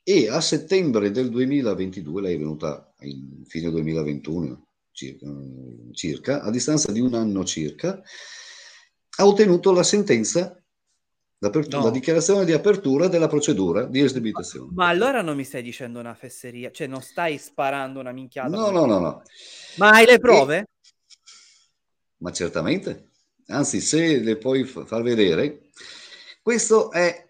e 0.07 0.28
a 0.28 0.40
settembre 0.42 1.11
del 1.11 1.30
2022, 1.30 2.20
lei 2.20 2.34
è 2.34 2.38
venuta 2.38 2.92
in 3.00 3.42
fine 3.46 3.70
2021 3.70 4.66
circa, 4.92 5.26
circa, 5.92 6.42
a 6.42 6.50
distanza 6.50 6.92
di 6.92 7.00
un 7.00 7.14
anno 7.14 7.42
circa, 7.44 8.02
ha 9.16 9.26
ottenuto 9.26 9.72
la 9.72 9.82
sentenza, 9.82 10.62
l'apertura- 11.38 11.78
No. 11.78 11.84
la 11.84 11.90
dichiarazione 11.90 12.44
di 12.44 12.52
apertura 12.52 13.09
della 13.09 13.28
procedura 13.28 13.84
di 13.84 14.00
esdebitazione. 14.00 14.72
Ma 14.74 14.88
allora 14.88 15.22
non 15.22 15.36
mi 15.36 15.44
stai 15.44 15.62
dicendo 15.62 16.00
una 16.00 16.14
fesseria, 16.14 16.70
cioè 16.70 16.86
non 16.86 17.00
stai 17.00 17.38
sparando 17.38 17.98
una 17.98 18.12
minchiata. 18.12 18.48
No, 18.48 18.70
no, 18.70 18.84
no, 18.84 18.98
no. 18.98 19.22
Ma 19.76 19.90
hai 19.90 20.05
le 20.05 20.18
prove? 20.18 20.68
Ma 22.18 22.30
certamente, 22.30 23.09
anzi, 23.46 23.80
se 23.80 24.18
le 24.18 24.36
puoi 24.36 24.64
far 24.64 25.02
vedere, 25.02 25.70
questo 26.42 26.90
è 26.90 27.26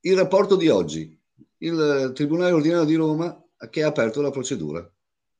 il 0.00 0.16
rapporto 0.16 0.56
di 0.56 0.68
oggi. 0.68 1.16
Il 1.62 2.10
Tribunale 2.14 2.52
Ordinario 2.52 2.84
di 2.84 2.96
Roma 2.96 3.40
che 3.70 3.84
ha 3.84 3.88
aperto 3.88 4.20
la 4.20 4.30
procedura 4.30 4.84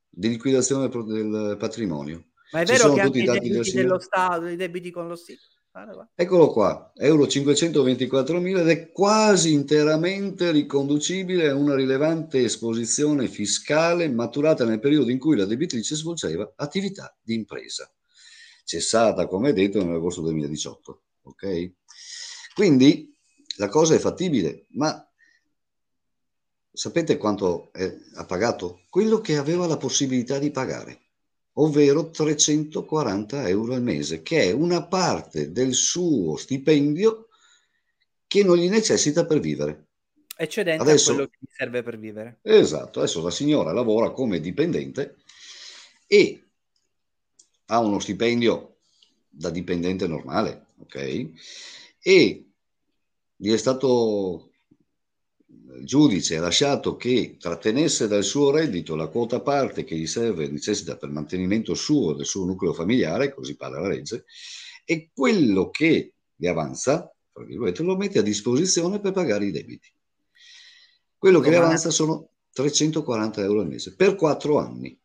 di 0.09 0.29
liquidazione 0.29 0.89
del 0.89 1.57
patrimonio. 1.59 2.27
Ma 2.53 2.61
è 2.61 2.65
vero 2.65 2.79
sono 2.79 2.95
che 2.95 3.03
tutti 3.03 3.21
anche 3.27 3.47
i 3.47 3.51
debiti 3.51 3.73
dello 3.73 3.99
Stato, 3.99 4.47
i 4.47 4.57
debiti 4.57 4.91
con 4.91 5.09
lo 5.09 5.17
Stato. 5.17 5.41
Eccolo 6.15 6.53
qua, 6.53 6.93
euro 6.97 7.25
524.000 7.25 8.59
ed 8.59 8.69
è 8.69 8.93
quasi 8.93 9.55
interamente 9.55 10.51
riconducibile 10.51 11.49
a 11.49 11.55
una 11.55 11.75
rilevante 11.75 12.45
esposizione 12.45 13.27
fiscale 13.27 14.07
maturata 14.11 14.67
nel 14.67 14.81
periodo 14.81 15.11
in 15.11 15.19
cui 15.19 15.35
la 15.35 15.47
debitrice 15.47 15.97
svolgeva 15.97 16.53
attività 16.57 17.17
di 17.23 17.35
impresa, 17.35 17.91
cessata, 18.65 19.27
come 19.27 19.55
detto, 19.55 19.83
nell'agosto 19.83 20.21
2018. 20.21 21.03
Ok? 21.23 21.73
Quindi 22.55 23.17
la 23.57 23.69
cosa 23.69 23.95
è 23.95 23.99
fattibile, 23.99 24.67
ma 24.73 25.07
sapete 26.73 27.17
quanto 27.17 27.73
è- 27.73 27.95
ha 28.15 28.25
pagato? 28.25 28.83
Quello 28.89 29.21
che 29.21 29.37
aveva 29.37 29.67
la 29.67 29.77
possibilità 29.77 30.39
di 30.39 30.51
pagare 30.51 31.01
ovvero 31.55 32.11
340 32.11 33.49
euro 33.49 33.75
al 33.75 33.83
mese, 33.83 34.23
che 34.23 34.43
è 34.45 34.53
una 34.53 34.87
parte 34.87 35.53
del 35.53 35.75
suo 35.75 36.37
stipendio 36.37 37.29
che 38.27 38.43
non 38.43 38.57
gli 38.57 38.69
necessita 38.69 39.27
per 39.27 39.41
vivere. 39.41 39.87
Eccedente 40.35 40.83
adesso, 40.83 41.11
a 41.11 41.15
quello 41.15 41.29
che 41.29 41.39
gli 41.41 41.51
serve 41.55 41.83
per 41.83 41.99
vivere. 41.99 42.39
Esatto, 42.43 43.01
adesso 43.01 43.23
la 43.23 43.31
signora 43.31 43.73
lavora 43.73 44.11
come 44.11 44.41
dipendente 44.41 45.17
e 46.07 46.43
ha 47.67 47.79
uno 47.79 47.99
stipendio 47.99 48.77
da 49.29 49.51
dipendente 49.51 50.07
normale, 50.07 50.69
ok? 50.79 51.29
E 52.01 52.47
gli 53.37 53.53
è 53.53 53.57
stato 53.57 54.52
il 55.79 55.87
giudice 55.87 56.37
ha 56.37 56.41
lasciato 56.41 56.97
che 56.97 57.37
trattenesse 57.39 58.07
dal 58.09 58.25
suo 58.25 58.51
reddito 58.51 58.95
la 58.95 59.09
quota 59.09 59.41
parte 59.41 59.85
che 59.85 59.97
gli 59.97 60.07
serve, 60.07 60.49
necessita 60.49 60.97
per 60.97 61.11
mantenimento 61.11 61.75
suo, 61.75 62.13
del 62.13 62.27
suo 62.27 62.45
nucleo 62.45 62.73
familiare, 62.73 63.33
così 63.33 63.57
parla 63.57 63.81
la 63.81 63.89
legge, 63.89 64.25
e 64.85 65.11
quello 65.15 65.71
che 65.71 66.15
gli 66.35 66.47
avanza, 66.47 67.13
lo 67.35 67.97
mette 67.97 68.19
a 68.19 68.23
disposizione 68.23 69.01
per 69.01 69.13
pagare 69.13 69.47
i 69.47 69.51
debiti. 69.51 69.91
Quello 71.17 71.41
che 71.41 71.51
gli 71.51 71.55
avanza 71.55 71.91
sono 71.91 72.31
340 72.53 73.43
euro 73.43 73.61
al 73.61 73.69
mese 73.69 73.95
per 73.95 74.17
quattro 74.17 74.59
anni. 74.59 74.99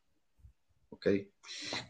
Okay? 0.89 1.31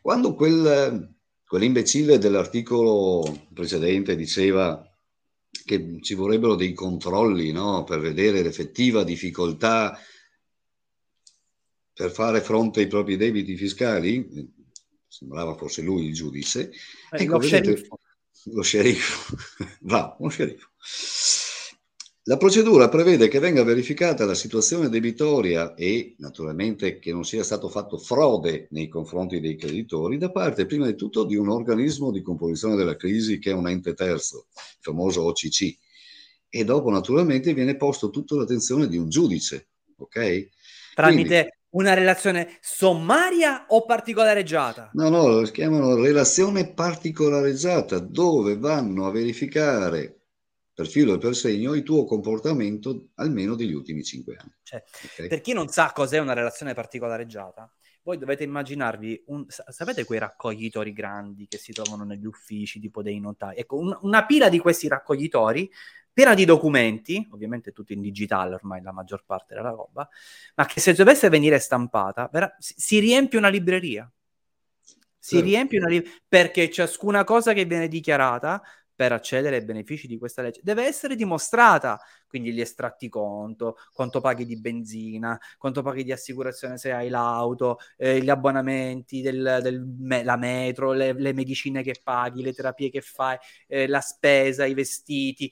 Quando 0.02 0.36
quel, 0.36 1.16
quell'imbecille 1.46 2.18
dell'articolo 2.20 3.48
precedente 3.54 4.16
diceva 4.16 4.87
che 5.68 6.00
ci 6.02 6.14
vorrebbero 6.14 6.56
dei 6.56 6.72
controlli 6.72 7.52
no? 7.52 7.84
per 7.84 8.00
vedere 8.00 8.42
l'effettiva 8.42 9.04
difficoltà 9.04 10.00
per 11.94 12.12
fare 12.12 12.42
fronte 12.42 12.80
ai 12.80 12.88
propri 12.88 13.18
debiti 13.18 13.58
fiscali, 13.58 14.54
sembrava 15.08 15.56
fosse 15.56 15.82
lui 15.82 16.06
il 16.06 16.14
giudice, 16.14 16.70
eh, 17.12 17.24
ecco, 17.24 17.34
lo, 17.34 17.38
vedete, 17.40 17.76
sceriffo. 17.76 18.00
lo 18.44 18.62
sceriffo, 18.62 19.36
bravo, 19.82 20.16
uno 20.20 20.30
sceriffo. 20.30 20.70
La 22.30 22.36
procedura 22.36 22.90
prevede 22.90 23.30
che 23.30 23.40
venga 23.40 23.64
verificata 23.64 24.26
la 24.26 24.34
situazione 24.34 24.90
debitoria 24.90 25.76
e 25.76 26.14
naturalmente 26.18 27.00
che 27.00 27.14
non 27.14 27.24
sia 27.24 27.42
stato 27.42 27.70
fatto 27.70 27.98
frode 27.98 28.68
nei 28.72 28.90
confronti 28.90 29.40
dei 29.40 29.56
creditori 29.56 30.18
da 30.18 30.30
parte 30.30 30.66
prima 30.66 30.88
di 30.88 30.96
tutto 30.96 31.24
di 31.24 31.38
un 31.38 31.48
organismo 31.48 32.12
di 32.12 32.22
composizione 32.22 32.76
della 32.76 32.98
crisi 32.98 33.40
che 33.40 33.52
è 33.52 33.54
un 33.54 33.70
ente 33.70 33.94
terzo, 33.94 34.48
il 34.54 34.78
famoso 34.82 35.24
OCC, 35.24 35.78
e 36.50 36.66
dopo 36.66 36.90
naturalmente 36.90 37.54
viene 37.54 37.78
posto 37.78 38.10
tutta 38.10 38.36
l'attenzione 38.36 38.90
di 38.90 38.98
un 38.98 39.08
giudice, 39.08 39.70
ok? 39.96 40.50
Tramite 40.96 41.24
Quindi, 41.24 41.50
una 41.70 41.94
relazione 41.94 42.58
sommaria 42.60 43.68
o 43.70 43.86
particolareggiata? 43.86 44.90
No, 44.96 45.08
no, 45.08 45.28
lo 45.28 45.42
chiamano 45.44 45.96
relazione 45.96 46.74
particolareggiata, 46.74 48.00
dove 48.00 48.58
vanno 48.58 49.06
a 49.06 49.12
verificare 49.12 50.17
per 50.78 50.86
filo 50.86 51.16
e 51.16 51.18
per 51.18 51.36
segno 51.36 51.74
il 51.74 51.82
tuo 51.82 52.06
comportamento 52.06 53.08
almeno 53.16 53.56
degli 53.56 53.74
ultimi 53.74 54.04
cinque 54.04 54.36
anni. 54.38 54.54
Cioè, 54.62 54.84
okay? 55.06 55.28
Per 55.28 55.42
chi 55.42 55.52
non 55.52 55.70
sa 55.70 55.92
cos'è 55.92 56.20
una 56.20 56.34
relazione 56.34 56.76
particolareggiata, 56.76 57.74
voi 58.04 58.20
dovete 58.20 58.44
immaginarvi, 58.44 59.24
un, 59.30 59.48
sapete 59.48 60.04
quei 60.04 60.20
raccoglitori 60.20 60.94
grandi 60.94 61.48
che 61.48 61.58
si 61.58 61.72
trovano 61.72 62.04
negli 62.04 62.28
uffici, 62.28 62.80
tipo 62.80 63.02
dei 63.02 63.20
notai? 63.20 63.58
Ecco, 63.58 63.80
un, 63.80 63.98
una 64.02 64.24
pila 64.28 64.50
di 64.50 64.60
questi 64.60 64.88
raccoglitori 64.88 65.68
piena 66.14 66.36
di 66.36 66.46
documenti, 66.46 67.28
ovviamente 67.32 67.72
tutto 67.72 67.94
in 67.94 68.02
digitale 68.02 68.54
ormai 68.54 68.80
la 68.84 68.92
maggior 68.92 69.24
parte 69.26 69.56
della 69.56 69.72
roba, 69.72 70.08
ma 70.54 70.66
che 70.68 70.80
se 70.80 70.94
dovesse 70.94 71.28
venire 71.30 71.58
stampata, 71.58 72.30
vera, 72.32 72.56
si, 72.60 72.76
si 72.78 73.00
riempie 73.00 73.40
una 73.40 73.50
libreria. 73.50 74.08
Si 75.18 75.38
sì. 75.38 75.42
riempie 75.42 75.80
una 75.80 75.90
libreria 75.90 76.20
perché 76.28 76.70
ciascuna 76.70 77.24
cosa 77.24 77.54
che 77.54 77.66
viene 77.66 77.88
dichiarata 77.88 78.62
per 78.98 79.12
accedere 79.12 79.58
ai 79.58 79.64
benefici 79.64 80.08
di 80.08 80.18
questa 80.18 80.42
legge 80.42 80.60
deve 80.64 80.84
essere 80.84 81.16
dimostrata. 81.16 82.00
Quindi 82.28 82.52
gli 82.52 82.60
estratti 82.60 83.08
conto, 83.10 83.78
quanto 83.94 84.20
paghi 84.22 84.44
di 84.44 84.60
benzina, 84.60 85.40
quanto 85.60 85.84
paghi 85.84 86.04
di 86.04 86.12
assicurazione 86.12 86.80
se 86.80 86.92
hai 86.92 87.08
l'auto, 87.08 87.78
eh, 87.96 88.20
gli 88.20 88.30
abbonamenti, 88.30 89.22
del, 89.22 89.60
del 89.62 89.86
me, 89.86 90.24
la 90.24 90.36
metro, 90.36 90.94
le, 90.94 91.14
le, 91.14 91.32
medicine 91.32 91.84
che 91.84 91.96
paghi, 92.04 92.42
le 92.42 92.54
terapie 92.54 92.90
che 92.90 93.02
fai, 93.02 93.38
eh, 93.68 93.88
la 93.88 94.02
spesa, 94.02 94.66
i 94.66 94.74
vestiti. 94.74 95.52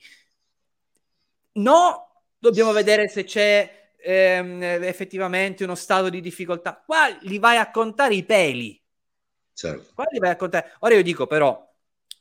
No, 1.52 2.22
dobbiamo 2.36 2.72
vedere 2.72 3.08
se 3.08 3.22
c'è 3.22 3.92
ehm, 4.02 4.60
effettivamente 4.82 5.62
uno 5.62 5.76
stato 5.76 6.08
di 6.08 6.20
difficoltà. 6.20 6.82
Qua 6.84 7.06
li 7.20 7.38
vai 7.38 7.58
a 7.58 7.70
contare 7.70 8.14
i 8.14 8.24
peli. 8.24 8.82
Certo. 9.52 9.92
Qua 9.94 10.04
li 10.10 10.18
vai 10.18 10.30
a 10.30 10.36
contare. 10.36 10.74
Ora 10.80 10.94
io 10.94 11.02
dico 11.02 11.26
però, 11.28 11.66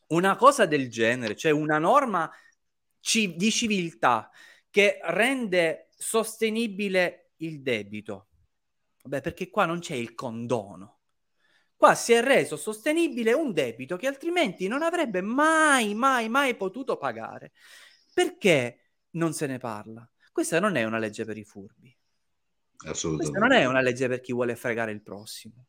una 0.07 0.35
cosa 0.35 0.65
del 0.65 0.89
genere, 0.89 1.35
cioè 1.35 1.51
una 1.51 1.77
norma 1.77 2.31
ci- 2.99 3.35
di 3.35 3.51
civiltà 3.51 4.29
che 4.69 4.99
rende 5.03 5.89
sostenibile 5.95 7.31
il 7.37 7.61
debito. 7.61 8.29
Beh, 9.03 9.21
perché 9.21 9.49
qua 9.49 9.65
non 9.65 9.79
c'è 9.79 9.95
il 9.95 10.13
condono. 10.13 10.99
Qua 11.75 11.93
si 11.95 12.13
è 12.13 12.21
reso 12.21 12.55
sostenibile 12.57 13.33
un 13.33 13.53
debito 13.53 13.97
che 13.97 14.07
altrimenti 14.07 14.67
non 14.67 14.81
avrebbe 14.81 15.21
mai, 15.21 15.93
mai, 15.93 16.29
mai 16.29 16.55
potuto 16.55 16.97
pagare. 16.97 17.51
Perché 18.13 18.91
non 19.11 19.33
se 19.33 19.45
ne 19.45 19.57
parla? 19.57 20.09
Questa 20.31 20.59
non 20.59 20.75
è 20.75 20.83
una 20.83 20.97
legge 20.97 21.25
per 21.25 21.37
i 21.37 21.43
furbi. 21.43 21.95
Assolutamente. 22.85 23.31
Questa 23.31 23.39
non 23.39 23.51
è 23.51 23.65
una 23.65 23.81
legge 23.81 24.07
per 24.07 24.21
chi 24.21 24.33
vuole 24.33 24.55
fregare 24.55 24.91
il 24.91 25.01
prossimo 25.01 25.67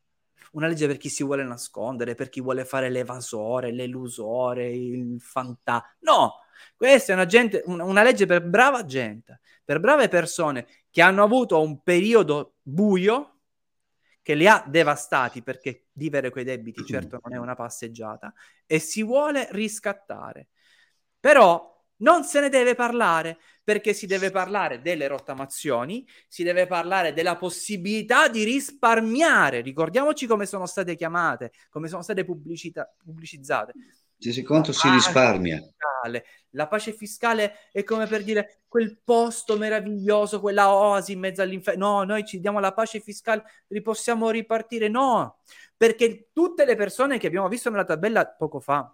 una 0.51 0.67
legge 0.67 0.87
per 0.87 0.97
chi 0.97 1.09
si 1.09 1.23
vuole 1.23 1.43
nascondere, 1.43 2.15
per 2.15 2.29
chi 2.29 2.41
vuole 2.41 2.65
fare 2.65 2.89
l'evasore, 2.89 3.71
l'elusore, 3.71 4.69
il 4.69 5.19
fantasma. 5.19 5.95
No, 5.99 6.33
questa 6.75 7.11
è 7.11 7.15
una, 7.15 7.25
gente, 7.25 7.63
una 7.65 8.03
legge 8.03 8.25
per 8.25 8.43
brava 8.43 8.85
gente, 8.85 9.39
per 9.63 9.79
brave 9.79 10.07
persone 10.07 10.67
che 10.89 11.01
hanno 11.01 11.23
avuto 11.23 11.61
un 11.61 11.81
periodo 11.81 12.55
buio 12.61 13.39
che 14.21 14.35
li 14.35 14.47
ha 14.47 14.63
devastati 14.67 15.41
perché 15.41 15.85
vivere 15.93 16.29
quei 16.29 16.43
debiti 16.43 16.83
certo 16.85 17.19
non 17.23 17.33
è 17.33 17.37
una 17.37 17.55
passeggiata 17.55 18.33
e 18.65 18.79
si 18.79 19.01
vuole 19.01 19.47
riscattare. 19.51 20.49
Però 21.19 21.76
non 21.97 22.23
se 22.23 22.39
ne 22.39 22.49
deve 22.49 22.75
parlare 22.75 23.37
perché 23.63 23.93
si 23.93 24.05
deve 24.05 24.31
parlare 24.31 24.81
delle 24.81 25.07
rottamazioni, 25.07 26.07
si 26.27 26.43
deve 26.43 26.67
parlare 26.67 27.13
della 27.13 27.35
possibilità 27.35 28.29
di 28.29 28.43
risparmiare. 28.43 29.61
Ricordiamoci 29.61 30.25
come 30.25 30.45
sono 30.45 30.65
state 30.65 30.95
chiamate, 30.95 31.51
come 31.69 31.87
sono 31.89 32.01
state 32.01 32.23
pubblicita- 32.23 32.89
pubblicizzate. 33.03 33.73
Sì, 34.17 34.41
quanto 34.43 34.71
si 34.71 34.89
risparmia. 34.89 35.57
Fiscale. 35.57 36.25
La 36.51 36.67
pace 36.67 36.91
fiscale 36.91 37.69
è 37.71 37.83
come 37.83 38.07
per 38.07 38.23
dire 38.23 38.61
quel 38.67 38.99
posto 39.03 39.57
meraviglioso, 39.57 40.39
quella 40.39 40.73
oasi 40.73 41.11
in 41.11 41.19
mezzo 41.19 41.41
all'inferno. 41.41 41.87
No, 41.87 42.03
noi 42.03 42.25
ci 42.25 42.39
diamo 42.39 42.59
la 42.59 42.73
pace 42.73 42.99
fiscale, 42.99 43.43
li 43.67 43.81
possiamo 43.81 44.29
ripartire. 44.29 44.87
No, 44.87 45.41
perché 45.75 46.29
tutte 46.33 46.65
le 46.65 46.75
persone 46.75 47.19
che 47.19 47.27
abbiamo 47.27 47.47
visto 47.47 47.69
nella 47.69 47.83
tabella 47.83 48.25
poco 48.27 48.59
fa, 48.59 48.91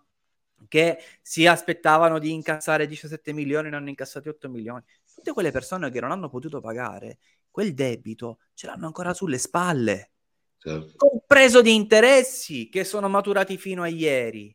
che 0.68 0.98
si 1.22 1.46
aspettavano 1.48 2.20
di 2.20 2.32
incassare 2.32 2.88
17 2.88 3.34
milioni 3.34 3.68
e 3.68 3.70
ne 3.72 3.76
hanno 3.78 3.90
incassati 3.90 4.30
8 4.30 4.50
milioni. 4.50 4.84
Tutte 5.14 5.32
quelle 5.32 5.52
persone 5.52 5.90
che 5.90 6.00
non 6.00 6.12
hanno 6.12 6.30
potuto 6.30 6.60
pagare 6.60 7.18
quel 7.54 7.76
debito 7.76 8.40
ce 8.56 8.66
l'hanno 8.66 8.88
ancora 8.88 9.14
sulle 9.14 9.38
spalle, 9.38 10.10
certo. 10.58 10.96
compreso 10.96 11.62
di 11.62 11.76
interessi 11.76 12.68
che 12.68 12.84
sono 12.84 13.08
maturati 13.08 13.58
fino 13.58 13.84
a 13.84 13.88
ieri. 13.88 14.54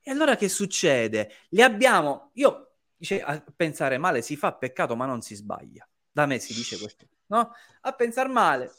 E 0.00 0.10
allora 0.10 0.34
che 0.34 0.48
succede? 0.48 1.30
Li 1.50 1.62
abbiamo, 1.62 2.30
io 2.34 2.72
dice, 2.96 3.22
a 3.22 3.42
pensare 3.54 3.96
male 3.96 4.22
si 4.22 4.34
fa 4.36 4.52
peccato 4.54 4.96
ma 4.96 5.06
non 5.06 5.22
si 5.22 5.36
sbaglia. 5.36 5.88
Da 6.10 6.26
me 6.26 6.40
si 6.40 6.52
dice 6.52 6.76
questo, 6.78 7.06
no? 7.26 7.52
A 7.82 7.92
pensare 7.92 8.28
male 8.28 8.72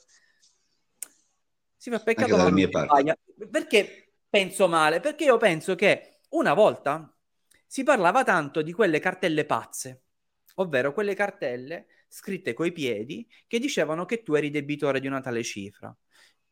si 1.78 1.89
fa 1.89 1.99
peccato 1.99 2.36
ma 2.36 2.49
non 2.49 2.57
si 2.57 2.67
parte. 2.67 2.88
sbaglia. 2.88 3.17
Perché 3.49 4.11
penso 4.30 4.67
male? 4.67 4.99
Perché 4.99 5.23
io 5.23 5.38
penso 5.38 5.76
che 5.76 6.14
una 6.38 6.53
volta 6.53 7.13
si 7.65 7.83
parlava 7.83 8.23
tanto 8.23 8.61
di 8.61 8.71
quelle 8.71 8.99
cartelle 8.99 9.45
pazze, 9.45 10.03
ovvero 10.55 10.93
quelle 10.93 11.15
cartelle 11.15 11.88
scritte 12.07 12.53
coi 12.53 12.71
piedi 12.71 13.27
che 13.47 13.59
dicevano 13.59 14.05
che 14.05 14.23
tu 14.23 14.33
eri 14.33 14.49
debitore 14.49 14.99
di 14.99 15.07
una 15.07 15.21
tale 15.21 15.43
cifra. 15.43 15.95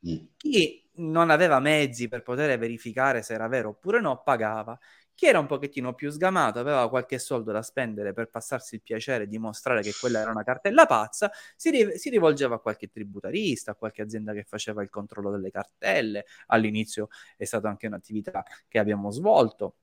Mm. 0.08 0.18
Chi 0.38 0.90
non 0.96 1.30
aveva 1.30 1.60
mezzi 1.60 2.08
per 2.08 2.24
poter 2.24 2.58
verificare 2.58 3.22
se 3.22 3.34
era 3.34 3.48
vero 3.48 3.70
oppure 3.70 4.02
no, 4.02 4.22
pagava. 4.22 4.78
Chi 5.16 5.28
era 5.28 5.40
un 5.40 5.46
pochettino 5.46 5.94
più 5.94 6.10
sgamato, 6.10 6.60
aveva 6.60 6.90
qualche 6.90 7.20
soldo 7.20 7.52
da 7.52 7.62
spendere 7.62 8.14
per 8.14 8.30
passarsi 8.30 8.76
il 8.76 8.82
piacere 8.82 9.26
di 9.26 9.32
dimostrare 9.32 9.82
che 9.82 9.94
quella 10.00 10.20
era 10.20 10.32
una 10.32 10.44
cartella 10.44 10.86
pazza, 10.86 11.32
si, 11.56 11.70
ri- 11.70 11.98
si, 11.98 12.10
rivolgeva 12.10 12.56
a 12.56 12.60
qualche 12.60 12.90
tributarista, 12.90 13.72
a 13.72 13.76
qualche 13.76 14.02
azienda 14.02 14.34
che 14.34 14.44
faceva 14.44 14.82
il 14.82 14.90
controllo 14.90 15.30
delle 15.32 15.52
cartelle. 15.52 16.26
All'inizio 16.48 17.10
è 17.38 17.46
stata 17.46 17.70
anche 17.70 17.88
un'attività 17.88 18.44
che 18.68 18.80
abbiamo 18.80 19.12
svolto, 19.12 19.76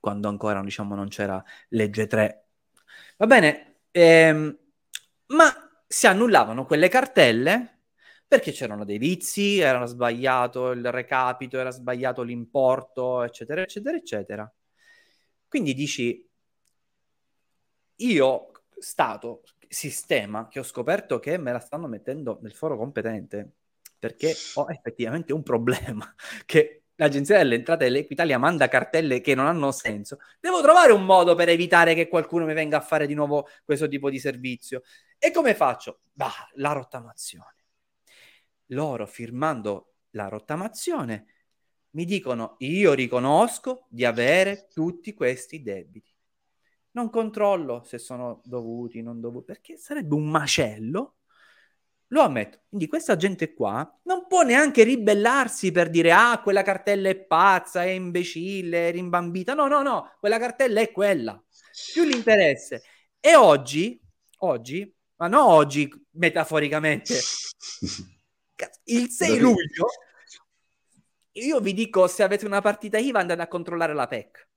quando 0.00 0.28
ancora 0.28 0.62
diciamo, 0.62 0.94
non 0.94 1.08
c'era 1.08 1.42
legge 1.70 2.06
3. 2.06 2.46
Va 3.16 3.26
bene, 3.26 3.80
ehm, 3.90 4.56
ma 5.28 5.52
si 5.86 6.06
annullavano 6.06 6.64
quelle 6.64 6.88
cartelle 6.88 7.75
perché 8.26 8.52
c'erano 8.52 8.84
dei 8.84 8.98
vizi, 8.98 9.58
era 9.58 9.84
sbagliato 9.86 10.70
il 10.72 10.90
recapito, 10.90 11.58
era 11.58 11.70
sbagliato 11.70 12.22
l'importo, 12.22 13.22
eccetera, 13.22 13.62
eccetera, 13.62 13.96
eccetera. 13.96 14.52
Quindi 15.48 15.74
dici, 15.74 16.28
io 17.96 18.50
stato, 18.78 19.42
sistema 19.68 20.48
che 20.48 20.60
ho 20.60 20.62
scoperto 20.62 21.18
che 21.18 21.38
me 21.38 21.52
la 21.52 21.58
stanno 21.58 21.86
mettendo 21.88 22.38
nel 22.42 22.54
foro 22.54 22.76
competente 22.76 23.52
perché 23.98 24.34
ho 24.54 24.66
effettivamente 24.70 25.32
un 25.32 25.42
problema 25.42 26.14
che 26.44 26.82
l'Agenzia 26.96 27.38
delle 27.38 27.56
Entrate 27.56 27.84
dell'Equitalia 27.84 28.38
manda 28.38 28.68
cartelle 28.68 29.20
che 29.20 29.34
non 29.34 29.46
hanno 29.46 29.70
senso. 29.70 30.18
Devo 30.40 30.62
trovare 30.62 30.92
un 30.92 31.04
modo 31.04 31.34
per 31.34 31.48
evitare 31.48 31.94
che 31.94 32.08
qualcuno 32.08 32.46
mi 32.46 32.54
venga 32.54 32.78
a 32.78 32.80
fare 32.80 33.06
di 33.06 33.14
nuovo 33.14 33.48
questo 33.64 33.86
tipo 33.88 34.08
di 34.08 34.18
servizio. 34.18 34.82
E 35.18 35.30
come 35.30 35.54
faccio? 35.54 36.00
Bah, 36.12 36.48
la 36.54 36.72
rottamazione. 36.72 37.55
Loro 38.66 39.06
firmando 39.06 39.94
la 40.10 40.28
rottamazione 40.28 41.26
mi 41.90 42.04
dicono 42.04 42.56
io 42.58 42.92
riconosco 42.92 43.86
di 43.88 44.04
avere 44.04 44.68
tutti 44.72 45.14
questi 45.14 45.62
debiti. 45.62 46.14
Non 46.92 47.10
controllo 47.10 47.82
se 47.84 47.98
sono 47.98 48.40
dovuti, 48.44 49.02
non 49.02 49.20
dovuti, 49.20 49.44
perché 49.46 49.76
sarebbe 49.76 50.14
un 50.14 50.28
macello 50.28 51.16
lo 52.08 52.22
ammetto. 52.22 52.60
Quindi 52.68 52.86
questa 52.86 53.16
gente 53.16 53.52
qua 53.52 53.98
non 54.04 54.26
può 54.28 54.42
neanche 54.42 54.84
ribellarsi 54.84 55.72
per 55.72 55.90
dire 55.90 56.12
ah, 56.12 56.40
quella 56.40 56.62
cartella 56.62 57.08
è 57.08 57.16
pazza, 57.16 57.82
è 57.82 57.88
imbecille, 57.88 58.88
è 58.88 58.92
rimbambita. 58.92 59.54
No, 59.54 59.66
no, 59.66 59.82
no, 59.82 60.12
quella 60.20 60.38
cartella 60.38 60.80
è 60.80 60.92
quella. 60.92 61.42
Più 61.92 62.04
l'interesse. 62.04 62.82
E 63.18 63.34
oggi, 63.34 64.00
oggi, 64.38 64.94
ma 65.16 65.26
no 65.26 65.46
oggi 65.46 65.90
metaforicamente, 66.12 67.14
il 68.84 69.10
6 69.10 69.38
luglio, 69.38 69.86
io 71.32 71.60
vi 71.60 71.72
dico 71.72 72.06
se 72.06 72.22
avete 72.22 72.46
una 72.46 72.60
partita 72.60 72.98
IVA 72.98 73.20
andate 73.20 73.42
a 73.42 73.48
controllare 73.48 73.94
la 73.94 74.06
PEC. 74.06 74.48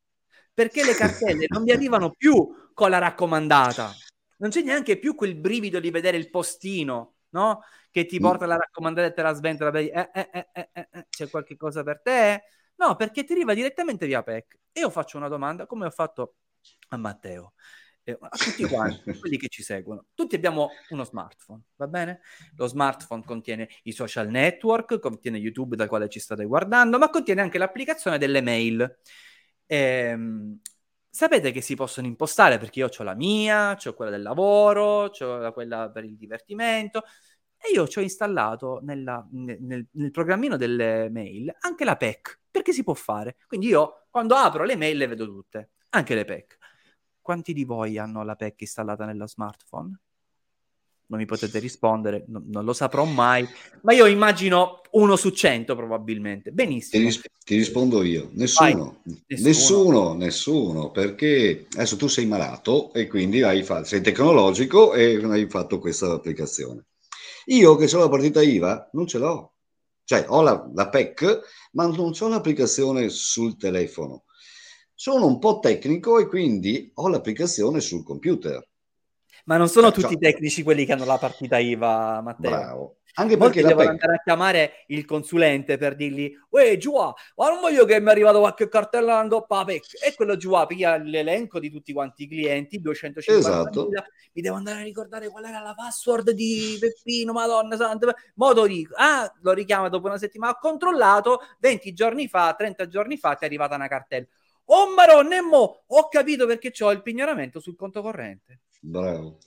Perché 0.54 0.84
le 0.84 0.94
cartelle 0.94 1.46
non 1.50 1.64
vi 1.64 1.72
arrivano 1.72 2.12
più 2.12 2.72
con 2.74 2.90
la 2.90 2.98
raccomandata. 2.98 3.94
Non 4.38 4.50
c'è 4.50 4.62
neanche 4.62 4.98
più 4.98 5.16
quel 5.16 5.36
brivido 5.36 5.80
di 5.80 5.92
vedere 5.92 6.18
il 6.18 6.30
postino 6.30 7.20
no? 7.30 7.62
Che 7.92 8.06
ti 8.06 8.20
mm. 8.20 8.22
porta 8.22 8.46
la 8.46 8.58
raccomandata 8.58 9.08
e 9.08 9.14
te 9.14 9.22
la 9.22 9.34
sventola 9.34 9.72
per 9.72 9.82
dire, 9.82 10.12
eh, 10.14 10.30
eh, 10.32 10.50
eh, 10.54 10.70
eh, 10.74 10.90
eh, 10.92 11.06
c'è 11.10 11.30
qualche 11.30 11.56
cosa 11.56 11.84
per 11.84 12.02
te? 12.02 12.44
No, 12.76 12.96
perché 12.96 13.24
ti 13.24 13.34
arriva 13.34 13.54
direttamente 13.54 14.06
via 14.06 14.24
PEC. 14.24 14.60
E 14.72 14.80
io 14.82 14.90
faccio 14.90 15.18
una 15.18 15.28
domanda, 15.28 15.66
come 15.66 15.86
ho 15.86 15.90
fatto 15.90 16.36
a 16.90 16.98
Matteo, 16.98 17.54
eh, 18.10 18.18
a 18.20 18.38
tutti 18.38 18.64
quanti, 18.66 19.18
quelli 19.18 19.38
che 19.38 19.48
ci 19.48 19.64
seguono. 19.64 20.06
Tutti 20.14 20.36
abbiamo 20.36 20.70
uno 20.90 21.04
smartphone, 21.04 21.62
va 21.76 21.88
bene? 21.88 22.22
Lo 22.56 22.68
smartphone 22.68 23.24
contiene 23.26 23.70
i 23.84 23.92
social 23.92 24.30
network, 24.30 25.00
contiene 25.00 25.38
YouTube 25.38 25.76
dal 25.76 25.88
quale 25.88 26.10
ci 26.10 26.20
state 26.20 26.46
guardando, 26.46 26.98
ma 26.98 27.10
contiene 27.10 27.42
anche 27.42 27.58
l'applicazione 27.58 28.18
delle 28.18 28.42
mail. 28.42 29.00
Ehm, 29.66 30.60
sapete 31.10 31.52
che 31.52 31.62
si 31.62 31.76
possono 31.76 32.08
impostare 32.08 32.58
perché 32.58 32.80
io 32.80 32.90
ho 32.96 33.04
la 33.04 33.16
mia, 33.16 33.78
ho 33.84 33.94
quella 33.94 34.12
del 34.12 34.22
lavoro, 34.22 35.06
ho 35.06 35.52
quella 35.52 35.90
per 35.92 36.04
il 36.04 36.18
divertimento 36.18 37.04
e 37.62 37.72
io 37.74 37.88
ci 37.88 38.00
ho 38.00 38.02
installato 38.02 38.80
nella, 38.84 39.28
nel, 39.32 39.86
nel, 39.92 40.12
programmino 40.12 40.56
delle 40.56 41.10
mail 41.10 41.54
anche 41.60 41.84
la 41.84 41.98
PEC 41.98 42.40
perché 42.50 42.72
si 42.72 42.84
può 42.84 42.94
fare. 42.94 43.36
Quindi 43.48 43.68
io 43.68 44.06
quando 44.10 44.36
apro 44.36 44.64
le 44.64 44.78
mail 44.78 44.98
le 44.98 45.08
vedo 45.08 45.26
tutte, 45.26 45.72
anche 45.90 46.16
le 46.16 46.26
PEC. 46.26 46.58
Quanti 47.30 47.54
di 47.54 47.64
voi 47.64 48.00
hanno 48.00 48.24
la 48.24 48.34
PEC 48.34 48.62
installata 48.62 49.06
nello 49.06 49.28
smartphone? 49.28 50.00
non 51.06 51.20
mi 51.20 51.28
potete 51.28 51.60
rispondere, 51.60 52.24
no, 52.28 52.42
non 52.48 52.66
lo 52.66 52.74
saprò 52.74 53.04
mai, 53.04 53.48
ma 53.82 53.94
io 53.94 54.08
immagino 54.08 54.82
uno 54.94 55.16
su 55.16 55.30
cento 55.30 55.76
probabilmente. 55.76 56.52
Benissimo. 56.52 57.04
Ti, 57.04 57.08
ris- 57.08 57.30
ti 57.46 57.56
rispondo 57.56 58.02
io, 58.02 58.32
nessuno, 58.34 59.02
nessuno, 59.28 59.36
nessuno, 59.38 60.14
nessuno, 60.16 60.90
perché 60.90 61.68
adesso 61.72 61.98
tu 61.98 62.08
sei 62.08 62.26
malato 62.26 62.94
e 62.94 63.06
quindi 63.06 63.44
hai 63.44 63.62
fatto, 63.62 63.86
sei 63.86 64.02
tecnologico 64.02 64.96
e 64.96 65.24
hai 65.24 65.48
fatto 65.48 65.78
questa 65.78 66.12
applicazione. 66.12 66.86
Io 67.46 67.76
che 67.76 67.96
ho 67.96 68.00
la 68.00 68.10
partita 68.10 68.42
IVA 68.42 68.90
non 68.94 69.06
ce 69.06 69.20
l'ho, 69.20 69.54
cioè 70.04 70.26
ho 70.28 70.42
la, 70.42 70.68
la 70.74 70.90
PEC, 70.90 71.42
ma 71.74 71.86
non 71.86 72.12
ho 72.20 72.28
l'applicazione 72.28 73.10
sul 73.10 73.56
telefono. 73.56 74.24
Sono 75.02 75.28
un 75.28 75.40
po' 75.40 75.60
tecnico 75.60 76.20
e 76.20 76.28
quindi 76.28 76.92
ho 76.96 77.08
l'applicazione 77.08 77.80
sul 77.80 78.04
computer 78.04 78.62
ma 79.46 79.56
non 79.56 79.70
sono 79.70 79.92
tutti 79.92 80.14
i 80.14 80.18
tecnici 80.18 80.62
quelli 80.62 80.86
che 80.86 80.92
hanno 80.92 81.06
la 81.06 81.18
partita 81.18 81.58
IVA, 81.58 82.22
Matteo. 82.22 82.52
Bravo. 82.52 82.98
Anche 83.16 83.36
perché 83.36 83.62
devono 83.62 83.78
PEC... 83.78 83.90
andare 83.90 84.16
a 84.16 84.22
chiamare 84.22 84.72
il 84.88 85.06
consulente 85.06 85.78
per 85.78 85.96
dirgli 85.96 86.32
Uè, 86.50 86.78
Giua, 86.78 87.14
ma 87.36 87.50
non 87.50 87.60
voglio 87.60 87.84
che 87.86 88.00
mi 88.00 88.08
è 88.08 88.12
arrivato 88.12 88.40
qualche 88.40 88.68
cartella 88.68 89.18
non 89.18 89.28
doppa 89.28 89.64
PEC. 89.64 90.06
E 90.06 90.14
quello 90.14 90.38
Giua 90.38 90.68
piglia 90.68 90.98
l'elenco 90.98 91.60
di 91.60 91.72
tutti 91.72 91.94
quanti 91.94 92.24
i 92.24 92.28
clienti, 92.28 92.80
250 92.80 93.50
esatto. 93.50 93.90
mi 94.34 94.42
devo 94.42 94.56
andare 94.56 94.82
a 94.82 94.84
ricordare 94.84 95.30
qual 95.30 95.46
era 95.46 95.62
la 95.62 95.74
password 95.74 96.30
di 96.32 96.78
Peppino, 96.80 97.34
madonna 97.34 97.76
santa. 97.76 98.14
Modo 98.36 98.68
dico, 98.68 98.94
ah, 98.98 99.34
lo 99.42 99.54
richiama 99.54 99.90
dopo 99.90 100.08
una 100.08 100.18
settimana, 100.20 100.52
ho 100.52 100.60
controllato, 100.60 101.40
20 101.60 101.94
giorni 101.94 102.28
fa, 102.28 102.54
30 102.56 102.88
giorni 102.88 103.18
fa 103.18 103.34
ti 103.34 103.46
è 103.46 103.48
arrivata 103.48 103.74
una 103.74 103.88
cartella. 103.88 104.28
Oh 104.72 104.94
maronna, 104.94 105.42
mo 105.42 105.84
ho 105.88 106.08
capito 106.10 106.46
perché 106.46 106.72
ho 106.84 106.92
il 106.92 107.02
pignoramento 107.02 107.60
sul 107.60 107.76
conto 107.76 108.02
corrente. 108.02 108.62
Bravo. 108.80 109.40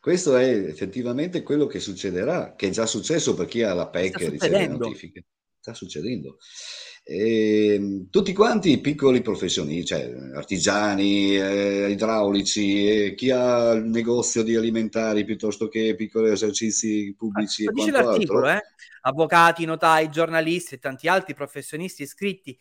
Questo 0.00 0.36
è 0.36 0.48
effettivamente 0.48 1.42
quello 1.42 1.66
che 1.66 1.80
succederà, 1.80 2.54
che 2.54 2.68
è 2.68 2.70
già 2.70 2.86
successo 2.86 3.34
per 3.34 3.46
chi 3.46 3.62
ha 3.62 3.74
la 3.74 3.88
PEC 3.88 4.20
e 4.20 4.28
riceve 4.30 4.58
le 4.58 4.66
notifiche. 4.68 5.24
Sta 5.60 5.74
succedendo. 5.74 6.38
E, 7.04 7.74
ehm, 7.74 8.10
tutti 8.10 8.32
quanti 8.32 8.70
i 8.70 8.80
piccoli 8.80 9.20
professionisti, 9.20 9.84
cioè 9.84 10.14
artigiani, 10.34 11.36
eh, 11.36 11.90
idraulici, 11.90 12.86
eh, 12.86 13.14
chi 13.14 13.30
ha 13.30 13.72
il 13.72 13.84
negozio 13.84 14.42
di 14.42 14.56
alimentari 14.56 15.24
piuttosto 15.24 15.68
che 15.68 15.94
piccoli 15.94 16.30
esercizi 16.30 17.14
pubblici. 17.16 17.66
Ah, 17.66 17.72
dice 17.72 17.90
l'articolo, 17.90 18.48
eh? 18.48 18.62
avvocati, 19.02 19.64
notai, 19.64 20.10
giornalisti 20.10 20.76
e 20.76 20.78
tanti 20.78 21.08
altri 21.08 21.34
professionisti 21.34 22.02
iscritti 22.02 22.58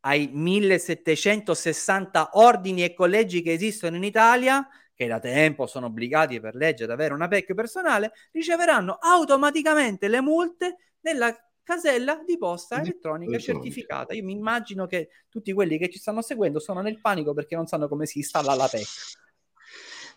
ai 0.00 0.30
1760 0.32 2.30
ordini 2.34 2.84
e 2.84 2.94
collegi 2.94 3.42
che 3.42 3.52
esistono 3.52 3.96
in 3.96 4.04
Italia 4.04 4.66
che 4.98 5.06
da 5.06 5.20
tempo 5.20 5.68
sono 5.68 5.86
obbligati 5.86 6.40
per 6.40 6.56
legge 6.56 6.82
ad 6.82 6.90
avere 6.90 7.14
una 7.14 7.28
PEC 7.28 7.54
personale, 7.54 8.10
riceveranno 8.32 8.98
automaticamente 9.00 10.08
le 10.08 10.20
multe 10.20 10.76
nella 11.02 11.32
casella 11.62 12.20
di 12.26 12.36
posta 12.36 12.80
elettronica 12.80 13.36
di 13.36 13.42
certificata. 13.42 14.12
Io 14.14 14.24
mi 14.24 14.32
immagino 14.32 14.86
che 14.86 15.10
tutti 15.28 15.52
quelli 15.52 15.78
che 15.78 15.88
ci 15.88 16.00
stanno 16.00 16.20
seguendo 16.20 16.58
sono 16.58 16.80
nel 16.80 17.00
panico 17.00 17.32
perché 17.32 17.54
non 17.54 17.68
sanno 17.68 17.86
come 17.86 18.06
si 18.06 18.18
installa 18.18 18.54
la 18.54 18.66
PEC. 18.66 18.86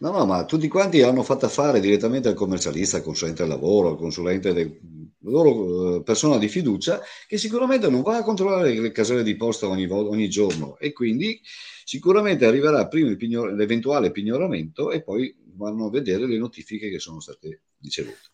No, 0.02 0.10
no, 0.10 0.26
ma 0.26 0.45
tutti 0.45 0.68
quanti 0.68 1.04
hanno 1.04 1.22
fatto 1.22 1.47
fare 1.47 1.80
direttamente 1.80 2.28
al 2.28 2.34
commercialista, 2.34 2.97
al 2.97 3.04
consulente 3.04 3.43
del 3.43 3.52
lavoro, 3.52 3.89
al 3.89 3.97
consulente 3.97 4.52
del 4.52 4.80
loro 5.20 5.97
eh, 5.97 6.02
persona 6.02 6.39
di 6.39 6.47
fiducia, 6.47 6.99
che 7.28 7.38
sicuramente 7.38 7.88
non 7.88 8.02
va 8.02 8.18
a 8.18 8.24
controllare 8.24 8.74
le 8.74 8.91
caselle 8.91 9.22
di 9.22 9.36
posta 9.36 9.68
ogni, 9.68 9.86
ogni 9.88 10.28
giorno 10.28 10.80
e 10.80 10.91
quindi 10.91 11.39
sicuramente 11.86 12.47
arriverà 12.47 12.88
prima 12.88 13.16
pignor- 13.16 13.54
l'eventuale 13.54 14.10
pignoramento 14.10 14.89
e 14.89 15.04
poi 15.04 15.36
vanno 15.54 15.86
a 15.86 15.91
vedere 15.91 16.26
le 16.26 16.39
notifiche 16.39 16.89
che 16.89 16.97
sono 16.97 17.20
state 17.20 17.62
ricevute. 17.80 18.32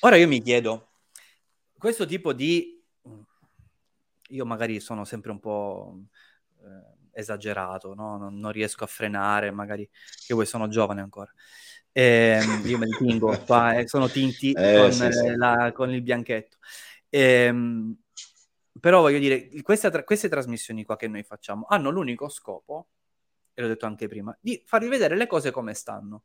Ora 0.00 0.16
io 0.16 0.26
mi 0.26 0.40
chiedo, 0.40 0.88
questo 1.76 2.06
tipo 2.06 2.32
di... 2.32 2.82
Io 4.28 4.46
magari 4.46 4.80
sono 4.80 5.04
sempre 5.04 5.32
un 5.32 5.38
po'... 5.38 6.00
Eh, 6.62 6.99
esagerato, 7.20 7.94
no? 7.94 8.16
non, 8.18 8.38
non, 8.38 8.52
riesco 8.52 8.84
a 8.84 8.88
frenare, 8.88 9.50
magari 9.50 9.88
che 10.26 10.34
voi 10.34 10.46
sono 10.46 10.68
giovane 10.68 11.00
ancora. 11.00 11.32
Eh, 11.92 12.40
io 12.64 12.78
me 12.78 12.86
li 12.86 12.96
tingo 12.96 13.36
qua, 13.44 13.74
eh, 13.74 13.88
sono 13.88 14.08
tinti 14.08 14.52
eh, 14.52 14.78
con, 14.78 14.92
sì, 14.92 15.12
sì. 15.12 15.34
La, 15.36 15.72
con, 15.72 15.90
il 15.92 16.02
bianchetto. 16.02 16.58
Eh, 17.08 17.54
però 18.78 19.00
voglio 19.00 19.18
dire, 19.18 19.48
questa, 19.62 19.90
queste 20.04 20.28
trasmissioni 20.28 20.84
qua 20.84 20.96
che 20.96 21.08
noi 21.08 21.22
facciamo 21.22 21.66
hanno 21.68 21.90
l'unico 21.90 22.28
scopo, 22.28 22.88
e 23.54 23.62
l'ho 23.62 23.68
detto 23.68 23.86
anche 23.86 24.08
prima, 24.08 24.36
di 24.40 24.62
farvi 24.64 24.88
vedere 24.88 25.16
le 25.16 25.26
cose 25.26 25.50
come 25.50 25.74
stanno. 25.74 26.24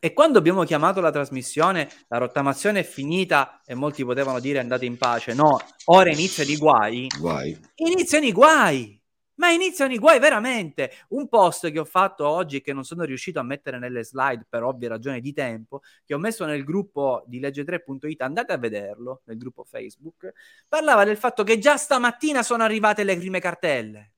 E 0.00 0.12
quando 0.12 0.38
abbiamo 0.38 0.62
chiamato 0.62 1.00
la 1.00 1.10
trasmissione, 1.10 1.90
la 2.06 2.18
rottamazione 2.18 2.80
è 2.80 2.84
finita 2.84 3.62
e 3.66 3.74
molti 3.74 4.04
potevano 4.04 4.38
dire 4.38 4.60
andate 4.60 4.84
in 4.84 4.96
pace. 4.96 5.34
No, 5.34 5.58
ora 5.86 6.10
iniziano 6.10 6.50
i 6.50 6.56
guai. 6.56 7.06
guai. 7.18 7.58
Iniziano 7.74 8.24
i 8.24 8.32
guai 8.32 8.97
ma 9.38 9.50
iniziano 9.50 9.92
i 9.92 9.98
guai 9.98 10.18
veramente. 10.18 10.90
Un 11.08 11.28
post 11.28 11.70
che 11.70 11.78
ho 11.78 11.84
fatto 11.84 12.26
oggi 12.28 12.60
che 12.60 12.72
non 12.72 12.84
sono 12.84 13.04
riuscito 13.04 13.40
a 13.40 13.42
mettere 13.42 13.78
nelle 13.78 14.04
slide 14.04 14.46
per 14.48 14.62
ovvie 14.62 14.88
ragioni 14.88 15.20
di 15.20 15.32
tempo, 15.32 15.80
che 16.04 16.14
ho 16.14 16.18
messo 16.18 16.44
nel 16.44 16.64
gruppo 16.64 17.24
di 17.26 17.40
legge3.it, 17.40 18.22
andate 18.22 18.52
a 18.52 18.58
vederlo 18.58 19.22
nel 19.24 19.36
gruppo 19.38 19.64
Facebook, 19.64 20.32
parlava 20.68 21.04
del 21.04 21.16
fatto 21.16 21.44
che 21.44 21.58
già 21.58 21.76
stamattina 21.76 22.42
sono 22.42 22.62
arrivate 22.62 23.04
le 23.04 23.16
prime 23.16 23.40
cartelle 23.40 24.12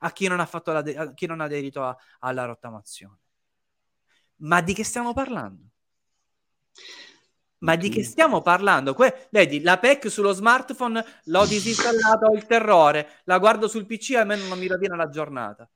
a 0.00 0.12
chi 0.12 0.26
non 0.28 0.40
ha, 0.40 0.46
fatto 0.46 0.72
la 0.72 0.82
de- 0.82 1.12
chi 1.14 1.26
non 1.26 1.40
ha 1.40 1.44
aderito 1.44 1.82
a- 1.84 1.96
alla 2.20 2.44
rottamazione. 2.44 3.18
Ma 4.42 4.60
di 4.60 4.74
che 4.74 4.84
stiamo 4.84 5.14
parlando? 5.14 5.70
Ma 7.62 7.76
di 7.76 7.88
che 7.88 8.02
stiamo 8.02 8.42
parlando? 8.42 8.94
Que- 8.94 9.28
vedi, 9.30 9.60
la 9.60 9.78
PEC 9.78 10.10
sullo 10.10 10.32
smartphone 10.32 11.04
l'ho 11.24 11.46
disinstallata, 11.46 12.26
ho 12.26 12.34
il 12.34 12.46
terrore, 12.46 13.20
la 13.24 13.38
guardo 13.38 13.68
sul 13.68 13.86
PC 13.86 14.10
e 14.10 14.16
almeno 14.18 14.46
non 14.46 14.58
mi 14.58 14.66
rovina 14.66 14.96
la 14.96 15.08
giornata. 15.08 15.68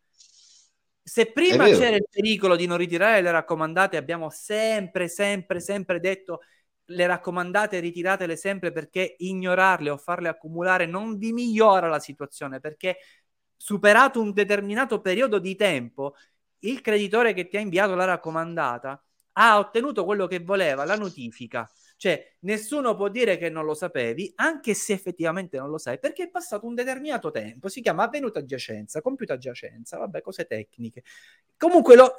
Se 1.03 1.31
prima 1.31 1.67
c'era 1.67 1.95
il 1.95 2.07
pericolo 2.11 2.57
di 2.57 2.67
non 2.67 2.77
ritirare 2.77 3.21
le 3.21 3.31
raccomandate, 3.31 3.97
abbiamo 3.97 4.29
sempre, 4.29 5.09
sempre, 5.09 5.61
sempre 5.61 6.01
detto 6.01 6.41
le 6.91 7.07
raccomandate 7.07 7.79
ritiratele 7.79 8.37
sempre 8.37 8.73
perché 8.73 9.15
ignorarle 9.19 9.91
o 9.91 9.97
farle 9.97 10.29
accumulare 10.29 10.87
non 10.87 11.17
vi 11.17 11.33
migliora 11.33 11.89
la 11.89 11.99
situazione 11.99 12.61
perché 12.61 12.99
superato 13.57 14.21
un 14.21 14.33
determinato 14.33 15.01
periodo 15.01 15.39
di 15.39 15.57
tempo 15.57 16.15
il 16.61 16.81
creditore 16.81 17.33
che 17.33 17.49
ti 17.49 17.57
ha 17.57 17.61
inviato 17.61 17.95
la 17.95 18.05
raccomandata 18.05 19.05
ha 19.39 19.59
ottenuto 19.59 20.05
quello 20.05 20.27
che 20.27 20.41
voleva, 20.41 20.85
la 20.85 20.97
notifica. 20.97 21.71
Cioè, 21.97 22.37
nessuno 22.41 22.95
può 22.95 23.09
dire 23.09 23.39
che 23.39 23.49
non 23.49 23.65
lo 23.65 23.75
sapevi, 23.75 24.33
anche 24.37 24.75
se 24.75 24.93
effettivamente 24.93 25.59
non 25.59 25.71
lo 25.71 25.79
sai, 25.79 25.99
perché 25.99 26.25
è 26.25 26.31
passato 26.31 26.67
un 26.67 26.75
determinato 26.75 27.31
tempo. 27.31 27.69
Si 27.69 27.81
chiama 27.81 28.05
avvenuta 28.05 28.45
giacenza, 28.45 29.01
compiuta 29.01 29.39
giacenza, 29.39 29.99
vabbè, 29.99 30.21
cose 30.21 30.45
tecniche. 30.47 31.03
Comunque, 31.57 31.97
lo, 31.97 32.13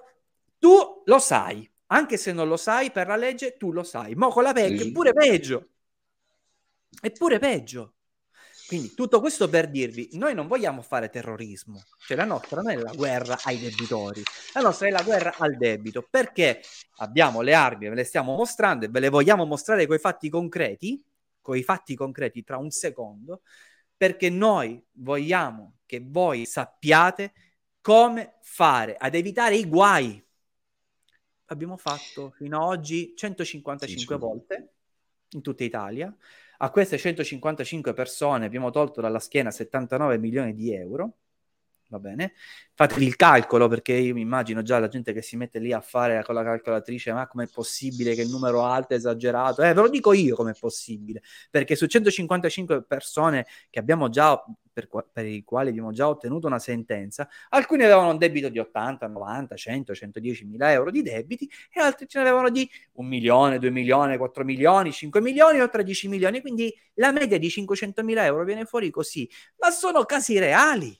tu 0.57 1.03
lo 1.05 1.20
sai, 1.20 1.70
anche 1.88 2.18
se 2.18 2.32
non 2.32 2.47
lo 2.47 2.57
sai 2.57 2.91
per 2.91 3.07
la 3.07 3.15
legge, 3.15 3.57
tu 3.57 3.72
lo 3.72 3.84
sai. 3.84 4.15
Mo 4.15 4.30
con 4.30 4.43
la 4.43 4.53
PEC 4.53 4.88
è 4.88 4.91
pure 4.91 5.13
peggio. 5.13 5.68
È 6.99 7.11
pure 7.11 7.39
peggio. 7.39 7.93
Quindi 8.68 8.93
tutto 8.93 9.22
questo 9.22 9.47
per 9.47 9.70
dirvi, 9.70 10.09
noi 10.13 10.34
non 10.34 10.45
vogliamo 10.45 10.82
fare 10.82 11.09
terrorismo, 11.09 11.82
cioè 12.05 12.18
la 12.18 12.26
nostra 12.26 12.61
non 12.61 12.72
è 12.72 12.76
la 12.76 12.91
guerra 12.91 13.38
ai 13.43 13.57
debitori, 13.57 14.22
la 14.53 14.59
nostra 14.59 14.88
è 14.88 14.89
la 14.91 15.03
guerra 15.03 15.34
al 15.38 15.55
debito, 15.55 16.05
perché 16.09 16.61
abbiamo 16.97 17.39
le 17.39 17.53
armi, 17.53 17.88
ve 17.88 17.95
le 17.95 18.03
stiamo 18.03 18.36
mostrando 18.36 18.84
e 18.84 18.89
ve 18.89 18.99
le 18.99 19.07
vogliamo 19.07 19.45
mostrare 19.45 19.86
con 19.86 19.95
i 19.95 19.99
fatti 19.99 20.28
concreti, 20.28 21.01
con 21.39 21.55
i 21.55 21.63
fatti 21.63 21.95
concreti 21.95 22.43
tra 22.43 22.57
un 22.57 22.70
secondo, 22.70 23.41
perché 23.95 24.30
noi 24.30 24.84
vogliamo 24.95 25.78
che 25.86 26.05
voi 26.05 26.45
sappiate 26.45 27.32
come 27.80 28.36
fare 28.41 28.97
ad 28.97 29.15
evitare 29.15 29.55
i 29.55 29.65
guai. 29.65 30.22
Abbiamo 31.45 31.78
fatto 31.78 32.32
fino 32.32 32.61
ad 32.61 32.68
oggi 32.68 33.13
155 33.15 34.15
sì, 34.15 34.22
volte 34.22 34.74
in 35.30 35.41
tutta 35.41 35.63
Italia 35.63 36.13
a 36.58 36.70
queste 36.72 36.97
155 36.97 37.93
persone 37.93 38.45
abbiamo 38.45 38.72
tolto 38.72 39.01
dalla 39.01 39.20
schiena 39.20 39.51
79 39.51 40.18
milioni 40.18 40.53
di 40.53 40.74
euro. 40.74 41.14
Va 41.90 42.00
bene? 42.00 42.34
Fatevi 42.74 43.06
il 43.06 43.16
calcolo 43.16 43.70
perché 43.70 43.94
io 43.94 44.14
mi 44.14 44.20
immagino 44.20 44.62
già 44.62 44.78
la 44.78 44.90
gente 44.90 45.14
che 45.14 45.22
si 45.22 45.38
mette 45.38 45.60
lì 45.60 45.72
a 45.72 45.80
fare 45.80 46.22
con 46.24 46.36
la 46.36 46.44
calcolatrice, 46.44 47.14
ma 47.14 47.28
com'è 47.28 47.48
possibile 47.48 48.14
che 48.14 48.24
il 48.24 48.30
numero 48.30 48.66
alto 48.66 48.94
è 48.94 48.98
esagerato? 48.98 49.62
Eh, 49.62 49.74
ve 49.74 49.82
lo 49.82 49.88
dico 49.88 50.12
io 50.12 50.36
com'è 50.36 50.54
possibile, 50.54 51.22
perché 51.50 51.78
su 51.78 51.86
155 51.86 52.84
persone 52.84 53.48
che 53.70 53.80
abbiamo 53.80 54.10
già 54.10 54.44
per, 54.74 54.90
per, 55.12 55.26
i 55.26 55.44
quali 55.46 55.70
abbiamo 55.70 55.92
già 55.92 56.10
ottenuto 56.10 56.46
una 56.46 56.60
sentenza, 56.60 57.28
alcuni 57.50 57.84
avevano 57.84 58.12
un 58.12 58.18
debito 58.18 58.50
di 58.50 58.60
80, 58.60 59.08
90, 59.08 59.56
100, 59.56 59.96
110 59.96 60.46
mila 60.46 60.72
euro 60.72 60.92
di 60.92 61.02
debiti 61.02 61.50
e 61.72 61.80
altri 61.80 62.06
ce 62.08 62.20
ne 62.20 62.28
avevano 62.28 62.50
di 62.50 62.70
1 62.94 63.08
milione, 63.08 63.60
2 63.60 63.72
milioni, 63.72 64.18
4 64.18 64.44
milioni, 64.44 64.92
5 64.92 65.22
milioni 65.22 65.62
o 65.62 65.70
13 65.70 66.10
milioni, 66.10 66.42
quindi 66.42 66.72
la 66.96 67.14
media 67.14 67.40
di 67.40 67.50
500 67.50 68.04
mila 68.04 68.26
euro 68.26 68.44
viene 68.44 68.66
fuori 68.66 68.90
così, 68.92 69.28
ma 69.60 69.72
sono 69.72 70.04
casi 70.04 70.38
reali. 70.38 70.96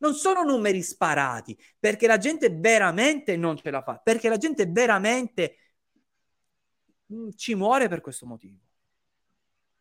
Non 0.00 0.14
sono 0.14 0.42
numeri 0.42 0.82
sparati, 0.82 1.58
perché 1.78 2.06
la 2.06 2.18
gente 2.18 2.50
veramente 2.50 3.36
non 3.36 3.56
ce 3.56 3.70
la 3.70 3.82
fa, 3.82 4.00
perché 4.02 4.28
la 4.28 4.38
gente 4.38 4.66
veramente 4.66 5.56
mm, 7.12 7.30
ci 7.36 7.54
muore 7.54 7.88
per 7.88 8.00
questo 8.00 8.26
motivo. 8.26 8.58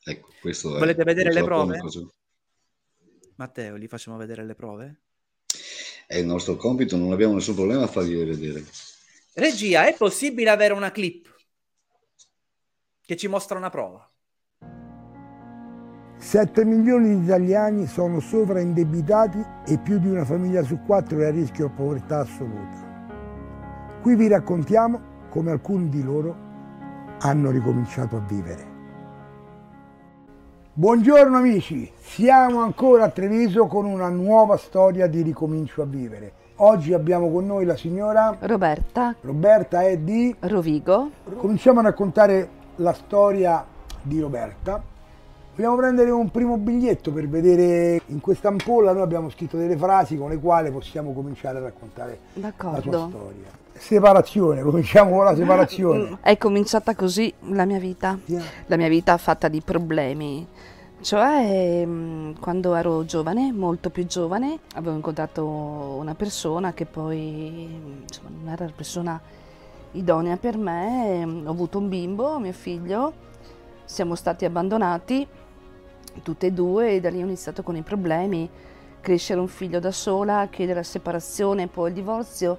Ecco, 0.03 0.29
questo 0.41 0.77
Volete 0.77 1.03
vedere 1.03 1.31
le 1.31 1.43
prove? 1.43 1.79
Matteo, 3.35 3.77
gli 3.77 3.87
facciamo 3.87 4.17
vedere 4.17 4.43
le 4.43 4.55
prove? 4.55 5.01
È 6.05 6.17
il 6.17 6.25
nostro 6.25 6.55
compito, 6.55 6.97
non 6.97 7.11
abbiamo 7.11 7.35
nessun 7.35 7.55
problema 7.55 7.83
a 7.83 7.87
fargliele 7.87 8.35
vedere. 8.35 8.65
Regia, 9.33 9.87
è 9.87 9.95
possibile 9.95 10.49
avere 10.49 10.73
una 10.73 10.91
clip 10.91 11.33
che 13.05 13.15
ci 13.15 13.27
mostra 13.27 13.57
una 13.57 13.69
prova? 13.69 14.05
7 16.19 16.65
milioni 16.65 17.15
di 17.15 17.23
italiani 17.23 17.87
sono 17.87 18.19
sovraindebitati 18.19 19.41
e 19.65 19.77
più 19.77 19.99
di 19.99 20.09
una 20.09 20.25
famiglia 20.25 20.61
su 20.63 20.79
quattro 20.85 21.21
è 21.21 21.27
a 21.27 21.31
rischio 21.31 21.71
povertà 21.73 22.19
assoluta. 22.19 23.07
Qui 24.01 24.15
vi 24.15 24.27
raccontiamo 24.27 24.99
come 25.29 25.51
alcuni 25.51 25.87
di 25.87 26.03
loro 26.03 26.35
hanno 27.19 27.51
ricominciato 27.51 28.17
a 28.17 28.19
vivere. 28.19 28.67
Buongiorno 30.73 31.37
amici, 31.37 31.89
siamo 31.97 32.61
ancora 32.63 33.05
a 33.05 33.09
Treviso 33.09 33.67
con 33.67 33.85
una 33.85 34.09
nuova 34.09 34.57
storia 34.57 35.07
di 35.07 35.21
ricomincio 35.21 35.81
a 35.81 35.85
vivere. 35.85 36.33
Oggi 36.57 36.91
abbiamo 36.93 37.31
con 37.31 37.45
noi 37.45 37.63
la 37.63 37.77
signora 37.77 38.35
Roberta. 38.41 39.15
Roberta 39.21 39.83
è 39.83 39.97
di 39.97 40.35
Rovigo. 40.37 41.11
Cominciamo 41.37 41.79
a 41.79 41.83
raccontare 41.83 42.49
la 42.75 42.91
storia 42.91 43.65
di 44.01 44.19
Roberta. 44.19 44.97
Vogliamo 45.59 45.75
prendere 45.75 46.09
un 46.09 46.31
primo 46.31 46.55
biglietto 46.55 47.11
per 47.11 47.27
vedere 47.27 48.01
in 48.05 48.21
questa 48.21 48.47
ampolla 48.47 48.93
noi 48.93 49.01
abbiamo 49.01 49.29
scritto 49.29 49.57
delle 49.57 49.75
frasi 49.75 50.15
con 50.15 50.29
le 50.29 50.39
quali 50.39 50.71
possiamo 50.71 51.11
cominciare 51.11 51.57
a 51.57 51.61
raccontare 51.63 52.19
la 52.35 52.53
tua 52.53 52.79
storia. 52.79 53.49
Separazione, 53.73 54.61
cominciamo 54.61 55.17
con 55.17 55.25
la 55.25 55.35
separazione. 55.35 56.19
È 56.23 56.37
cominciata 56.37 56.95
così 56.95 57.33
la 57.49 57.65
mia 57.65 57.77
vita, 57.77 58.17
yeah. 58.27 58.41
la 58.67 58.77
mia 58.77 58.87
vita 58.87 59.17
fatta 59.17 59.49
di 59.49 59.59
problemi. 59.59 60.47
Cioè, 61.01 61.85
mm, 61.85 62.35
quando 62.39 62.75
ero 62.75 63.03
giovane, 63.03 63.51
molto 63.51 63.89
più 63.89 64.05
giovane, 64.05 64.59
avevo 64.75 64.95
incontrato 64.95 65.45
una 65.45 66.15
persona 66.15 66.71
che 66.71 66.85
poi 66.85 67.99
insomma, 68.03 68.29
non 68.29 68.47
era 68.47 68.63
la 68.63 68.71
persona 68.73 69.19
idonea 69.91 70.37
per 70.37 70.57
me, 70.57 71.25
ho 71.25 71.51
avuto 71.51 71.79
un 71.79 71.89
bimbo, 71.89 72.39
mio 72.39 72.53
figlio, 72.53 73.11
siamo 73.83 74.15
stati 74.15 74.45
abbandonati 74.45 75.27
tutte 76.23 76.47
e 76.47 76.51
due 76.51 76.95
e 76.95 76.99
da 76.99 77.09
lì 77.09 77.21
ho 77.21 77.25
iniziato 77.25 77.63
con 77.63 77.75
i 77.75 77.81
problemi, 77.81 78.49
crescere 79.01 79.39
un 79.39 79.47
figlio 79.47 79.79
da 79.79 79.91
sola, 79.91 80.47
chiedere 80.49 80.79
la 80.79 80.83
separazione, 80.83 81.67
poi 81.67 81.89
il 81.89 81.95
divorzio 81.95 82.57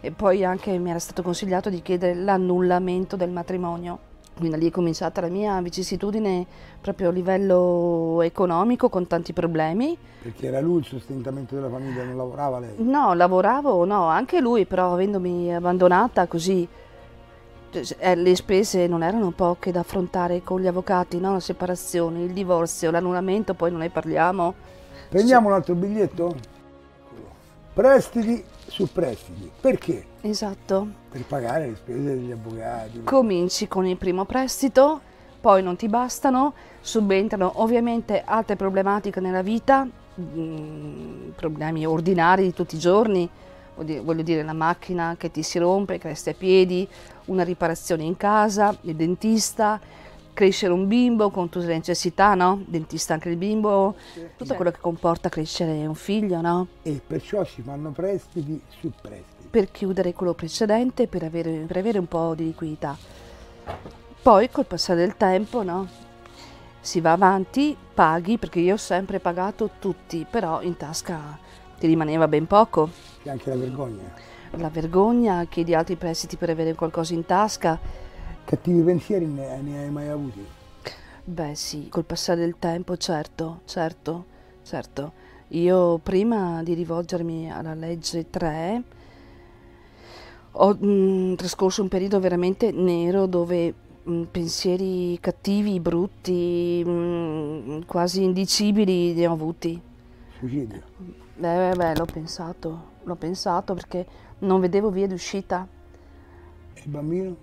e 0.00 0.10
poi 0.10 0.44
anche 0.44 0.76
mi 0.78 0.90
era 0.90 0.98
stato 0.98 1.22
consigliato 1.22 1.70
di 1.70 1.82
chiedere 1.82 2.14
l'annullamento 2.14 3.16
del 3.16 3.30
matrimonio. 3.30 4.10
Quindi 4.34 4.50
da 4.50 4.56
lì 4.56 4.68
è 4.68 4.72
cominciata 4.72 5.20
la 5.20 5.28
mia 5.28 5.60
vicissitudine 5.60 6.46
proprio 6.80 7.10
a 7.10 7.12
livello 7.12 8.20
economico 8.22 8.88
con 8.88 9.06
tanti 9.06 9.32
problemi. 9.34 9.96
Perché 10.22 10.46
era 10.46 10.60
lui 10.60 10.78
il 10.78 10.86
sostentamento 10.86 11.54
della 11.54 11.68
famiglia, 11.68 12.02
non 12.02 12.16
lavorava 12.16 12.58
lei? 12.58 12.74
No, 12.78 13.12
lavoravo, 13.12 13.84
no, 13.84 14.06
anche 14.06 14.40
lui, 14.40 14.64
però 14.64 14.94
avendomi 14.94 15.54
abbandonata 15.54 16.26
così 16.26 16.66
eh, 17.72 18.14
le 18.14 18.36
spese 18.36 18.86
non 18.86 19.02
erano 19.02 19.30
poche 19.30 19.72
da 19.72 19.80
affrontare 19.80 20.42
con 20.42 20.60
gli 20.60 20.66
avvocati, 20.66 21.18
no? 21.18 21.32
la 21.32 21.40
separazione, 21.40 22.22
il 22.22 22.32
divorzio, 22.32 22.90
l'annullamento, 22.90 23.54
poi 23.54 23.70
non 23.70 23.80
ne 23.80 23.90
parliamo. 23.90 24.54
Prendiamo 25.08 25.48
un 25.48 25.54
altro 25.54 25.74
biglietto? 25.74 26.34
Prestiti 27.72 28.44
su 28.66 28.90
prestiti. 28.92 29.50
Perché? 29.60 30.04
Esatto. 30.20 30.86
Per 31.10 31.24
pagare 31.24 31.68
le 31.68 31.76
spese 31.76 32.02
degli 32.02 32.30
avvocati. 32.30 33.02
Cominci 33.04 33.68
con 33.68 33.86
il 33.86 33.96
primo 33.96 34.24
prestito, 34.24 35.00
poi 35.40 35.62
non 35.62 35.76
ti 35.76 35.88
bastano, 35.88 36.54
subentrano 36.80 37.52
ovviamente 37.56 38.22
altre 38.24 38.56
problematiche 38.56 39.20
nella 39.20 39.42
vita, 39.42 39.84
mh, 39.84 40.22
mm, 40.22 41.28
problemi 41.36 41.86
ordinari 41.86 42.44
di 42.44 42.52
tutti 42.52 42.76
i 42.76 42.78
giorni, 42.78 43.28
voglio 43.74 44.22
dire 44.22 44.42
la 44.42 44.52
macchina 44.52 45.16
che 45.18 45.30
ti 45.30 45.42
si 45.42 45.58
rompe, 45.58 45.98
che 45.98 46.08
resti 46.08 46.30
a 46.30 46.34
piedi, 46.34 46.86
una 47.26 47.42
riparazione 47.42 48.04
in 48.04 48.16
casa, 48.16 48.76
il 48.82 48.94
dentista, 48.94 49.80
crescere 50.32 50.72
un 50.72 50.86
bimbo 50.86 51.30
con 51.30 51.48
tutte 51.48 51.66
le 51.66 51.76
necessità, 51.76 52.34
no? 52.34 52.62
Dentista 52.66 53.14
anche 53.14 53.28
il 53.28 53.36
bimbo, 53.36 53.94
tutto 54.36 54.54
quello 54.54 54.70
che 54.70 54.80
comporta 54.80 55.28
crescere 55.28 55.86
un 55.86 55.94
figlio, 55.94 56.40
no? 56.40 56.66
E 56.82 57.00
perciò 57.06 57.44
si 57.44 57.62
fanno 57.62 57.90
prestiti 57.90 58.60
su 58.80 58.90
prestiti. 59.00 59.48
Per 59.50 59.70
chiudere 59.70 60.14
quello 60.14 60.34
precedente, 60.34 61.06
per 61.06 61.24
avere, 61.24 61.64
per 61.66 61.76
avere 61.76 61.98
un 61.98 62.06
po' 62.06 62.34
di 62.34 62.44
liquidità. 62.44 62.96
Poi 64.22 64.50
col 64.50 64.66
passare 64.66 65.00
del 65.00 65.16
tempo, 65.16 65.62
no? 65.62 65.88
Si 66.80 67.00
va 67.00 67.12
avanti, 67.12 67.76
paghi, 67.94 68.38
perché 68.38 68.60
io 68.60 68.74
ho 68.74 68.78
sempre 68.78 69.20
pagato 69.20 69.70
tutti, 69.78 70.26
però 70.28 70.62
in 70.62 70.76
tasca 70.76 71.38
ti 71.82 71.88
rimaneva 71.88 72.28
ben 72.28 72.46
poco. 72.46 72.90
E 73.24 73.28
anche 73.30 73.50
la 73.50 73.56
vergogna. 73.56 74.14
La 74.52 74.68
vergogna, 74.68 75.44
chiedi 75.46 75.74
altri 75.74 75.96
prestiti 75.96 76.36
per 76.36 76.50
avere 76.50 76.74
qualcosa 76.74 77.12
in 77.12 77.26
tasca 77.26 77.78
Cattivi 78.44 78.82
pensieri 78.82 79.26
ne, 79.26 79.60
ne 79.62 79.78
hai 79.78 79.90
mai 79.90 80.08
avuti? 80.08 80.44
Beh 81.24 81.54
sì, 81.54 81.88
col 81.88 82.04
passare 82.04 82.40
del 82.40 82.56
tempo, 82.58 82.96
certo, 82.96 83.60
certo, 83.64 84.24
certo. 84.62 85.12
Io 85.48 85.98
prima 85.98 86.62
di 86.62 86.74
rivolgermi 86.74 87.50
alla 87.52 87.74
legge 87.74 88.28
3 88.28 88.82
ho 90.52 90.76
mh, 90.78 90.86
mm, 90.86 91.34
trascorso 91.34 91.82
un 91.82 91.88
periodo 91.88 92.18
veramente 92.20 92.72
nero 92.72 93.26
dove 93.26 93.72
mh, 94.02 94.12
mm, 94.12 94.22
pensieri 94.24 95.18
cattivi, 95.20 95.78
brutti, 95.80 96.82
mh, 96.84 96.90
mm, 96.90 97.80
quasi 97.86 98.24
indicibili 98.24 99.14
ne 99.14 99.26
ho 99.26 99.32
avuti. 99.32 99.80
Suicidio? 100.42 100.82
Beh, 101.36 101.72
beh, 101.76 101.94
l'ho 101.96 102.04
pensato. 102.04 102.90
l'ho 103.04 103.14
pensato 103.14 103.74
perché 103.74 104.06
non 104.40 104.60
vedevo 104.60 104.90
via 104.90 105.06
di 105.06 105.14
uscita. 105.14 105.66
E 106.74 106.80
il 106.84 106.90
bambino? 106.90 107.36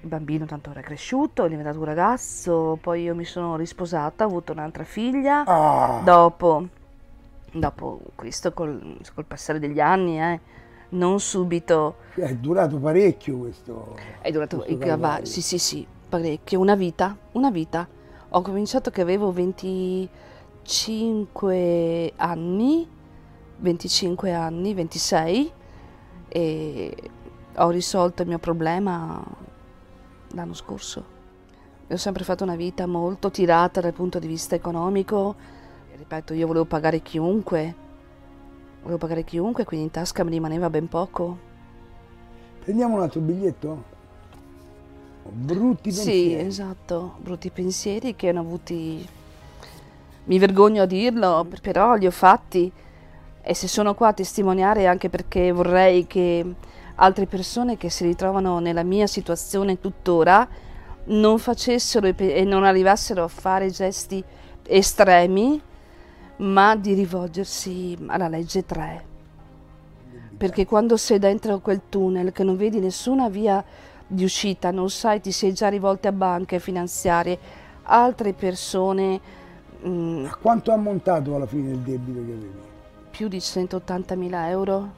Il 0.00 0.08
bambino 0.08 0.46
tanto 0.46 0.70
era 0.70 0.80
cresciuto, 0.80 1.44
è 1.44 1.48
diventato 1.48 1.78
un 1.78 1.84
ragazzo, 1.84 2.78
poi 2.80 3.02
io 3.02 3.14
mi 3.14 3.24
sono 3.24 3.56
risposata, 3.56 4.24
ho 4.24 4.28
avuto 4.28 4.52
un'altra 4.52 4.84
figlia. 4.84 5.44
Ah, 5.44 6.00
Dopo, 6.04 6.68
dopo 7.52 8.00
questo 8.14 8.52
col, 8.52 8.98
col 9.14 9.24
passare 9.24 9.58
degli 9.58 9.80
anni, 9.80 10.20
eh, 10.20 10.40
non 10.90 11.18
subito, 11.20 11.96
è 12.14 12.34
durato 12.34 12.78
parecchio 12.78 13.36
questo. 13.38 13.94
è 14.20 14.30
durato 14.30 14.56
questo 14.58 14.78
cava- 14.78 14.90
calvario. 14.92 15.24
sì 15.26 15.42
sì 15.42 15.58
sì, 15.58 15.86
parecchio, 16.08 16.60
una 16.60 16.76
vita, 16.76 17.16
una 17.32 17.50
vita. 17.50 17.86
Ho 18.30 18.42
cominciato 18.42 18.90
che 18.90 19.00
avevo 19.00 19.30
25 20.66 22.12
anni, 22.16 22.88
25 23.58 24.32
anni, 24.32 24.74
26 24.74 25.52
e 26.26 26.96
ho 27.54 27.70
risolto 27.70 28.22
il 28.22 28.28
mio 28.28 28.40
problema 28.40 29.24
l'anno 30.30 30.54
scorso. 30.54 31.14
Ho 31.88 31.96
sempre 31.96 32.24
fatto 32.24 32.42
una 32.42 32.56
vita 32.56 32.84
molto 32.88 33.30
tirata 33.30 33.80
dal 33.80 33.92
punto 33.92 34.18
di 34.18 34.26
vista 34.26 34.56
economico. 34.56 35.36
Ripeto, 35.96 36.34
io 36.34 36.48
volevo 36.48 36.64
pagare 36.64 37.00
chiunque, 37.00 37.74
volevo 38.80 38.98
pagare 38.98 39.22
chiunque, 39.22 39.64
quindi 39.64 39.86
in 39.86 39.92
tasca 39.92 40.24
mi 40.24 40.30
rimaneva 40.30 40.68
ben 40.68 40.88
poco. 40.88 41.38
Prendiamo 42.64 42.96
un 42.96 43.02
altro 43.02 43.20
biglietto? 43.20 43.94
Brutti 45.28 45.92
Sì, 45.92 46.02
pensieri. 46.04 46.46
esatto, 46.46 47.14
brutti 47.20 47.50
pensieri 47.50 48.16
che 48.16 48.28
hanno 48.30 48.40
avuti, 48.40 49.06
mi 50.26 50.38
vergogno 50.38 50.82
a 50.82 50.86
dirlo, 50.86 51.46
però 51.60 51.94
li 51.94 52.06
ho 52.06 52.10
fatti 52.10 52.70
e 53.42 53.54
se 53.54 53.68
sono 53.68 53.94
qua 53.94 54.08
a 54.08 54.12
testimoniare 54.12 54.82
è 54.82 54.86
anche 54.86 55.08
perché 55.08 55.52
vorrei 55.52 56.06
che 56.06 56.44
altre 56.96 57.26
persone 57.26 57.76
che 57.76 57.90
si 57.90 58.04
ritrovano 58.04 58.58
nella 58.58 58.82
mia 58.82 59.06
situazione 59.06 59.80
tuttora 59.80 60.48
non 61.04 61.38
facessero 61.38 62.06
e 62.16 62.44
non 62.44 62.64
arrivassero 62.64 63.22
a 63.22 63.28
fare 63.28 63.70
gesti 63.70 64.22
estremi, 64.66 65.62
ma 66.38 66.74
di 66.74 66.94
rivolgersi 66.94 67.96
alla 68.06 68.26
legge 68.26 68.64
3. 68.64 69.04
Perché 70.36 70.66
quando 70.66 70.96
sei 70.96 71.20
dentro 71.20 71.60
quel 71.60 71.82
tunnel 71.88 72.32
che 72.32 72.42
non 72.42 72.56
vedi 72.56 72.80
nessuna 72.80 73.28
via 73.28 73.64
di 74.06 74.24
uscita, 74.24 74.72
non 74.72 74.90
sai, 74.90 75.20
ti 75.20 75.30
sei 75.30 75.52
già 75.52 75.68
rivolti 75.68 76.08
a 76.08 76.12
banche 76.12 76.58
finanziarie, 76.58 77.38
altre 77.84 78.32
persone, 78.32 79.20
mm, 79.84 80.26
A 80.26 80.36
quanto 80.36 80.70
ha 80.70 80.74
ammontato 80.74 81.34
alla 81.34 81.46
fine 81.46 81.70
il 81.72 81.78
debito 81.78 82.18
che 82.24 82.32
avevi? 82.32 82.74
più 83.10 83.26
di 83.28 83.40
180.000 83.40 84.48
euro. 84.48 84.92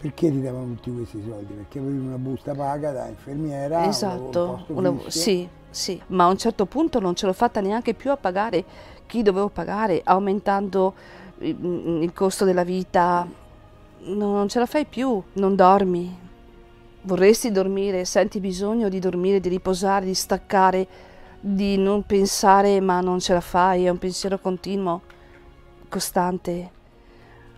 Perché 0.00 0.30
ti 0.30 0.40
davano 0.40 0.74
tutti 0.74 0.92
questi 0.92 1.22
soldi? 1.22 1.52
Perché 1.54 1.78
avevi 1.78 1.98
una 1.98 2.16
busta 2.18 2.54
paga 2.54 2.90
da 2.92 3.06
infermiera, 3.08 3.78
esatto, 3.86 4.40
un 4.40 4.40
posto 4.40 4.72
un 4.74 4.82
lav- 4.82 5.04
fisso. 5.04 5.08
sì, 5.08 5.48
sì, 5.68 6.00
ma 6.08 6.24
a 6.24 6.28
un 6.28 6.36
certo 6.38 6.66
punto 6.66 7.00
non 7.00 7.14
ce 7.14 7.26
l'ho 7.26 7.32
fatta 7.32 7.60
neanche 7.60 7.94
più 7.94 8.10
a 8.10 8.16
pagare 8.16 8.64
chi 9.06 9.22
dovevo 9.22 9.48
pagare, 9.48 10.00
aumentando 10.04 10.94
il, 11.38 11.56
il 12.02 12.12
costo 12.12 12.44
della 12.44 12.64
vita, 12.64 13.26
no- 13.98 14.32
non 14.32 14.48
ce 14.48 14.58
la 14.60 14.66
fai 14.66 14.84
più, 14.86 15.22
non 15.34 15.54
dormi. 15.56 16.28
Vorresti 17.02 17.50
dormire, 17.50 18.04
senti 18.04 18.40
bisogno 18.40 18.88
di 18.88 18.98
dormire, 18.98 19.40
di 19.40 19.48
riposare, 19.48 20.04
di 20.04 20.14
staccare, 20.14 20.86
di 21.40 21.78
non 21.78 22.04
pensare, 22.04 22.80
ma 22.80 23.00
non 23.00 23.18
ce 23.18 23.32
la 23.32 23.40
fai, 23.40 23.86
è 23.86 23.88
un 23.88 23.98
pensiero 23.98 24.38
continuo, 24.38 25.00
costante. 25.88 26.70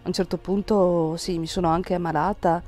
A 0.04 0.06
un 0.06 0.12
certo 0.12 0.36
punto 0.38 1.16
sì, 1.16 1.38
mi 1.38 1.46
sono 1.46 1.68
anche 1.68 1.94
ammalata, 1.94 2.62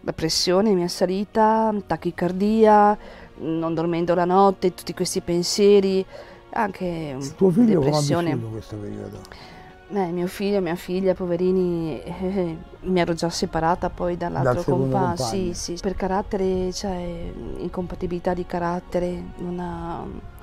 la 0.00 0.12
pressione 0.12 0.72
mi 0.72 0.82
è 0.82 0.88
salita, 0.88 1.74
tachicardia, 1.86 2.96
non 3.38 3.74
dormendo 3.74 4.14
la 4.14 4.24
notte, 4.24 4.74
tutti 4.74 4.94
questi 4.94 5.20
pensieri, 5.20 6.04
anche 6.50 7.16
Il 7.18 7.34
tuo 7.34 7.50
figlio 7.50 7.80
depressione. 7.80 8.34
vissuto 8.34 8.50
questo 8.50 8.76
periodo? 8.76 9.20
Eh, 9.88 10.10
mio 10.10 10.26
figlio, 10.26 10.60
mia 10.60 10.74
figlia, 10.74 11.14
poverini, 11.14 12.00
eh, 12.02 12.56
mi 12.80 13.00
ero 13.00 13.14
già 13.14 13.30
separata 13.30 13.88
poi 13.88 14.16
dall'altro 14.16 14.62
compagno. 14.64 15.06
compagno. 15.14 15.28
Sì, 15.28 15.52
sì, 15.54 15.78
per 15.80 15.94
carattere, 15.94 16.72
cioè, 16.72 17.32
incompatibilità 17.58 18.34
di 18.34 18.44
carattere, 18.46 19.22
non 19.36 19.60
ha... 19.60 20.34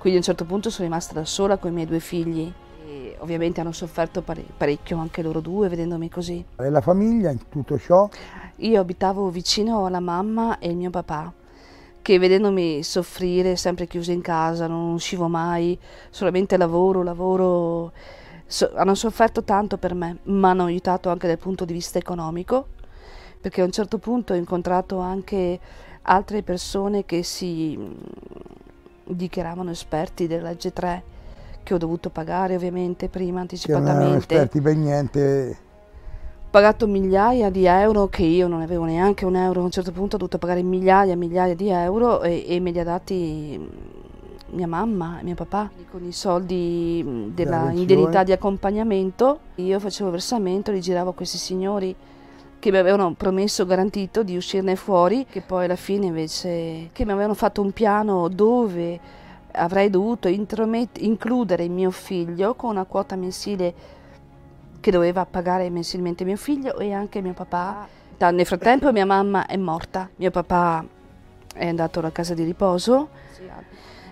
quindi 0.00 0.18
a 0.18 0.22
un 0.22 0.22
certo 0.22 0.46
punto 0.46 0.70
sono 0.70 0.88
rimasta 0.88 1.12
da 1.12 1.26
sola 1.26 1.58
con 1.58 1.72
i 1.72 1.74
miei 1.74 1.86
due 1.86 2.00
figli. 2.00 2.50
E 2.86 3.16
ovviamente 3.18 3.60
hanno 3.60 3.70
sofferto 3.70 4.22
pare- 4.22 4.46
parecchio 4.56 4.96
anche 4.96 5.20
loro 5.20 5.40
due 5.40 5.68
vedendomi 5.68 6.08
così. 6.08 6.42
E 6.56 6.70
la 6.70 6.80
famiglia 6.80 7.30
in 7.30 7.48
tutto 7.50 7.78
ciò? 7.78 8.08
Io 8.56 8.80
abitavo 8.80 9.28
vicino 9.28 9.84
alla 9.84 10.00
mamma 10.00 10.58
e 10.58 10.70
il 10.70 10.76
mio 10.76 10.88
papà, 10.88 11.30
che 12.00 12.18
vedendomi 12.18 12.82
soffrire, 12.82 13.56
sempre 13.56 13.86
chiusa 13.86 14.12
in 14.12 14.22
casa, 14.22 14.66
non 14.66 14.94
uscivo 14.94 15.28
mai, 15.28 15.78
solamente 16.08 16.56
lavoro, 16.56 17.02
lavoro, 17.02 17.92
so- 18.46 18.72
hanno 18.74 18.94
sofferto 18.94 19.44
tanto 19.44 19.76
per 19.76 19.92
me, 19.92 20.20
ma 20.24 20.48
hanno 20.48 20.64
aiutato 20.64 21.10
anche 21.10 21.26
dal 21.26 21.36
punto 21.36 21.66
di 21.66 21.74
vista 21.74 21.98
economico, 21.98 22.68
perché 23.38 23.60
a 23.60 23.64
un 23.64 23.70
certo 23.70 23.98
punto 23.98 24.32
ho 24.32 24.36
incontrato 24.36 24.98
anche 24.98 25.60
altre 26.02 26.42
persone 26.42 27.04
che 27.04 27.22
si 27.22 27.78
dichiaravano 29.14 29.70
esperti 29.70 30.26
della 30.26 30.48
legge 30.48 30.72
3, 30.72 31.02
che 31.62 31.74
ho 31.74 31.78
dovuto 31.78 32.10
pagare 32.10 32.54
ovviamente 32.54 33.08
prima 33.08 33.26
Che 33.26 33.32
non 33.32 33.40
anticipatamente 33.40 34.18
esperti 34.18 34.60
per 34.60 34.76
niente. 34.76 35.58
pagato 36.50 36.86
migliaia 36.86 37.50
di 37.50 37.64
euro 37.66 38.08
che 38.08 38.22
io 38.22 38.48
non 38.48 38.60
avevo 38.60 38.84
neanche 38.84 39.24
un 39.24 39.36
euro, 39.36 39.60
a 39.60 39.64
un 39.64 39.70
certo 39.70 39.92
punto 39.92 40.16
ho 40.16 40.18
dovuto 40.18 40.38
pagare 40.38 40.62
migliaia 40.62 41.12
e 41.12 41.16
migliaia 41.16 41.54
di 41.54 41.68
euro 41.68 42.22
e, 42.22 42.44
e 42.46 42.60
me 42.60 42.70
li 42.70 42.80
ha 42.80 42.84
dati 42.84 43.56
mm, 43.58 44.56
mia 44.56 44.66
mamma 44.66 45.20
e 45.20 45.22
mio 45.22 45.34
papà 45.34 45.70
con 45.90 46.04
i 46.04 46.12
soldi 46.12 47.04
mm, 47.06 47.28
Della 47.34 47.70
indennità 47.72 48.24
di 48.24 48.32
accompagnamento. 48.32 49.40
Io 49.56 49.78
facevo 49.78 50.10
versamento, 50.10 50.72
li 50.72 50.80
giravo 50.80 51.10
a 51.10 51.14
questi 51.14 51.38
signori 51.38 51.94
che 52.60 52.70
mi 52.70 52.76
avevano 52.76 53.14
promesso 53.14 53.64
garantito 53.64 54.22
di 54.22 54.36
uscirne 54.36 54.76
fuori, 54.76 55.26
che 55.28 55.40
poi 55.40 55.64
alla 55.64 55.76
fine 55.76 56.06
invece 56.06 56.90
che 56.92 57.04
mi 57.06 57.10
avevano 57.10 57.34
fatto 57.34 57.62
un 57.62 57.72
piano 57.72 58.28
dove 58.28 59.00
avrei 59.52 59.90
dovuto 59.90 60.28
intromet- 60.28 61.00
includere 61.00 61.66
mio 61.68 61.90
figlio 61.90 62.54
con 62.54 62.70
una 62.70 62.84
quota 62.84 63.16
mensile 63.16 63.74
che 64.78 64.90
doveva 64.90 65.26
pagare 65.26 65.68
mensilmente 65.70 66.24
mio 66.24 66.36
figlio 66.36 66.78
e 66.78 66.92
anche 66.92 67.20
mio 67.22 67.32
papà. 67.32 67.88
Da- 68.16 68.30
Nel 68.30 68.46
frattempo 68.46 68.92
mia 68.92 69.06
mamma 69.06 69.46
è 69.46 69.56
morta, 69.56 70.08
mio 70.16 70.30
papà 70.30 70.84
è 71.54 71.66
andato 71.66 71.98
alla 71.98 72.12
casa 72.12 72.34
di 72.34 72.44
riposo. 72.44 73.08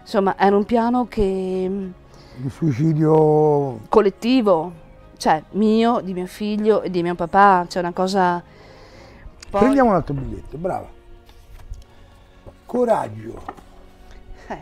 Insomma, 0.01 0.37
era 0.39 0.57
un 0.57 0.65
piano 0.65 1.07
che 1.07 1.71
Il 2.41 2.51
suicidio 2.51 3.81
collettivo, 3.91 4.73
cioè 5.19 5.43
mio, 5.51 6.01
di 6.01 6.15
mio 6.15 6.27
figlio 6.27 6.81
e 6.81 6.91
di 6.91 7.03
mio 7.03 7.15
papà, 7.15 7.67
c'è 7.69 7.81
una 7.81 7.93
cosa 7.93 8.43
Poi- 9.51 9.61
Prendiamo 9.61 9.91
un 9.91 9.97
altro 9.97 10.15
biglietto, 10.15 10.59
brava. 10.59 10.87
Coraggio. 12.67 13.43
Eh. 14.47 14.59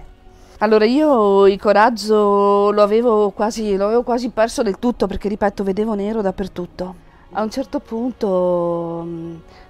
Allora 0.59 0.85
io 0.85 1.49
il 1.49 1.61
coraggio 1.61 2.71
lo 2.71 2.83
avevo 2.83 3.31
quasi, 3.31 3.75
lo 3.75 3.87
avevo 3.87 4.05
quasi 4.05 4.29
perso 4.31 4.63
del 4.63 4.79
tutto 4.79 5.09
perché 5.09 5.29
ripeto 5.29 5.65
vedevo 5.65 5.95
nero 5.95 6.23
dappertutto. 6.23 7.05
A 7.33 7.43
un 7.43 7.51
certo 7.51 7.81
punto, 7.81 9.05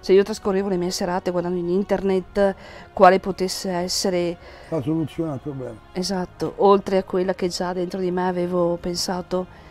se 0.00 0.12
io 0.12 0.22
trascorrevo 0.22 0.68
le 0.68 0.76
mie 0.76 0.90
serate 0.90 1.30
guardando 1.30 1.58
in 1.58 1.70
internet 1.70 2.54
quale 2.92 3.18
potesse 3.18 3.70
essere 3.70 4.36
La 4.68 4.82
soluzione 4.82 5.32
al 5.32 5.40
problema. 5.40 5.78
Esatto, 5.92 6.52
oltre 6.56 6.98
a 6.98 7.02
quella 7.04 7.34
che 7.34 7.48
già 7.48 7.72
dentro 7.72 7.98
di 7.98 8.10
me 8.10 8.28
avevo 8.28 8.76
pensato 8.76 9.64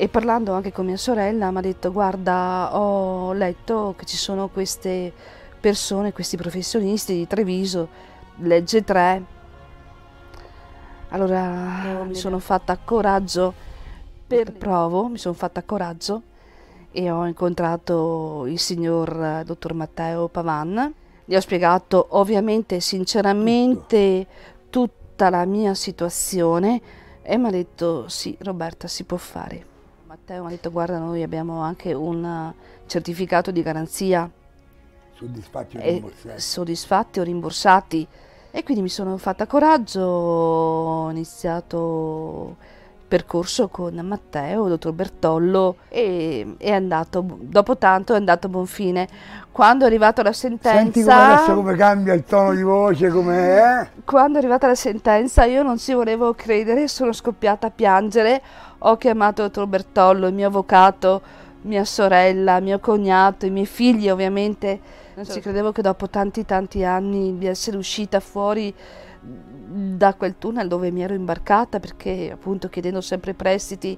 e 0.00 0.06
parlando 0.06 0.52
anche 0.52 0.70
con 0.70 0.86
mia 0.86 0.96
sorella 0.96 1.50
mi 1.50 1.58
ha 1.58 1.60
detto 1.60 1.90
guarda 1.90 2.70
ho 2.78 3.32
letto 3.32 3.96
che 3.98 4.04
ci 4.06 4.16
sono 4.16 4.46
queste 4.46 5.12
persone, 5.58 6.12
questi 6.12 6.36
professionisti 6.36 7.14
di 7.14 7.26
Treviso, 7.26 7.88
legge 8.36 8.84
3. 8.84 9.24
Allora 11.08 12.04
mi 12.04 12.14
sono 12.14 12.38
fatta 12.38 12.78
coraggio 12.78 13.52
per 14.24 14.52
provo, 14.52 15.08
mi 15.08 15.18
sono 15.18 15.34
fatta 15.34 15.64
coraggio 15.64 16.22
e 16.92 17.10
ho 17.10 17.26
incontrato 17.26 18.46
il 18.46 18.60
signor 18.60 19.40
eh, 19.40 19.42
dottor 19.44 19.72
Matteo 19.72 20.28
Pavan. 20.28 20.94
Gli 21.24 21.34
ho 21.34 21.40
spiegato 21.40 22.06
ovviamente 22.10 22.78
sinceramente 22.78 24.28
tutta 24.70 25.28
la 25.28 25.44
mia 25.44 25.74
situazione 25.74 26.80
e 27.20 27.36
mi 27.36 27.48
ha 27.48 27.50
detto 27.50 28.06
sì 28.06 28.36
Roberta 28.42 28.86
si 28.86 29.02
può 29.02 29.16
fare. 29.16 29.67
Matteo 30.28 30.42
mi 30.42 30.48
ha 30.48 30.50
detto 30.50 30.70
guarda 30.70 30.98
noi 30.98 31.22
abbiamo 31.22 31.60
anche 31.60 31.94
un 31.94 32.22
eh, 32.22 32.54
certificato 32.86 33.50
di 33.50 33.62
garanzia 33.62 34.30
Soddisfatti 35.14 35.78
o 35.78 35.80
rimborsati. 35.80 36.40
soddisfatti 36.40 37.20
o 37.20 37.22
rimborsati. 37.22 38.06
E 38.50 38.62
quindi 38.62 38.82
mi 38.82 38.88
sono 38.88 39.16
fatta 39.16 39.46
coraggio, 39.46 40.00
ho 40.00 41.10
iniziato 41.10 42.56
percorso 43.08 43.68
con 43.68 43.94
Matteo, 43.94 44.68
dottor 44.68 44.92
Bertollo 44.92 45.76
e 45.88 46.54
è 46.58 46.70
andato, 46.70 47.24
dopo 47.40 47.78
tanto 47.78 48.12
è 48.12 48.16
andato 48.16 48.46
a 48.46 48.50
buon 48.50 48.66
fine. 48.66 49.08
Quando 49.50 49.84
è 49.84 49.86
arrivata 49.88 50.22
la 50.22 50.34
sentenza... 50.34 50.78
Senti 50.78 51.02
come 51.02 51.14
adesso 51.14 51.54
come 51.54 51.74
cambia 51.74 52.12
il 52.12 52.24
tono 52.24 52.54
di 52.54 52.62
voce, 52.62 53.08
come 53.08 53.34
è? 53.34 53.88
Quando 54.04 54.36
è 54.36 54.40
arrivata 54.40 54.66
la 54.66 54.74
sentenza 54.74 55.44
io 55.44 55.62
non 55.62 55.78
ci 55.78 55.94
volevo 55.94 56.34
credere, 56.34 56.86
sono 56.86 57.12
scoppiata 57.12 57.68
a 57.68 57.70
piangere, 57.70 58.42
ho 58.78 58.96
chiamato 58.98 59.42
il 59.42 59.48
dottor 59.48 59.66
Bertollo, 59.66 60.26
il 60.26 60.34
mio 60.34 60.46
avvocato, 60.48 61.22
mia 61.62 61.84
sorella, 61.84 62.60
mio 62.60 62.78
cognato, 62.78 63.46
i 63.46 63.50
miei 63.50 63.66
figli 63.66 64.08
ovviamente. 64.08 65.06
Non 65.14 65.24
ci 65.24 65.40
credevo 65.40 65.72
che 65.72 65.82
dopo 65.82 66.08
tanti 66.08 66.44
tanti 66.44 66.84
anni 66.84 67.38
di 67.38 67.46
essere 67.48 67.76
uscita 67.76 68.20
fuori 68.20 68.72
da 69.68 70.14
quel 70.14 70.36
tunnel 70.38 70.66
dove 70.66 70.90
mi 70.90 71.02
ero 71.02 71.14
imbarcata 71.14 71.78
perché 71.78 72.30
appunto 72.32 72.68
chiedendo 72.68 73.00
sempre 73.00 73.34
prestiti, 73.34 73.96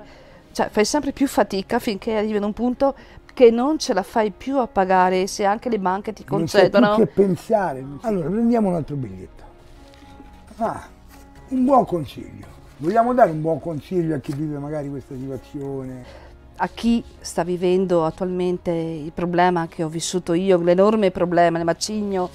cioè 0.52 0.68
fai 0.68 0.84
sempre 0.84 1.12
più 1.12 1.28
fatica 1.28 1.78
finché 1.78 2.16
arrivi 2.16 2.36
ad 2.36 2.42
un 2.42 2.52
punto 2.52 2.94
che 3.32 3.50
non 3.50 3.78
ce 3.78 3.94
la 3.94 4.02
fai 4.02 4.32
più 4.32 4.58
a 4.58 4.66
pagare 4.66 5.26
se 5.28 5.44
anche 5.44 5.68
le 5.68 5.78
banche 5.78 6.12
ti 6.12 6.24
concedono. 6.24 6.86
Non 6.86 6.96
più 6.96 7.04
che 7.06 7.12
pensare. 7.12 7.84
Allora, 8.00 8.28
prendiamo 8.28 8.68
un 8.68 8.74
altro 8.74 8.96
biglietto. 8.96 9.44
Ah, 10.56 10.86
un 11.48 11.64
buon 11.64 11.86
consiglio. 11.86 12.46
Vogliamo 12.78 13.14
dare 13.14 13.30
un 13.30 13.40
buon 13.40 13.60
consiglio 13.60 14.16
a 14.16 14.18
chi 14.18 14.32
vive 14.32 14.58
magari 14.58 14.88
questa 14.88 15.14
situazione? 15.14 16.04
A 16.56 16.68
chi 16.68 17.02
sta 17.20 17.44
vivendo 17.44 18.04
attualmente 18.04 18.70
il 18.70 19.12
problema 19.12 19.68
che 19.68 19.82
ho 19.82 19.88
vissuto 19.88 20.32
io, 20.34 20.58
l'enorme 20.58 21.10
problema, 21.10 21.58
il 21.58 21.64
macigno 21.64 22.28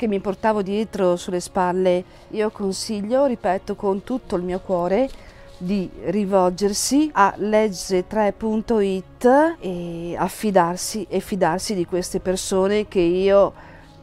che 0.00 0.06
mi 0.06 0.18
portavo 0.18 0.62
dietro 0.62 1.16
sulle 1.16 1.40
spalle, 1.40 2.02
io 2.28 2.48
consiglio, 2.48 3.26
ripeto 3.26 3.74
con 3.74 4.02
tutto 4.02 4.34
il 4.36 4.42
mio 4.42 4.60
cuore, 4.60 5.10
di 5.58 5.90
rivolgersi 6.04 7.10
a 7.12 7.34
legge3.it 7.36 9.56
e 9.60 10.14
affidarsi 10.16 11.06
e 11.06 11.20
fidarsi 11.20 11.74
di 11.74 11.84
queste 11.84 12.18
persone 12.18 12.88
che 12.88 13.00
io 13.00 13.52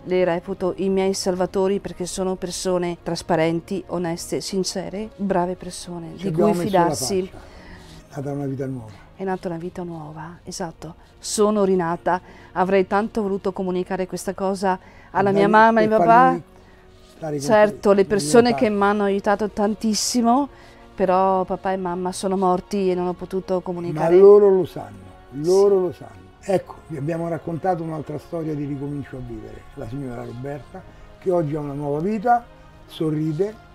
le 0.03 0.23
reputo 0.23 0.75
i 0.77 0.87
miei 0.89 1.15
salvatori 1.15 1.79
perché 1.79 2.05
sono 2.05 2.35
persone 2.35 2.97
trasparenti, 3.01 3.83
oneste, 3.87 4.39
sincere, 4.39 5.09
brave 5.15 5.55
persone 5.55 6.15
Ci 6.15 6.29
di 6.29 6.31
cui 6.31 6.53
fidarsi. 6.53 7.27
È 7.27 7.31
nata 8.17 8.33
una 8.33 8.45
vita 8.45 8.67
nuova. 8.67 8.91
È 9.15 9.23
nata 9.23 9.47
una 9.47 9.57
vita 9.57 9.81
nuova, 9.81 10.37
esatto. 10.43 10.93
Sono 11.17 11.63
rinata. 11.63 12.21
Avrei 12.51 12.85
tanto 12.85 13.23
voluto 13.23 13.51
comunicare 13.51 14.05
questa 14.05 14.35
cosa 14.35 14.79
alla 15.17 15.31
mia 15.31 15.47
mamma 15.47 15.81
e 15.81 15.87
mio 15.87 15.97
papà. 15.97 16.39
Certo, 17.39 17.93
le 17.93 18.05
persone 18.05 18.53
che 18.53 18.69
mi 18.69 18.83
hanno 18.83 19.03
aiutato 19.03 19.49
tantissimo, 19.49 20.47
però 20.93 21.43
papà 21.45 21.71
e 21.71 21.77
mamma 21.77 22.11
sono 22.11 22.37
morti 22.37 22.91
e 22.91 22.95
non 22.95 23.07
ho 23.07 23.13
potuto 23.13 23.61
comunicare. 23.61 24.15
Ma 24.15 24.21
loro 24.21 24.49
lo 24.49 24.65
sanno, 24.65 25.05
loro 25.31 25.75
sì. 25.75 25.81
lo 25.81 25.93
sanno. 25.93 26.25
Ecco, 26.49 26.75
vi 26.87 26.97
abbiamo 26.97 27.27
raccontato 27.27 27.83
un'altra 27.83 28.17
storia 28.19 28.53
di 28.53 28.65
ricomincio 28.65 29.17
a 29.17 29.19
vivere. 29.19 29.63
La 29.73 29.87
signora 29.87 30.23
Roberta, 30.23 30.81
che 31.19 31.31
oggi 31.31 31.55
ha 31.55 31.59
una 31.59 31.73
nuova 31.73 31.99
vita, 31.99 32.45
sorride. 32.85 33.65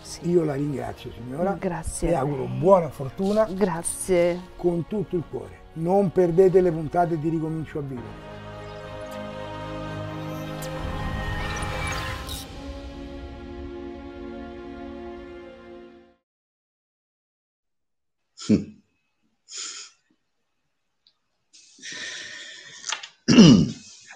Sì. 0.00 0.30
Io 0.30 0.44
la 0.44 0.54
ringrazio 0.54 1.10
signora. 1.12 1.56
Grazie. 1.58 2.08
Le 2.08 2.16
auguro 2.16 2.46
buona 2.46 2.88
fortuna. 2.88 3.46
Grazie. 3.50 4.40
Con 4.56 4.86
tutto 4.88 5.16
il 5.16 5.22
cuore. 5.30 5.60
Non 5.74 6.10
perdete 6.10 6.60
le 6.60 6.72
puntate 6.72 7.18
di 7.18 7.28
ricomincio 7.28 7.78
a 7.78 7.82
vivere. 7.82 8.31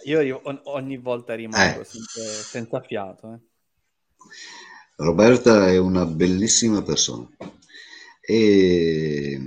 Io 0.05 0.41
ogni 0.65 0.97
volta 0.99 1.35
rimango 1.35 1.81
eh. 1.81 1.85
senza, 1.85 2.81
fiato. 2.81 3.35
Eh. 3.35 3.41
Roberta 4.97 5.69
è 5.69 5.79
una 5.79 6.05
bellissima 6.07 6.83
persona 6.83 7.29
e 8.21 9.41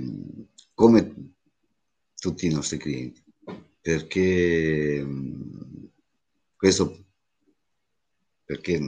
come 0.74 1.34
tutti 2.14 2.46
i 2.46 2.52
nostri 2.52 2.78
clienti, 2.78 3.22
perché 3.80 5.06
questo 6.56 7.04
perché 8.44 8.80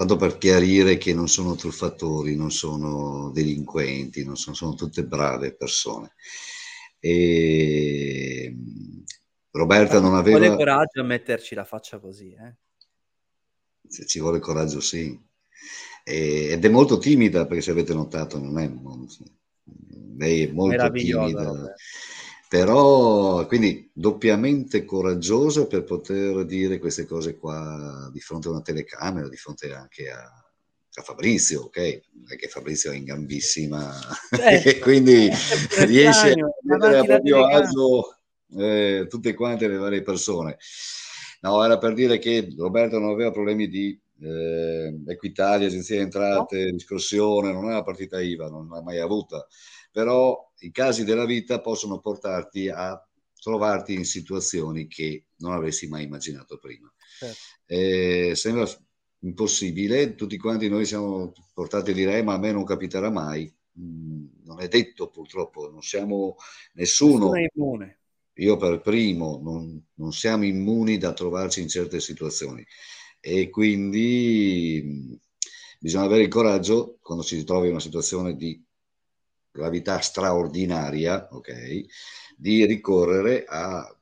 tanto 0.00 0.16
per 0.16 0.38
chiarire 0.38 0.96
che 0.96 1.12
non 1.12 1.28
sono 1.28 1.56
truffatori, 1.56 2.34
non 2.34 2.50
sono 2.50 3.30
delinquenti, 3.32 4.24
non 4.24 4.34
sono, 4.34 4.56
sono 4.56 4.72
tutte 4.72 5.04
brave 5.04 5.54
persone. 5.54 6.14
E 6.98 8.56
Roberta 9.50 10.00
non 10.00 10.14
aveva... 10.14 10.38
Vuole 10.38 10.56
coraggio 10.56 11.02
a 11.02 11.04
metterci 11.04 11.54
la 11.54 11.64
faccia 11.64 11.98
così, 11.98 12.32
eh? 12.32 12.54
Se 13.86 14.06
ci 14.06 14.20
vuole 14.20 14.38
coraggio, 14.38 14.80
sì. 14.80 15.20
E, 16.02 16.48
ed 16.50 16.64
è 16.64 16.68
molto 16.70 16.96
timida, 16.96 17.46
perché 17.46 17.60
se 17.60 17.72
avete 17.72 17.92
notato, 17.92 18.38
non 18.38 18.58
è... 18.58 18.72
Lei 20.16 20.46
è 20.46 20.50
molto 20.50 20.90
timida. 20.92 21.42
Vabbè 21.42 21.74
però 22.50 23.46
quindi 23.46 23.88
doppiamente 23.94 24.84
coraggiosa 24.84 25.68
per 25.68 25.84
poter 25.84 26.44
dire 26.46 26.80
queste 26.80 27.06
cose 27.06 27.36
qua 27.36 28.10
di 28.12 28.18
fronte 28.18 28.48
a 28.48 28.50
una 28.50 28.60
telecamera, 28.60 29.28
di 29.28 29.36
fronte 29.36 29.72
anche 29.72 30.10
a, 30.10 30.18
a 30.18 31.02
Fabrizio, 31.02 31.66
ok? 31.66 32.00
Perché 32.26 32.48
Fabrizio 32.48 32.90
è 32.90 32.96
in 32.96 33.04
gambissima 33.04 33.96
certo. 34.34 34.68
e 34.68 34.78
quindi 34.82 35.30
riesce 35.84 36.32
a 36.32 36.48
mettere 36.62 36.98
a 36.98 37.04
proprio 37.04 37.46
agio 37.46 38.16
eh, 38.56 39.06
tutte 39.08 39.32
quante 39.34 39.68
le 39.68 39.76
varie 39.76 40.02
persone. 40.02 40.56
No, 41.42 41.62
era 41.62 41.78
per 41.78 41.94
dire 41.94 42.18
che 42.18 42.52
Roberto 42.58 42.98
non 42.98 43.10
aveva 43.10 43.30
problemi 43.30 43.68
di 43.68 43.96
eh, 44.22 44.92
Equitalia, 45.06 45.68
agenzia 45.68 45.94
di 45.94 46.02
entrate, 46.02 46.64
no. 46.64 46.72
discorsione, 46.72 47.52
non 47.52 47.66
è 47.66 47.68
una 47.68 47.84
partita 47.84 48.20
IVA, 48.20 48.48
non 48.48 48.66
l'ha 48.68 48.82
mai 48.82 48.98
avuta 48.98 49.46
però 49.90 50.52
i 50.60 50.70
casi 50.70 51.04
della 51.04 51.24
vita 51.24 51.60
possono 51.60 51.98
portarti 51.98 52.68
a 52.68 53.02
trovarti 53.40 53.94
in 53.94 54.04
situazioni 54.04 54.86
che 54.86 55.26
non 55.38 55.52
avresti 55.52 55.88
mai 55.88 56.04
immaginato 56.04 56.58
prima. 56.58 56.92
Certo. 57.18 57.38
Eh, 57.66 58.32
sembra 58.34 58.68
impossibile, 59.20 60.14
tutti 60.14 60.36
quanti 60.36 60.68
noi 60.68 60.84
siamo 60.84 61.32
portati 61.52 61.90
a 61.90 61.94
dire 61.94 62.22
ma 62.22 62.34
a 62.34 62.38
me 62.38 62.52
non 62.52 62.64
capiterà 62.64 63.10
mai, 63.10 63.52
mm, 63.78 64.26
non 64.44 64.60
è 64.60 64.68
detto 64.68 65.08
purtroppo, 65.08 65.70
non 65.70 65.82
siamo 65.82 66.36
nessuno, 66.74 67.30
nessuno 67.32 67.94
io 68.34 68.56
per 68.56 68.80
primo, 68.80 69.38
non, 69.42 69.82
non, 69.94 70.12
siamo 70.12 70.44
immuni 70.44 70.98
da 70.98 71.12
trovarci 71.12 71.60
in 71.60 71.68
certe 71.68 72.00
situazioni. 72.00 72.64
E 73.20 73.50
quindi 73.50 74.80
mm, 74.82 75.12
bisogna 75.78 76.04
avere 76.04 76.22
il 76.22 76.28
coraggio 76.28 76.98
quando 77.02 77.22
si 77.22 77.44
trova 77.44 77.64
in 77.64 77.72
una 77.72 77.80
situazione 77.80 78.34
di 78.34 78.62
gravità 79.50 80.00
straordinaria, 80.00 81.28
ok, 81.30 81.84
di 82.36 82.64
ricorrere 82.64 83.44
a 83.46 83.94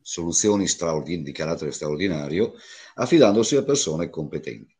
soluzioni 0.00 0.66
straordin- 0.66 1.22
di 1.22 1.32
carattere 1.32 1.70
straordinario 1.70 2.54
affidandosi 2.94 3.56
a 3.56 3.64
persone 3.64 4.08
competenti, 4.08 4.74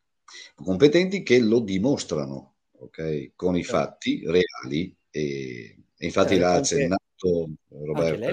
competenti 0.55 1.23
che 1.23 1.39
lo 1.39 1.59
dimostrano, 1.59 2.55
ok, 2.71 3.31
con 3.35 3.55
i 3.55 3.63
certo. 3.63 3.77
fatti 3.77 4.23
reali 4.25 4.95
e, 5.09 5.77
e 5.97 6.05
infatti 6.05 6.35
eh, 6.35 6.39
l'ha 6.39 6.53
accennato 6.53 7.49
Roberta. 7.69 8.31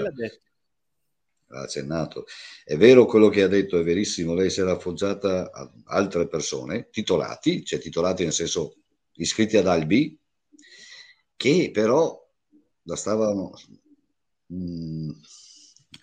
L'ha 1.49 1.61
accennato. 1.61 2.25
È 2.65 2.75
vero 2.75 3.05
quello 3.05 3.29
che 3.29 3.41
ha 3.41 3.47
detto, 3.47 3.79
è 3.79 3.83
verissimo, 3.83 4.33
lei 4.33 4.49
si 4.49 4.59
era 4.59 4.73
appoggiata 4.73 5.49
a 5.51 5.71
altre 5.85 6.27
persone, 6.27 6.89
titolati, 6.89 7.63
cioè 7.63 7.79
titolati 7.79 8.23
nel 8.23 8.33
senso 8.33 8.75
iscritti 9.13 9.55
ad 9.55 9.67
Albi, 9.67 10.17
che 11.37 11.69
però 11.71 12.21
la 12.83 12.95
stavano 12.95 13.53
mm, 14.53 15.09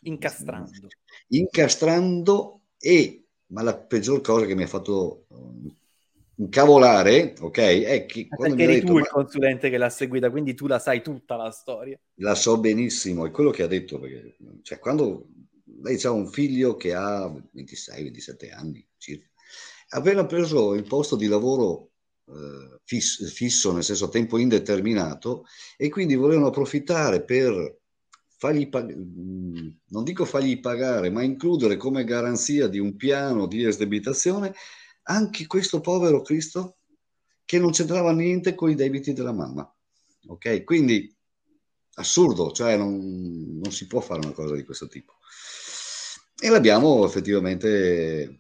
incastrando. 0.02 0.88
incastrando 1.28 2.60
e 2.78 3.24
ma 3.48 3.62
la 3.62 3.76
peggior 3.76 4.20
cosa 4.20 4.46
che 4.46 4.54
mi 4.54 4.62
ha 4.62 4.68
fatto 4.68 5.26
um, 5.28 5.76
incavolare, 6.36 7.34
ok, 7.38 7.58
è 7.58 8.06
che 8.06 8.26
quando 8.28 8.60
eri 8.62 8.74
detto, 8.74 8.86
tu 8.86 8.98
il 8.98 9.08
consulente 9.08 9.70
che 9.70 9.76
l'ha 9.76 9.90
seguita, 9.90 10.30
quindi 10.30 10.54
tu 10.54 10.66
la 10.66 10.78
sai 10.78 11.02
tutta 11.02 11.36
la 11.36 11.50
storia. 11.50 11.98
La 12.14 12.34
so 12.34 12.58
benissimo, 12.58 13.26
è 13.26 13.30
quello 13.30 13.50
che 13.50 13.62
ha 13.62 13.66
detto, 13.66 14.00
perché 14.00 14.36
cioè, 14.62 14.78
quando 14.78 15.28
lei 15.82 16.00
ha 16.02 16.10
un 16.10 16.26
figlio 16.28 16.76
che 16.76 16.94
ha 16.94 17.26
26-27 17.26 18.52
anni 18.52 18.84
circa, 18.96 19.28
appena 19.90 20.26
preso 20.26 20.74
il 20.74 20.84
posto 20.84 21.16
di 21.16 21.26
lavoro 21.26 21.90
eh, 22.26 22.80
fisso, 22.84 23.26
fisso, 23.26 23.72
nel 23.72 23.84
senso 23.84 24.06
a 24.06 24.08
tempo 24.08 24.38
indeterminato, 24.38 25.44
e 25.76 25.88
quindi 25.88 26.14
volevano 26.14 26.48
approfittare 26.48 27.22
per 27.22 27.80
fargli 28.36 28.68
pagare, 28.68 28.96
mm, 28.96 29.68
non 29.88 30.04
dico 30.04 30.24
fargli 30.24 30.60
pagare, 30.60 31.10
ma 31.10 31.22
includere 31.22 31.76
come 31.76 32.04
garanzia 32.04 32.68
di 32.68 32.78
un 32.78 32.96
piano 32.96 33.46
di 33.46 33.64
esdebitazione 33.64 34.54
anche 35.04 35.46
questo 35.46 35.80
povero 35.80 36.22
Cristo 36.22 36.76
che 37.44 37.58
non 37.58 37.72
c'entrava 37.72 38.12
niente 38.12 38.54
con 38.54 38.70
i 38.70 38.74
debiti 38.74 39.12
della 39.12 39.32
mamma. 39.32 39.70
Ok? 40.28 40.64
Quindi 40.64 41.14
assurdo, 41.94 42.52
cioè 42.52 42.76
non, 42.76 43.58
non 43.62 43.72
si 43.72 43.86
può 43.86 44.00
fare 44.00 44.20
una 44.20 44.32
cosa 44.32 44.54
di 44.54 44.64
questo 44.64 44.88
tipo. 44.88 45.14
E 46.40 46.48
l'abbiamo 46.48 47.04
effettivamente 47.04 48.38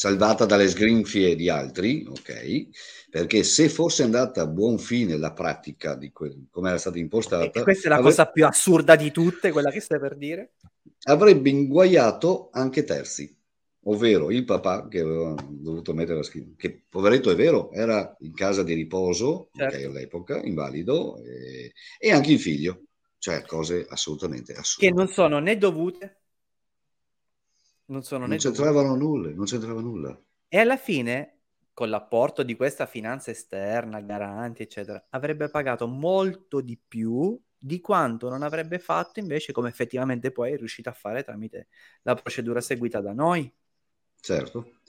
salvata 0.00 0.46
dalle 0.46 0.66
sgrinfie 0.66 1.36
di 1.36 1.50
altri, 1.50 2.06
ok? 2.08 2.68
Perché 3.10 3.42
se 3.42 3.68
fosse 3.68 4.02
andata 4.02 4.40
a 4.40 4.46
buon 4.46 4.78
fine 4.78 5.18
la 5.18 5.34
pratica 5.34 5.94
di 5.94 6.10
que- 6.10 6.46
come 6.50 6.70
era 6.70 6.78
stata 6.78 6.96
impostata... 6.96 7.44
E 7.44 7.62
questa 7.62 7.88
è 7.88 7.90
la 7.90 7.96
avrebbe... 7.96 8.16
cosa 8.16 8.30
più 8.30 8.46
assurda 8.46 8.96
di 8.96 9.10
tutte, 9.10 9.50
quella 9.50 9.70
che 9.70 9.80
stai 9.80 10.00
per 10.00 10.16
dire? 10.16 10.52
Avrebbe 11.02 11.50
inguaiato 11.50 12.48
anche 12.50 12.84
terzi, 12.84 13.36
ovvero 13.82 14.30
il 14.30 14.46
papà 14.46 14.88
che 14.88 15.00
aveva 15.00 15.34
dovuto 15.46 15.92
mettere 15.92 16.16
la 16.16 16.22
scritta, 16.22 16.54
che 16.56 16.82
poveretto 16.88 17.30
è 17.30 17.34
vero, 17.34 17.70
era 17.70 18.16
in 18.20 18.32
casa 18.32 18.62
di 18.62 18.72
riposo 18.72 19.50
certo. 19.52 19.76
okay, 19.76 19.86
all'epoca, 19.86 20.40
invalido, 20.42 21.22
e, 21.22 21.74
e 21.98 22.10
anche 22.10 22.32
il 22.32 22.40
figlio, 22.40 22.84
cioè 23.18 23.42
cose 23.42 23.84
assolutamente 23.86 24.54
assurde. 24.54 24.88
Che 24.88 24.94
non 24.94 25.08
sono 25.08 25.40
né 25.40 25.58
dovute 25.58 26.19
non 27.90 28.02
sono 28.02 28.26
non 28.26 28.38
c'entravano 28.38 28.94
nulla, 28.94 29.30
non 29.30 29.44
c'entrava 29.44 29.80
nulla. 29.80 30.18
E 30.48 30.58
alla 30.58 30.76
fine, 30.76 31.40
con 31.72 31.90
l'apporto 31.90 32.42
di 32.42 32.56
questa 32.56 32.86
finanza 32.86 33.30
esterna, 33.30 34.00
garanti, 34.00 34.62
eccetera, 34.62 35.06
avrebbe 35.10 35.48
pagato 35.48 35.86
molto 35.86 36.60
di 36.60 36.78
più 36.78 37.38
di 37.62 37.80
quanto 37.80 38.30
non 38.30 38.42
avrebbe 38.42 38.78
fatto 38.78 39.20
invece 39.20 39.52
come 39.52 39.68
effettivamente 39.68 40.30
poi 40.30 40.52
è 40.52 40.56
riuscito 40.56 40.88
a 40.88 40.94
fare 40.94 41.22
tramite 41.22 41.68
la 42.02 42.14
procedura 42.14 42.60
seguita 42.62 43.00
da 43.00 43.12
noi. 43.12 43.52
Certo, 44.18 44.80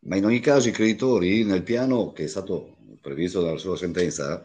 ma 0.00 0.16
in 0.16 0.24
ogni 0.24 0.40
caso 0.40 0.68
i 0.68 0.72
creditori 0.72 1.44
nel 1.44 1.62
piano 1.62 2.12
che 2.12 2.24
è 2.24 2.28
stato 2.28 2.76
previsto 3.00 3.42
dalla 3.42 3.58
sua 3.58 3.76
sentenza 3.76 4.42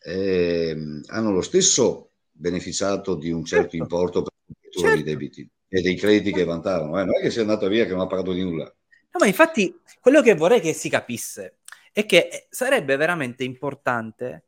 eh, 0.00 1.00
hanno 1.06 1.32
lo 1.32 1.40
stesso 1.40 2.10
beneficiato 2.30 3.14
di 3.14 3.30
un 3.30 3.44
certo, 3.44 3.70
certo. 3.70 3.76
importo 3.76 4.22
per 4.22 4.32
certo. 4.70 4.94
dei 4.94 5.02
debiti 5.02 5.50
e 5.74 5.82
dei 5.82 5.96
crediti 5.96 6.32
che 6.32 6.44
vantavano. 6.44 7.00
Eh? 7.00 7.04
Non 7.04 7.16
è 7.18 7.20
che 7.20 7.30
sia 7.30 7.40
andata 7.40 7.66
via 7.66 7.84
che 7.84 7.90
non 7.90 8.02
ha 8.02 8.06
pagato 8.06 8.32
di 8.32 8.42
nulla. 8.42 8.64
No, 8.64 9.18
ma 9.18 9.26
infatti 9.26 9.76
quello 10.00 10.22
che 10.22 10.34
vorrei 10.34 10.60
che 10.60 10.72
si 10.72 10.88
capisse 10.88 11.58
è 11.92 12.06
che 12.06 12.28
eh, 12.30 12.46
sarebbe 12.48 12.96
veramente 12.96 13.42
importante 13.42 14.44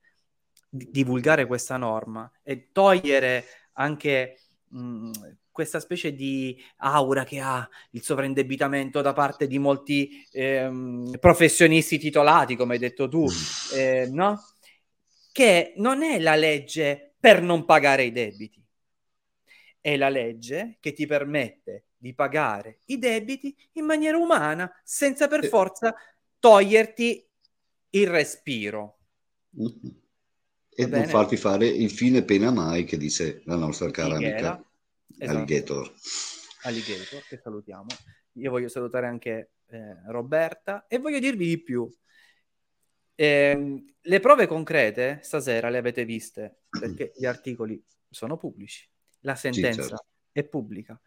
divulgare 0.68 1.46
questa 1.46 1.76
norma 1.76 2.30
e 2.44 2.68
togliere 2.70 3.44
anche 3.72 4.38
mh, 4.68 5.10
questa 5.50 5.80
specie 5.80 6.14
di 6.14 6.62
aura 6.78 7.24
che 7.24 7.40
ha 7.40 7.68
il 7.90 8.02
sovraindebitamento 8.02 9.00
da 9.00 9.12
parte 9.12 9.48
di 9.48 9.58
molti 9.58 10.24
ehm, 10.30 11.16
professionisti 11.18 11.98
titolati, 11.98 12.54
come 12.54 12.74
hai 12.74 12.78
detto 12.78 13.08
tu, 13.08 13.24
mm. 13.24 13.76
eh, 13.76 14.08
no? 14.12 14.44
Che 15.32 15.72
non 15.76 16.02
è 16.02 16.20
la 16.20 16.36
legge 16.36 17.14
per 17.18 17.42
non 17.42 17.64
pagare 17.64 18.04
i 18.04 18.12
debiti 18.12 18.65
è 19.86 19.96
la 19.96 20.08
legge 20.08 20.78
che 20.80 20.92
ti 20.92 21.06
permette 21.06 21.84
di 21.96 22.12
pagare 22.12 22.80
i 22.86 22.98
debiti 22.98 23.56
in 23.74 23.84
maniera 23.84 24.16
umana 24.16 24.68
senza 24.82 25.28
per 25.28 25.46
forza 25.46 25.94
toglierti 26.40 27.24
il 27.90 28.08
respiro. 28.08 28.98
Mm-hmm. 29.56 29.94
E 30.70 30.86
non 30.86 31.06
farti 31.06 31.36
fare 31.36 31.68
il 31.68 31.88
fine 31.88 32.24
pena 32.24 32.50
mai 32.50 32.82
che 32.82 32.96
dice 32.96 33.42
la 33.44 33.54
nostra 33.54 33.88
cara 33.92 34.16
Michela, 34.16 34.54
amica 34.54 34.68
esatto. 35.18 35.38
Alligator. 35.38 35.94
Alligator, 36.62 37.22
che 37.28 37.40
salutiamo. 37.40 37.86
Io 38.32 38.50
voglio 38.50 38.68
salutare 38.68 39.06
anche 39.06 39.52
eh, 39.68 39.98
Roberta 40.08 40.86
e 40.88 40.98
voglio 40.98 41.20
dirvi 41.20 41.46
di 41.46 41.62
più. 41.62 41.88
Eh, 43.14 43.84
le 44.00 44.20
prove 44.20 44.48
concrete 44.48 45.20
stasera 45.22 45.68
le 45.68 45.78
avete 45.78 46.04
viste 46.04 46.62
perché 46.76 47.12
gli 47.14 47.24
articoli 47.24 47.80
sono 48.10 48.36
pubblici. 48.36 48.90
La 49.26 49.34
sentenza 49.34 49.82
sì, 49.82 49.88
certo. 49.88 50.06
è 50.30 50.44
pubblica. 50.44 50.98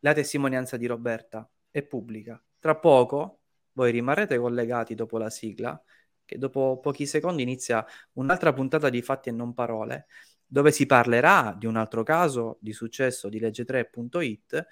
La 0.00 0.14
testimonianza 0.14 0.76
di 0.76 0.86
Roberta 0.86 1.48
è 1.70 1.82
pubblica. 1.82 2.40
Tra 2.60 2.76
poco 2.76 3.40
voi 3.72 3.90
rimarrete 3.90 4.38
collegati 4.38 4.94
dopo 4.94 5.18
la 5.18 5.28
sigla, 5.28 5.80
che 6.24 6.38
dopo 6.38 6.78
pochi 6.80 7.04
secondi 7.04 7.42
inizia 7.42 7.84
un'altra 8.12 8.52
puntata 8.52 8.88
di 8.88 9.02
fatti 9.02 9.28
e 9.28 9.32
non 9.32 9.54
parole, 9.54 10.06
dove 10.46 10.70
si 10.70 10.86
parlerà 10.86 11.54
di 11.58 11.66
un 11.66 11.76
altro 11.76 12.04
caso 12.04 12.58
di 12.60 12.72
successo 12.72 13.28
di 13.28 13.40
legge3.it 13.40 14.66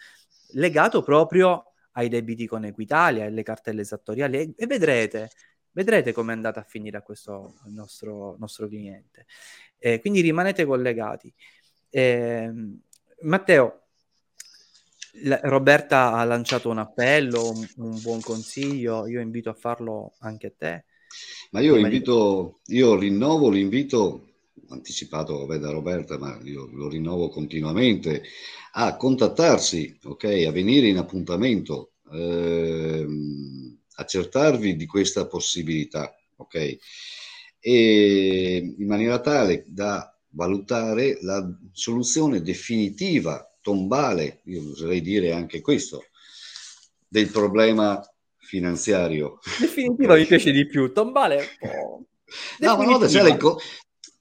legato 0.52 1.02
proprio 1.02 1.72
ai 1.92 2.08
debiti 2.08 2.46
con 2.46 2.64
Equitalia 2.64 3.24
e 3.24 3.26
alle 3.26 3.42
cartelle 3.42 3.80
esattoriali 3.80 4.54
e 4.56 4.66
vedrete, 4.66 5.30
vedrete 5.72 6.12
come 6.12 6.32
è 6.32 6.36
andata 6.36 6.60
a 6.60 6.64
finire 6.64 6.98
a 6.98 7.02
questo 7.02 7.58
nostro, 7.66 8.36
nostro 8.38 8.68
cliente. 8.68 9.26
Eh, 9.76 10.00
quindi 10.00 10.20
rimanete 10.20 10.64
collegati. 10.64 11.34
Eh, 11.96 12.52
Matteo, 13.22 13.84
la, 15.22 15.40
Roberta 15.44 16.12
ha 16.12 16.24
lanciato 16.24 16.68
un 16.68 16.76
appello, 16.76 17.48
un, 17.48 17.66
un, 17.76 18.02
buon 18.02 18.20
consiglio, 18.20 19.06
io 19.06 19.18
invito 19.18 19.48
a 19.48 19.54
farlo 19.54 20.12
anche 20.18 20.48
a 20.48 20.52
te. 20.54 20.84
Ma 21.52 21.60
io 21.60 21.74
invito, 21.76 22.60
io 22.66 22.98
rinnovo 22.98 23.48
l'invito 23.48 24.26
anticipato 24.68 25.46
vabbè, 25.46 25.58
da 25.58 25.70
Roberta, 25.70 26.18
ma 26.18 26.38
io 26.42 26.68
lo 26.70 26.90
rinnovo 26.90 27.30
continuamente, 27.30 28.24
a 28.72 28.94
contattarsi, 28.96 29.98
ok, 30.04 30.44
a 30.46 30.50
venire 30.50 30.88
in 30.88 30.98
appuntamento, 30.98 31.92
ehm, 32.12 33.78
accertarvi 33.94 34.76
di 34.76 34.84
questa 34.84 35.26
possibilità, 35.26 36.14
ok, 36.36 36.76
e 37.58 38.74
in 38.76 38.86
maniera 38.86 39.18
tale 39.18 39.64
da 39.66 40.10
valutare 40.36 41.18
la 41.22 41.44
soluzione 41.72 42.42
definitiva, 42.42 43.50
tombale, 43.62 44.42
io 44.44 44.70
oserei 44.70 45.00
dire 45.00 45.32
anche 45.32 45.60
questo, 45.60 46.04
del 47.08 47.30
problema 47.30 48.00
finanziario. 48.36 49.38
Definitiva 49.58 50.14
mi 50.14 50.26
piace 50.26 50.52
di 50.52 50.66
più, 50.66 50.92
tombale 50.92 51.48
un 51.60 52.04
No, 52.58 52.76
ma 52.76 52.84
no, 52.84 52.98
c'era 52.98 53.36
co- 53.36 53.58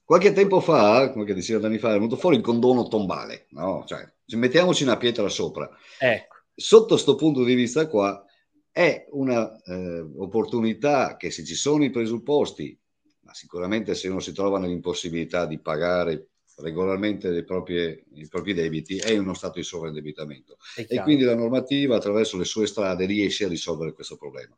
qualche 0.04 0.32
tempo 0.32 0.60
fa, 0.60 1.10
qualche 1.12 1.34
decina 1.34 1.58
di 1.58 1.66
anni 1.66 1.78
fa, 1.78 1.90
è 1.90 1.94
venuto 1.94 2.16
fuori 2.16 2.36
il 2.36 2.42
condono 2.42 2.88
tombale, 2.88 3.46
no? 3.50 3.84
Cioè, 3.86 4.08
mettiamoci 4.36 4.84
una 4.84 4.96
pietra 4.96 5.28
sopra. 5.28 5.68
Ecco. 5.98 6.36
Sotto 6.54 6.94
questo 6.94 7.16
punto 7.16 7.44
di 7.44 7.54
vista 7.54 7.86
qua, 7.88 8.24
è 8.70 9.06
un'opportunità 9.10 11.12
eh, 11.12 11.16
che 11.16 11.30
se 11.30 11.44
ci 11.44 11.54
sono 11.54 11.84
i 11.84 11.90
presupposti 11.90 12.78
ma 13.26 13.34
sicuramente 13.34 13.94
se 13.96 14.08
uno 14.08 14.20
si 14.20 14.32
trova 14.32 14.60
nell'impossibilità 14.60 15.46
di 15.46 15.58
pagare 15.58 16.28
regolarmente 16.58 17.44
proprie, 17.44 18.04
i 18.14 18.28
propri 18.28 18.54
debiti 18.54 18.96
è 18.96 19.10
in 19.10 19.20
uno 19.20 19.34
stato 19.34 19.58
di 19.58 19.64
sovraindebitamento 19.64 20.56
e 20.88 21.02
quindi 21.02 21.24
la 21.24 21.34
normativa 21.34 21.96
attraverso 21.96 22.38
le 22.38 22.44
sue 22.44 22.66
strade 22.66 23.04
riesce 23.04 23.44
a 23.44 23.48
risolvere 23.48 23.92
questo 23.92 24.16
problema. 24.16 24.56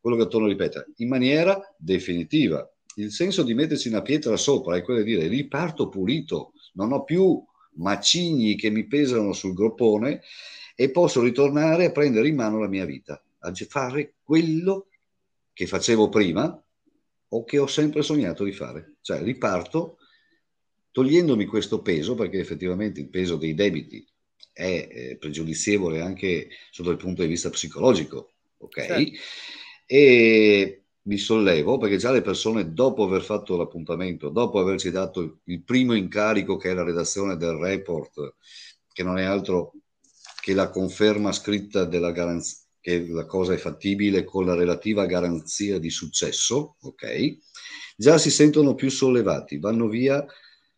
Quello 0.00 0.16
che 0.16 0.26
torno 0.26 0.46
a 0.46 0.50
ripetere, 0.50 0.86
in 0.96 1.08
maniera 1.08 1.60
definitiva. 1.76 2.68
Il 2.96 3.12
senso 3.12 3.42
di 3.42 3.54
metterci 3.54 3.88
una 3.88 4.02
pietra 4.02 4.36
sopra 4.36 4.76
è 4.76 4.82
quello 4.82 5.02
di 5.02 5.14
dire 5.14 5.28
riparto 5.28 5.88
pulito, 5.88 6.52
non 6.72 6.92
ho 6.92 7.04
più 7.04 7.40
macigni 7.74 8.56
che 8.56 8.70
mi 8.70 8.86
pesano 8.86 9.32
sul 9.32 9.54
groppone 9.54 10.22
e 10.74 10.90
posso 10.90 11.22
ritornare 11.22 11.86
a 11.86 11.92
prendere 11.92 12.26
in 12.26 12.34
mano 12.34 12.58
la 12.58 12.68
mia 12.68 12.84
vita, 12.84 13.22
a 13.40 13.52
fare 13.68 14.14
quello 14.22 14.88
che 15.52 15.66
facevo 15.66 16.08
prima, 16.08 16.60
o 17.28 17.44
che 17.44 17.58
ho 17.58 17.66
sempre 17.66 18.02
sognato 18.02 18.44
di 18.44 18.52
fare. 18.52 18.96
Cioè 19.00 19.22
riparto 19.22 19.98
togliendomi 20.90 21.44
questo 21.46 21.80
peso, 21.80 22.14
perché 22.14 22.38
effettivamente 22.38 23.00
il 23.00 23.08
peso 23.08 23.36
dei 23.36 23.54
debiti 23.54 24.06
è 24.52 24.88
eh, 24.90 25.16
pregiudizievole 25.18 26.00
anche 26.00 26.48
sotto 26.70 26.90
il 26.90 26.96
punto 26.96 27.22
di 27.22 27.28
vista 27.28 27.50
psicologico, 27.50 28.32
ok? 28.58 28.86
Certo. 28.86 29.18
E 29.86 30.82
mi 31.02 31.16
sollevo 31.16 31.78
perché 31.78 31.96
già 31.96 32.10
le 32.10 32.20
persone 32.20 32.72
dopo 32.72 33.04
aver 33.04 33.22
fatto 33.22 33.56
l'appuntamento, 33.56 34.28
dopo 34.28 34.58
averci 34.58 34.90
dato 34.90 35.38
il 35.44 35.62
primo 35.62 35.94
incarico 35.94 36.56
che 36.56 36.70
è 36.70 36.74
la 36.74 36.84
redazione 36.84 37.36
del 37.36 37.54
report, 37.54 38.34
che 38.92 39.02
non 39.02 39.18
è 39.18 39.24
altro 39.24 39.72
che 40.40 40.52
la 40.54 40.70
conferma 40.70 41.32
scritta 41.32 41.84
della 41.84 42.10
garanzia 42.10 42.67
che 42.88 43.06
la 43.06 43.26
cosa 43.26 43.52
è 43.52 43.58
fattibile 43.58 44.24
con 44.24 44.46
la 44.46 44.54
relativa 44.54 45.04
garanzia 45.04 45.78
di 45.78 45.90
successo, 45.90 46.76
ok? 46.80 47.36
Già 47.94 48.16
si 48.16 48.30
sentono 48.30 48.74
più 48.74 48.88
sollevati, 48.88 49.58
vanno 49.58 49.88
via 49.88 50.24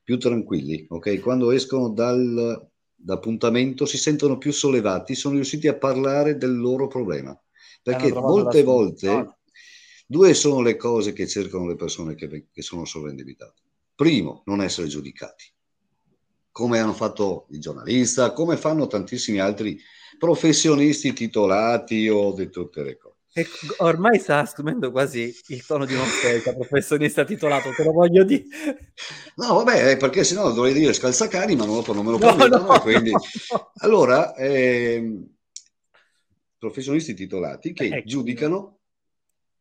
più 0.02 0.18
tranquilli, 0.18 0.86
ok? 0.88 1.20
Quando 1.20 1.52
escono 1.52 1.90
dal, 1.90 2.68
dall'appuntamento 2.96 3.86
si 3.86 3.96
sentono 3.96 4.38
più 4.38 4.52
sollevati, 4.52 5.14
sono 5.14 5.36
riusciti 5.36 5.68
a 5.68 5.76
parlare 5.76 6.36
del 6.36 6.58
loro 6.58 6.88
problema. 6.88 7.38
Perché 7.80 8.12
molte 8.12 8.64
volte 8.64 9.36
due 10.04 10.34
sono 10.34 10.62
le 10.62 10.74
cose 10.74 11.12
che 11.12 11.28
cercano 11.28 11.68
le 11.68 11.76
persone 11.76 12.16
che, 12.16 12.48
che 12.50 12.62
sono 12.62 12.84
sovraindebitate. 12.84 13.62
Primo, 13.94 14.42
non 14.46 14.60
essere 14.60 14.88
giudicati, 14.88 15.44
come 16.50 16.80
hanno 16.80 16.92
fatto 16.92 17.46
i 17.50 17.60
giornalisti, 17.60 18.20
come 18.34 18.56
fanno 18.56 18.88
tantissimi 18.88 19.38
altri 19.38 19.80
professionisti 20.18 21.12
titolati 21.12 22.08
o 22.08 22.32
di 22.32 22.48
tutte 22.50 22.82
le 22.82 22.96
cose. 22.96 23.16
E 23.32 23.46
ormai 23.78 24.18
sta 24.18 24.40
assumendo 24.40 24.90
quasi 24.90 25.32
il 25.48 25.64
tono 25.64 25.84
di 25.84 25.94
un'offerta, 25.94 26.52
professionista 26.52 27.24
titolato, 27.24 27.70
te 27.70 27.84
lo 27.84 27.92
voglio 27.92 28.24
dire. 28.24 28.44
No, 29.36 29.54
vabbè, 29.62 29.96
perché 29.96 30.24
sennò 30.24 30.52
dovrei 30.52 30.72
dire 30.72 30.92
scalzacani, 30.92 31.54
ma 31.54 31.64
dopo 31.64 31.92
non 31.92 32.04
me 32.04 32.10
lo 32.10 32.18
permettono. 32.18 32.66
No, 32.66 32.72
no, 32.72 32.80
quindi... 32.80 33.10
no. 33.10 33.70
Allora, 33.76 34.34
eh, 34.34 35.28
professionisti 36.58 37.14
titolati 37.14 37.72
che 37.72 37.86
ecco. 37.86 38.08
giudicano 38.08 38.78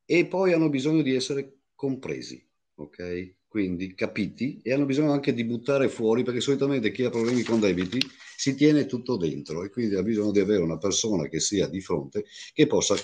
e 0.03 0.25
poi 0.25 0.53
hanno 0.53 0.69
bisogno 0.69 1.03
di 1.03 1.13
essere 1.13 1.59
compresi, 1.75 2.43
ok? 2.75 3.35
Quindi 3.47 3.93
capiti 3.93 4.59
e 4.63 4.73
hanno 4.73 4.85
bisogno 4.85 5.11
anche 5.11 5.33
di 5.33 5.43
buttare 5.43 5.89
fuori 5.89 6.23
perché 6.23 6.41
solitamente 6.41 6.91
chi 6.91 7.03
ha 7.03 7.09
problemi 7.09 7.43
con 7.43 7.59
debiti 7.59 7.99
si 8.39 8.55
tiene 8.55 8.85
tutto 8.85 9.17
dentro 9.17 9.65
e 9.65 9.69
quindi 9.69 9.97
ha 9.97 10.01
bisogno 10.01 10.31
di 10.31 10.39
avere 10.39 10.61
una 10.61 10.77
persona 10.77 11.27
che 11.27 11.41
sia 11.41 11.67
di 11.67 11.81
fronte 11.81 12.23
che 12.53 12.67
possa 12.67 12.95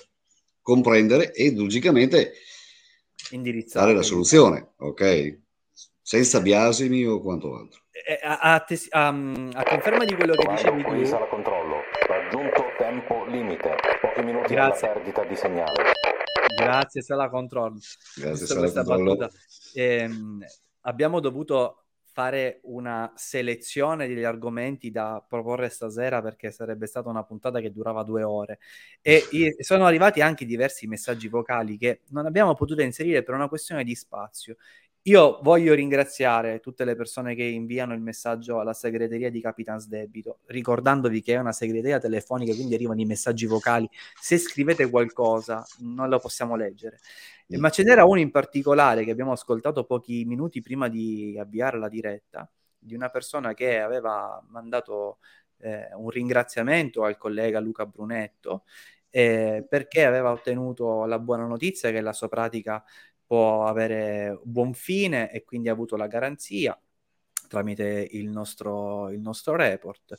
comprendere 0.61 1.33
e 1.33 1.53
logicamente 1.53 2.35
dare 3.73 3.93
la 3.93 4.01
soluzione, 4.01 4.75
ok? 4.77 5.39
Senza 6.01 6.39
biasimi 6.39 7.05
o 7.05 7.19
quanto 7.19 7.53
altro. 7.53 7.81
Eh, 7.91 8.17
a, 8.23 8.53
a, 8.53 8.59
tes- 8.61 8.87
a, 8.91 9.07
a 9.09 9.63
conferma 9.63 10.05
di 10.05 10.15
quello 10.15 10.35
che 10.35 10.47
dicevi 10.47 10.83
tu... 10.83 11.03
Sala 11.03 11.27
controllo, 11.27 11.81
raggiunto 12.07 12.63
tempo 12.77 13.25
limite, 13.25 13.75
pochi 13.99 14.23
minuti 14.23 14.53
Grazie. 14.53 14.87
alla 14.87 14.95
perdita 14.95 15.25
di 15.25 15.35
segnale. 15.35 15.91
Grazie 16.55 17.01
Sala 17.01 17.27
Controllo. 17.29 17.79
Grazie 18.15 18.45
Sala 18.45 18.71
Controllo. 18.71 19.29
Ehm, 19.73 20.45
abbiamo 20.83 21.19
dovuto 21.19 21.84
fare 22.15 22.61
una 22.63 23.11
selezione 23.17 24.07
degli 24.07 24.23
argomenti 24.23 24.89
da 24.89 25.21
proporre 25.27 25.67
stasera 25.67 26.21
perché 26.21 26.49
sarebbe 26.49 26.85
stata 26.87 27.09
una 27.09 27.25
puntata 27.25 27.59
che 27.59 27.73
durava 27.73 28.03
due 28.03 28.23
ore 28.23 28.59
e 29.01 29.27
sono 29.59 29.85
arrivati 29.85 30.21
anche 30.21 30.45
diversi 30.45 30.87
messaggi 30.87 31.27
vocali 31.27 31.77
che 31.77 32.03
non 32.11 32.25
abbiamo 32.25 32.53
potuto 32.53 32.81
inserire 32.81 33.21
per 33.21 33.35
una 33.35 33.49
questione 33.49 33.83
di 33.83 33.95
spazio. 33.95 34.55
Io 35.07 35.37
voglio 35.43 35.75
ringraziare 35.75 36.59
tutte 36.59 36.83
le 36.83 36.95
persone 36.95 37.35
che 37.35 37.43
inviano 37.43 37.93
il 37.93 38.01
messaggio 38.01 38.59
alla 38.59 38.73
segreteria 38.73 39.29
di 39.29 39.39
Capitans 39.39 39.87
Debito, 39.87 40.39
ricordandovi 40.47 41.21
che 41.21 41.35
è 41.35 41.37
una 41.37 41.51
segreteria 41.51 41.99
telefonica, 41.99 42.55
quindi 42.55 42.73
arrivano 42.73 43.01
i 43.01 43.05
messaggi 43.05 43.45
vocali. 43.45 43.87
Se 44.19 44.39
scrivete 44.39 44.89
qualcosa, 44.89 45.63
non 45.81 46.09
lo 46.09 46.17
possiamo 46.17 46.55
leggere. 46.55 46.97
Ma 47.49 47.69
ce 47.69 47.83
n'era 47.83 48.03
uno 48.03 48.19
in 48.19 48.31
particolare 48.31 49.03
che 49.03 49.11
abbiamo 49.11 49.31
ascoltato 49.31 49.83
pochi 49.83 50.25
minuti 50.25 50.63
prima 50.63 50.87
di 50.87 51.37
avviare 51.39 51.77
la 51.77 51.87
diretta, 51.87 52.49
di 52.75 52.95
una 52.95 53.09
persona 53.09 53.53
che 53.53 53.79
aveva 53.79 54.43
mandato 54.49 55.19
eh, 55.59 55.87
un 55.93 56.09
ringraziamento 56.09 57.03
al 57.03 57.17
collega 57.17 57.59
Luca 57.59 57.85
Brunetto 57.85 58.63
eh, 59.11 59.65
perché 59.69 60.03
aveva 60.03 60.31
ottenuto 60.31 61.05
la 61.05 61.19
buona 61.19 61.45
notizia 61.45 61.91
che 61.91 62.01
la 62.01 62.11
sua 62.11 62.27
pratica 62.27 62.83
può 63.25 63.65
avere 63.65 64.39
buon 64.43 64.73
fine 64.73 65.31
e 65.31 65.43
quindi 65.43 65.69
ha 65.69 65.71
avuto 65.73 65.95
la 65.95 66.07
garanzia 66.07 66.79
tramite 67.47 68.07
il 68.11 68.29
nostro, 68.29 69.09
il 69.11 69.19
nostro 69.19 69.55
report. 69.55 70.17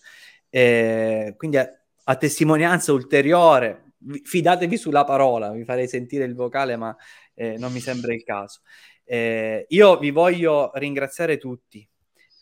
E 0.48 1.34
quindi 1.36 1.58
a, 1.58 1.68
a, 2.04 2.16
testimonianza 2.16 2.92
ulteriore, 2.92 3.92
fidatevi 4.22 4.76
sulla 4.76 5.04
parola, 5.04 5.50
vi 5.50 5.64
farei 5.64 5.88
sentire 5.88 6.24
il 6.24 6.34
vocale, 6.34 6.76
ma 6.76 6.96
eh, 7.34 7.56
non 7.58 7.72
mi 7.72 7.80
sembra 7.80 8.14
il 8.14 8.22
caso. 8.22 8.60
Eh, 9.04 9.66
io 9.68 9.98
vi 9.98 10.10
voglio 10.10 10.70
ringraziare 10.74 11.38
tutti 11.38 11.88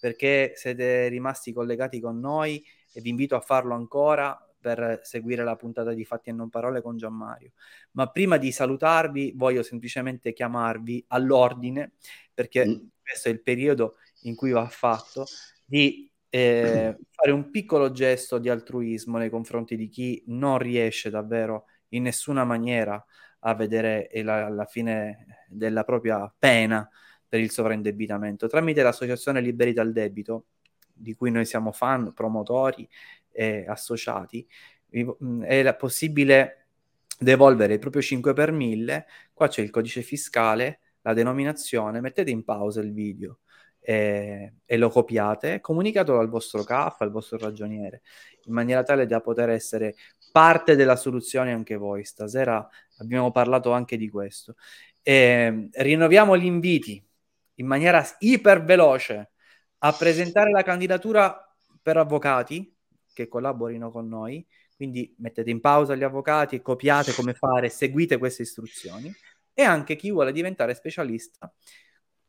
perché 0.01 0.53
siete 0.55 1.09
rimasti 1.09 1.53
collegati 1.53 2.01
con 2.01 2.19
noi 2.19 2.63
e 2.93 3.01
vi 3.01 3.09
invito 3.09 3.37
a 3.37 3.41
farlo 3.41 3.75
ancora 3.75 4.39
per 4.65 5.01
seguire 5.03 5.45
la 5.45 5.57
puntata 5.57 5.93
di 5.93 6.07
Fatti 6.07 6.31
e 6.31 6.33
non 6.33 6.49
parole 6.49 6.81
con 6.81 6.97
Gianmario. 6.97 7.53
Ma 7.91 8.07
prima 8.11 8.39
di 8.39 8.51
salutarvi 8.51 9.35
voglio 9.37 9.63
semplicemente 9.63 10.33
chiamarvi 10.33 11.05
all'ordine, 11.09 11.93
perché 12.33 12.67
mm. 12.67 12.75
questo 13.03 13.29
è 13.29 13.31
il 13.31 13.43
periodo 13.43 13.97
in 14.23 14.35
cui 14.35 14.53
va 14.53 14.67
fatto, 14.69 15.27
di 15.67 16.11
eh, 16.31 16.97
fare 17.13 17.31
un 17.31 17.51
piccolo 17.51 17.91
gesto 17.91 18.39
di 18.39 18.49
altruismo 18.49 19.19
nei 19.19 19.29
confronti 19.29 19.77
di 19.77 19.89
chi 19.89 20.23
non 20.29 20.57
riesce 20.57 21.11
davvero 21.11 21.67
in 21.89 22.05
nessuna 22.05 22.45
maniera 22.45 23.05
a 23.41 23.55
vedere 23.55 24.09
la, 24.23 24.49
la 24.49 24.65
fine 24.65 25.45
della 25.47 25.85
propria 25.85 26.35
pena 26.39 26.89
per 27.29 27.41
il 27.41 27.51
sovraindebitamento. 27.51 28.49
Tramite 28.49 28.83
l'associazione 28.83 29.43
Liberi 29.43 29.75
dal 29.75 29.93
Debito, 29.93 30.47
di 30.91 31.13
cui 31.15 31.31
noi 31.31 31.45
siamo 31.45 31.71
fan, 31.71 32.15
promotori 32.15 32.89
eh, 33.35 33.65
associati, 33.69 34.47
mm, 34.97 35.43
è 35.43 35.75
possibile 35.77 36.67
devolvere 37.19 37.75
il 37.75 37.79
proprio 37.79 38.03
5 38.03 38.33
per 38.33 38.53
1000, 38.53 39.07
qua 39.33 39.49
c'è 39.49 39.63
il 39.63 39.71
codice 39.71 40.03
fiscale, 40.03 40.81
la 41.03 41.13
denominazione, 41.13 42.01
mettete 42.01 42.31
in 42.31 42.45
pausa 42.45 42.81
il 42.81 42.93
video 42.93 43.41
e, 43.81 44.55
e 44.65 44.77
lo 44.77 44.89
copiate, 44.89 45.61
comunicatelo 45.61 46.19
al 46.19 46.29
vostro 46.29 46.65
CAF, 46.65 47.03
al 47.03 47.11
vostro 47.11 47.39
ragioniere, 47.39 48.03
in 48.45 48.55
maniera 48.55 48.83
tale 48.83 49.07
da 49.07 49.21
poter 49.21 49.51
essere 49.51 49.95
parte 50.33 50.77
della 50.77 50.97
soluzione 50.97 51.53
anche 51.53 51.77
voi. 51.77 52.05
Stasera 52.05 52.67
abbiamo 52.99 53.31
parlato 53.31 53.73
anche 53.73 53.97
di 53.97 54.09
questo. 54.09 54.57
E, 55.03 55.69
rinnoviamo 55.71 56.37
gli 56.37 56.47
inviti 56.47 57.05
in 57.57 57.67
maniera 57.67 58.05
iper 58.21 58.65
veloce 58.65 59.31
a 59.79 59.93
presentare 59.93 60.51
la 60.51 60.63
candidatura 60.63 61.39
per 61.83 61.99
avvocati 61.99 62.74
che 63.15 63.29
collaborino 63.29 63.91
con 63.91 64.07
noi. 64.07 64.47
Quindi 64.77 65.15
mettete 65.19 65.49
in 65.49 65.61
pausa 65.61 65.95
gli 65.95 66.03
avvocati, 66.03 66.61
copiate 66.61 67.15
come 67.15 67.33
fare, 67.33 67.71
seguite 67.71 68.19
queste 68.19 68.43
istruzioni. 68.43 69.11
E 69.55 69.63
anche 69.63 69.97
chi 69.97 70.11
vuole 70.11 70.33
diventare 70.33 70.75
specialista, 70.75 71.51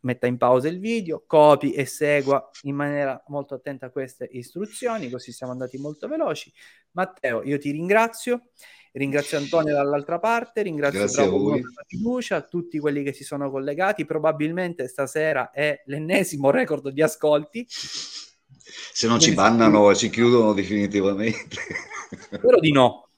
metta 0.01 0.27
in 0.27 0.37
pausa 0.37 0.67
il 0.67 0.79
video, 0.79 1.23
copi 1.25 1.73
e 1.73 1.85
segua 1.85 2.49
in 2.61 2.75
maniera 2.75 3.21
molto 3.27 3.55
attenta 3.55 3.89
queste 3.89 4.29
istruzioni, 4.31 5.09
così 5.09 5.31
siamo 5.31 5.51
andati 5.51 5.77
molto 5.77 6.07
veloci. 6.07 6.53
Matteo, 6.91 7.41
io 7.43 7.57
ti 7.57 7.71
ringrazio, 7.71 8.49
ringrazio 8.93 9.39
Antonio 9.39 9.73
dall'altra 9.73 10.19
parte, 10.19 10.61
ringrazio 10.61 11.05
Bravo 11.07 11.51
per 11.51 11.61
la 11.61 11.83
fiducia, 11.87 12.41
tutti 12.41 12.77
quelli 12.77 13.01
che 13.01 13.11
si 13.11 13.23
sono 13.23 13.49
collegati, 13.49 14.05
probabilmente 14.05 14.87
stasera 14.87 15.49
è 15.49 15.81
l'ennesimo 15.87 16.51
record 16.51 16.89
di 16.89 17.01
ascolti 17.01 17.67
se 18.91 19.07
non 19.07 19.19
ci 19.19 19.33
bannano 19.33 19.89
e 19.91 19.95
ci 19.97 20.09
chiudono 20.09 20.53
definitivamente. 20.53 21.57
Spero 22.31 22.59
di 22.59 22.71
no, 22.71 23.09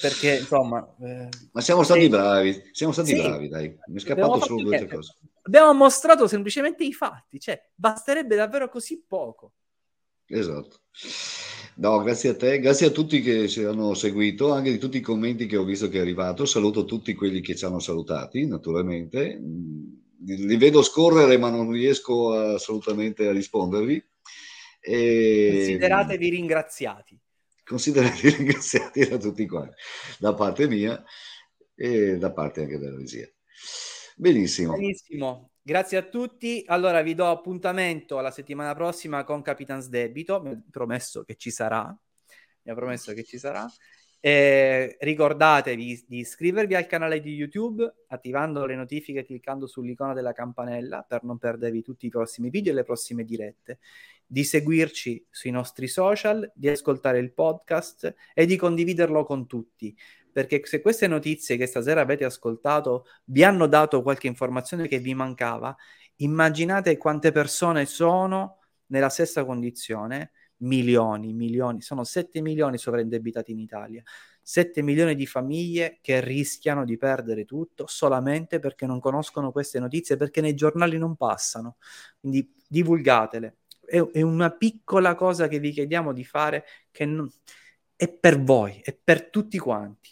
perché 0.00 0.38
insomma... 0.38 0.94
Eh, 1.00 1.28
Ma 1.52 1.60
siamo 1.60 1.82
stati 1.82 2.04
eh, 2.04 2.08
bravi, 2.08 2.70
siamo 2.72 2.92
stati 2.92 3.14
sì, 3.14 3.20
bravi, 3.20 3.48
dai. 3.48 3.76
Mi 3.86 3.96
è 3.96 4.00
scappato 4.00 4.40
solo 4.40 4.62
due 4.62 4.86
cose. 4.86 5.16
Abbiamo 5.42 5.72
mostrato 5.74 6.26
semplicemente 6.28 6.84
i 6.84 6.92
fatti, 6.92 7.40
cioè 7.40 7.60
basterebbe 7.74 8.36
davvero 8.36 8.68
così 8.68 9.02
poco. 9.06 9.52
Esatto. 10.26 10.80
No, 11.74 12.02
grazie 12.02 12.30
a 12.30 12.36
te, 12.36 12.58
grazie 12.58 12.88
a 12.88 12.90
tutti 12.90 13.20
che 13.22 13.48
ci 13.48 13.64
hanno 13.64 13.94
seguito, 13.94 14.52
anche 14.52 14.70
di 14.70 14.78
tutti 14.78 14.98
i 14.98 15.02
commenti 15.02 15.46
che 15.46 15.56
ho 15.56 15.64
visto 15.64 15.88
che 15.88 15.98
è 15.98 16.00
arrivato. 16.00 16.44
Saluto 16.44 16.84
tutti 16.84 17.14
quelli 17.14 17.40
che 17.40 17.56
ci 17.56 17.64
hanno 17.64 17.80
salutati, 17.80 18.46
naturalmente. 18.46 19.40
Li 20.24 20.56
vedo 20.56 20.82
scorrere, 20.82 21.38
ma 21.38 21.50
non 21.50 21.70
riesco 21.70 22.32
assolutamente 22.32 23.26
a 23.26 23.32
rispondervi. 23.32 24.04
E... 24.84 25.50
Consideratevi 25.52 26.28
ringraziati. 26.28 27.18
Consideratevi 27.64 28.36
ringraziati 28.36 29.08
da 29.08 29.16
tutti 29.16 29.46
quanti, 29.46 29.76
da 30.18 30.34
parte 30.34 30.66
mia 30.66 31.02
e 31.74 32.18
da 32.18 32.32
parte 32.32 32.62
anche 32.62 32.78
della 32.78 32.96
regia. 32.96 33.26
Benissimo. 34.16 34.74
Benissimo. 34.74 35.52
Grazie 35.62 35.96
a 35.98 36.02
tutti. 36.02 36.64
Allora 36.66 37.02
vi 37.02 37.14
do 37.14 37.26
appuntamento 37.26 38.18
alla 38.18 38.32
settimana 38.32 38.74
prossima 38.74 39.22
con 39.22 39.42
Capitans 39.42 39.88
Debito. 39.88 40.42
Mi 40.42 40.50
ha 40.50 40.62
promesso 40.68 41.22
che 41.22 41.36
ci 41.36 41.52
sarà. 41.52 41.96
Mi 42.62 42.72
ha 42.72 42.74
promesso 42.74 43.12
che 43.14 43.22
ci 43.22 43.38
sarà. 43.38 43.64
Eh, 44.24 44.96
ricordatevi 45.00 46.04
di 46.06 46.18
iscrivervi 46.18 46.76
al 46.76 46.86
canale 46.86 47.18
di 47.18 47.34
YouTube 47.34 47.92
attivando 48.06 48.64
le 48.66 48.76
notifiche 48.76 49.24
cliccando 49.24 49.66
sull'icona 49.66 50.12
della 50.12 50.32
campanella 50.32 51.02
per 51.02 51.24
non 51.24 51.38
perdervi 51.38 51.82
tutti 51.82 52.06
i 52.06 52.08
prossimi 52.08 52.48
video 52.48 52.70
e 52.70 52.76
le 52.76 52.84
prossime 52.84 53.24
dirette 53.24 53.80
di 54.24 54.44
seguirci 54.44 55.26
sui 55.28 55.50
nostri 55.50 55.88
social, 55.88 56.48
di 56.54 56.68
ascoltare 56.68 57.18
il 57.18 57.32
podcast 57.32 58.14
e 58.32 58.46
di 58.46 58.54
condividerlo 58.54 59.24
con 59.24 59.48
tutti. 59.48 59.92
Perché 60.30 60.62
se 60.66 60.80
queste 60.80 61.08
notizie 61.08 61.56
che 61.56 61.66
stasera 61.66 62.00
avete 62.00 62.24
ascoltato 62.24 63.06
vi 63.24 63.42
hanno 63.42 63.66
dato 63.66 64.02
qualche 64.02 64.28
informazione 64.28 64.86
che 64.86 65.00
vi 65.00 65.14
mancava, 65.14 65.76
immaginate 66.18 66.96
quante 66.96 67.32
persone 67.32 67.86
sono 67.86 68.60
nella 68.86 69.08
stessa 69.08 69.44
condizione. 69.44 70.30
Milioni, 70.62 71.32
milioni, 71.32 71.80
sono 71.80 72.04
7 72.04 72.40
milioni 72.40 72.78
sovraindebitati 72.78 73.52
in 73.52 73.58
Italia. 73.58 74.02
7 74.42 74.82
milioni 74.82 75.14
di 75.14 75.26
famiglie 75.26 75.98
che 76.00 76.20
rischiano 76.20 76.84
di 76.84 76.96
perdere 76.96 77.44
tutto 77.44 77.86
solamente 77.86 78.58
perché 78.58 78.86
non 78.86 78.98
conoscono 78.98 79.52
queste 79.52 79.78
notizie, 79.78 80.16
perché 80.16 80.40
nei 80.40 80.54
giornali 80.54 80.98
non 80.98 81.16
passano. 81.16 81.76
Quindi 82.20 82.52
divulgatele, 82.66 83.56
è, 83.84 84.00
è 84.00 84.22
una 84.22 84.50
piccola 84.50 85.14
cosa 85.14 85.48
che 85.48 85.58
vi 85.58 85.70
chiediamo 85.70 86.12
di 86.12 86.24
fare 86.24 86.64
che 86.90 87.04
non, 87.04 87.30
è 87.94 88.08
per 88.08 88.42
voi, 88.42 88.80
è 88.82 88.92
per 88.92 89.28
tutti 89.30 89.58
quanti. 89.58 90.10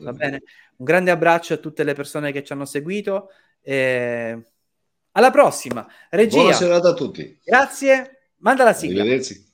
Va 0.00 0.12
bene? 0.12 0.42
Un 0.76 0.84
grande 0.84 1.10
abbraccio 1.10 1.54
a 1.54 1.58
tutte 1.58 1.84
le 1.84 1.94
persone 1.94 2.32
che 2.32 2.42
ci 2.42 2.52
hanno 2.52 2.64
seguito. 2.64 3.30
E... 3.60 4.44
Alla 5.12 5.30
prossima. 5.30 5.86
Regia. 6.10 6.38
Buona 6.38 6.52
serata 6.52 6.88
a 6.88 6.94
tutti. 6.94 7.38
Grazie. 7.42 8.19
Manda 8.40 8.64
la 8.64 8.72
sigla. 8.74 9.00
Arrivederci. 9.00 9.46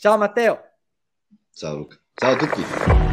Ciao 0.00 0.16
Matteo. 0.16 0.60
Ciao 1.54 1.76
Luca. 1.76 1.98
Ciao 2.14 2.32
a 2.32 2.36
tutti. 2.36 3.09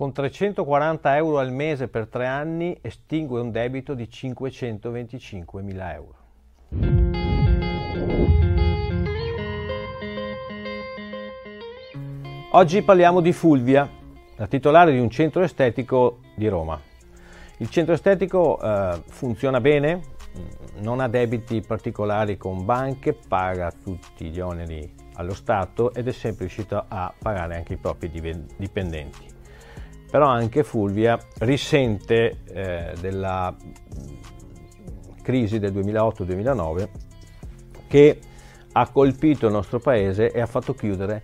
Con 0.00 0.12
340 0.12 1.14
euro 1.16 1.38
al 1.40 1.52
mese 1.52 1.86
per 1.86 2.06
tre 2.06 2.24
anni 2.24 2.74
estingue 2.80 3.38
un 3.38 3.50
debito 3.50 3.92
di 3.92 4.08
525 4.08 5.60
mila 5.60 5.92
euro. 5.92 6.14
Oggi 12.52 12.80
parliamo 12.80 13.20
di 13.20 13.34
Fulvia, 13.34 13.86
la 14.36 14.46
titolare 14.46 14.92
di 14.92 14.98
un 14.98 15.10
centro 15.10 15.42
estetico 15.42 16.20
di 16.34 16.48
Roma. 16.48 16.80
Il 17.58 17.68
centro 17.68 17.92
estetico 17.92 18.58
eh, 18.58 19.02
funziona 19.06 19.60
bene, 19.60 20.00
non 20.78 21.00
ha 21.00 21.08
debiti 21.08 21.60
particolari 21.60 22.38
con 22.38 22.64
banche, 22.64 23.12
paga 23.12 23.70
tutti 23.70 24.30
gli 24.30 24.40
oneri 24.40 24.94
allo 25.16 25.34
Stato 25.34 25.92
ed 25.92 26.08
è 26.08 26.12
sempre 26.12 26.46
riuscito 26.46 26.82
a 26.88 27.12
pagare 27.18 27.56
anche 27.56 27.74
i 27.74 27.76
propri 27.76 28.10
dipendenti 28.56 29.29
però 30.10 30.26
anche 30.26 30.64
Fulvia 30.64 31.18
risente 31.38 32.40
eh, 32.46 32.92
della 33.00 33.54
crisi 35.22 35.58
del 35.58 35.72
2008-2009 35.72 36.88
che 37.86 38.18
ha 38.72 38.88
colpito 38.88 39.46
il 39.46 39.52
nostro 39.52 39.78
paese 39.78 40.30
e 40.32 40.40
ha 40.40 40.46
fatto 40.46 40.74
chiudere 40.74 41.22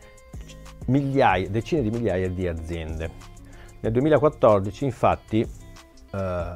migliaia, 0.87 1.49
decine 1.49 1.83
di 1.83 1.91
migliaia 1.91 2.29
di 2.29 2.47
aziende. 2.47 3.11
Nel 3.81 3.93
2014 3.93 4.85
infatti, 4.85 5.41
eh, 5.41 6.55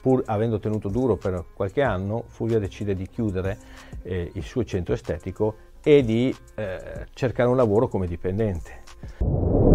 pur 0.00 0.22
avendo 0.26 0.58
tenuto 0.58 0.88
duro 0.88 1.16
per 1.16 1.44
qualche 1.54 1.82
anno, 1.82 2.24
Fulvia 2.28 2.58
decide 2.58 2.94
di 2.94 3.06
chiudere 3.08 3.58
eh, 4.02 4.30
il 4.32 4.42
suo 4.42 4.64
centro 4.64 4.94
estetico 4.94 5.56
e 5.82 6.02
di 6.02 6.34
eh, 6.54 7.06
cercare 7.12 7.48
un 7.48 7.56
lavoro 7.56 7.88
come 7.88 8.06
dipendente. 8.06 9.65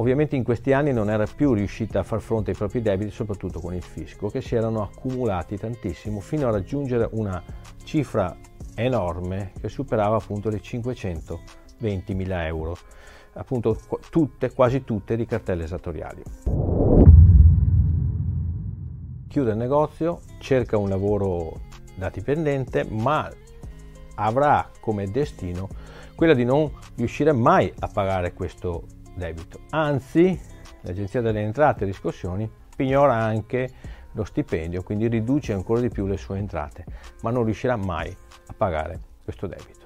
Ovviamente 0.00 0.36
in 0.36 0.44
questi 0.44 0.72
anni 0.72 0.92
non 0.92 1.10
era 1.10 1.26
più 1.26 1.54
riuscita 1.54 2.00
a 2.00 2.02
far 2.04 2.20
fronte 2.20 2.52
ai 2.52 2.56
propri 2.56 2.80
debiti, 2.80 3.10
soprattutto 3.10 3.58
con 3.58 3.74
il 3.74 3.82
fisco, 3.82 4.28
che 4.28 4.40
si 4.40 4.54
erano 4.54 4.82
accumulati 4.82 5.56
tantissimo 5.56 6.20
fino 6.20 6.46
a 6.46 6.52
raggiungere 6.52 7.08
una 7.12 7.42
cifra 7.82 8.36
enorme 8.76 9.50
che 9.60 9.68
superava 9.68 10.14
appunto 10.14 10.50
le 10.50 10.60
520 10.60 12.14
mila 12.14 12.46
euro, 12.46 12.76
appunto 13.32 13.76
tutte, 14.08 14.52
quasi 14.52 14.84
tutte 14.84 15.16
di 15.16 15.26
cartelle 15.26 15.64
esattoriali. 15.64 16.22
Chiude 19.26 19.50
il 19.50 19.56
negozio, 19.56 20.20
cerca 20.38 20.78
un 20.78 20.88
lavoro 20.88 21.62
da 21.96 22.08
dipendente, 22.08 22.84
ma 22.88 23.28
avrà 24.14 24.70
come 24.78 25.10
destino 25.10 25.68
quella 26.14 26.34
di 26.34 26.44
non 26.44 26.70
riuscire 26.94 27.32
mai 27.32 27.72
a 27.80 27.88
pagare 27.88 28.32
questo 28.32 28.86
debito. 29.18 29.60
Anzi, 29.70 30.40
l'Agenzia 30.82 31.20
delle 31.20 31.42
Entrate 31.42 31.84
e 31.84 31.86
Riscossioni 31.86 32.50
pignora 32.74 33.14
anche 33.14 33.68
lo 34.12 34.24
stipendio, 34.24 34.82
quindi 34.82 35.08
riduce 35.08 35.52
ancora 35.52 35.80
di 35.80 35.90
più 35.90 36.06
le 36.06 36.16
sue 36.16 36.38
entrate, 36.38 36.86
ma 37.22 37.30
non 37.30 37.44
riuscirà 37.44 37.76
mai 37.76 38.08
a 38.08 38.54
pagare 38.56 38.98
questo 39.22 39.46
debito. 39.46 39.76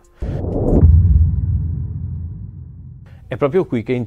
È 3.27 3.37
proprio 3.37 3.65
qui 3.65 3.83
che, 3.83 4.07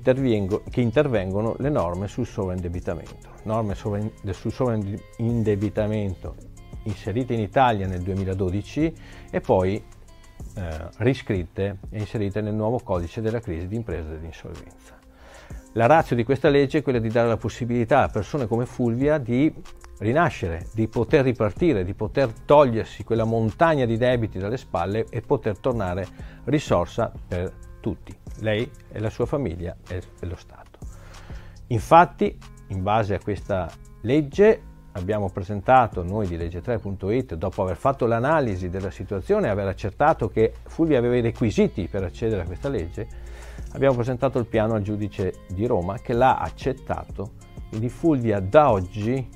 che 0.70 0.82
intervengono 0.82 1.56
le 1.58 1.70
norme 1.70 2.08
sul 2.08 2.28
sovraindebitamento. 2.28 3.34
Norme 3.44 3.74
sovra- 3.74 4.08
sul 4.32 4.52
sovraindebitamento 4.52 6.36
inserite 6.84 7.34
in 7.34 7.40
Italia 7.40 7.88
nel 7.88 8.02
2012 8.02 8.96
e 9.32 9.42
poi 9.42 9.84
eh, 10.56 10.90
riscritte 10.98 11.80
e 11.90 12.00
inserite 12.00 12.42
nel 12.42 12.54
nuovo 12.54 12.80
codice 12.80 13.22
della 13.22 13.40
crisi 13.40 13.68
di 13.68 13.76
impresa 13.76 14.10
dell'insolvenza. 14.10 14.95
La 15.78 15.88
razza 15.88 16.16
di 16.16 16.24
questa 16.24 16.48
legge 16.48 16.78
è 16.78 16.82
quella 16.82 17.00
di 17.00 17.10
dare 17.10 17.28
la 17.28 17.36
possibilità 17.36 18.04
a 18.04 18.08
persone 18.08 18.48
come 18.48 18.66
Fulvia 18.66 19.18
di 19.18 19.54
rinascere, 19.98 20.68
di 20.74 20.88
poter 20.88 21.26
ripartire, 21.26 21.84
di 21.84 21.94
poter 21.94 22.32
togliersi 22.32 23.04
quella 23.04 23.26
montagna 23.26 23.84
di 23.84 23.98
debiti 23.98 24.40
dalle 24.40 24.56
spalle 24.56 25.06
e 25.10 25.20
poter 25.20 25.58
tornare 25.58 26.08
risorsa 26.46 27.12
per 27.28 27.52
tutti, 27.82 28.16
lei 28.40 28.72
e 28.90 29.00
la 29.00 29.10
sua 29.10 29.26
famiglia 29.26 29.76
e 29.90 30.02
lo 30.22 30.38
Stato. 30.38 30.80
Infatti, 31.68 32.38
in 32.68 32.82
base 32.82 33.16
a 33.16 33.20
questa 33.20 33.70
legge, 34.04 34.62
abbiamo 34.94 35.30
presentato 35.30 36.04
noi 36.04 36.26
di 36.26 36.38
legge3.it, 36.38 37.36
dopo 37.36 37.64
aver 37.64 37.76
fatto 37.76 38.06
l'analisi 38.06 38.70
della 38.70 38.92
situazione 38.92 39.48
e 39.48 39.50
aver 39.50 39.68
accertato 39.68 40.30
che 40.30 40.54
Fulvia 40.68 41.00
aveva 41.00 41.18
i 41.18 41.22
requisiti 41.22 41.90
per 41.90 42.04
accedere 42.04 42.44
a 42.44 42.46
questa 42.46 42.70
legge, 42.70 43.25
abbiamo 43.76 43.96
presentato 43.96 44.40
il 44.40 44.46
piano 44.46 44.74
al 44.74 44.82
giudice 44.82 45.42
di 45.50 45.66
Roma 45.66 46.00
che 46.00 46.14
l'ha 46.14 46.38
accettato, 46.38 47.34
quindi 47.68 47.90
Fulvia 47.90 48.40
da 48.40 48.72
oggi 48.72 49.30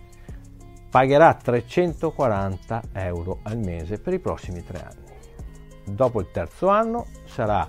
pagherà 0.90 1.34
340 1.34 2.84
euro 2.94 3.40
al 3.44 3.58
mese 3.58 4.00
per 4.00 4.14
i 4.14 4.20
prossimi 4.20 4.64
tre 4.64 4.82
anni. 4.82 5.94
Dopo 5.94 6.22
il 6.22 6.32
terzo 6.32 6.70
anno 6.70 7.08
sarà 7.26 7.68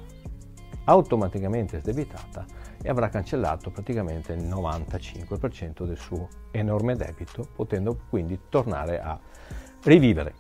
automaticamente 0.84 1.80
sdebitata 1.80 2.46
e 2.80 2.88
avrà 2.88 3.08
cancellato 3.08 3.70
praticamente 3.70 4.32
il 4.32 4.44
95% 4.44 5.84
del 5.84 5.98
suo 5.98 6.28
enorme 6.52 6.94
debito, 6.94 7.48
potendo 7.54 7.98
quindi 8.08 8.38
tornare 8.48 9.00
a 9.00 9.18
rivivere. 9.82 10.34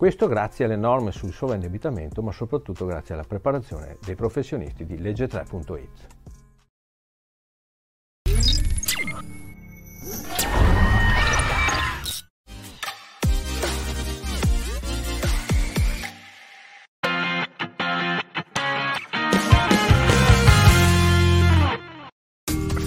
Questo 0.00 0.28
grazie 0.28 0.64
alle 0.64 0.76
norme 0.76 1.12
sul 1.12 1.30
sovraindebitamento, 1.30 2.22
ma 2.22 2.32
soprattutto 2.32 2.86
grazie 2.86 3.12
alla 3.12 3.22
preparazione 3.22 3.98
dei 4.02 4.14
professionisti 4.14 4.86
di 4.86 4.96
legge3.it. 4.96 6.19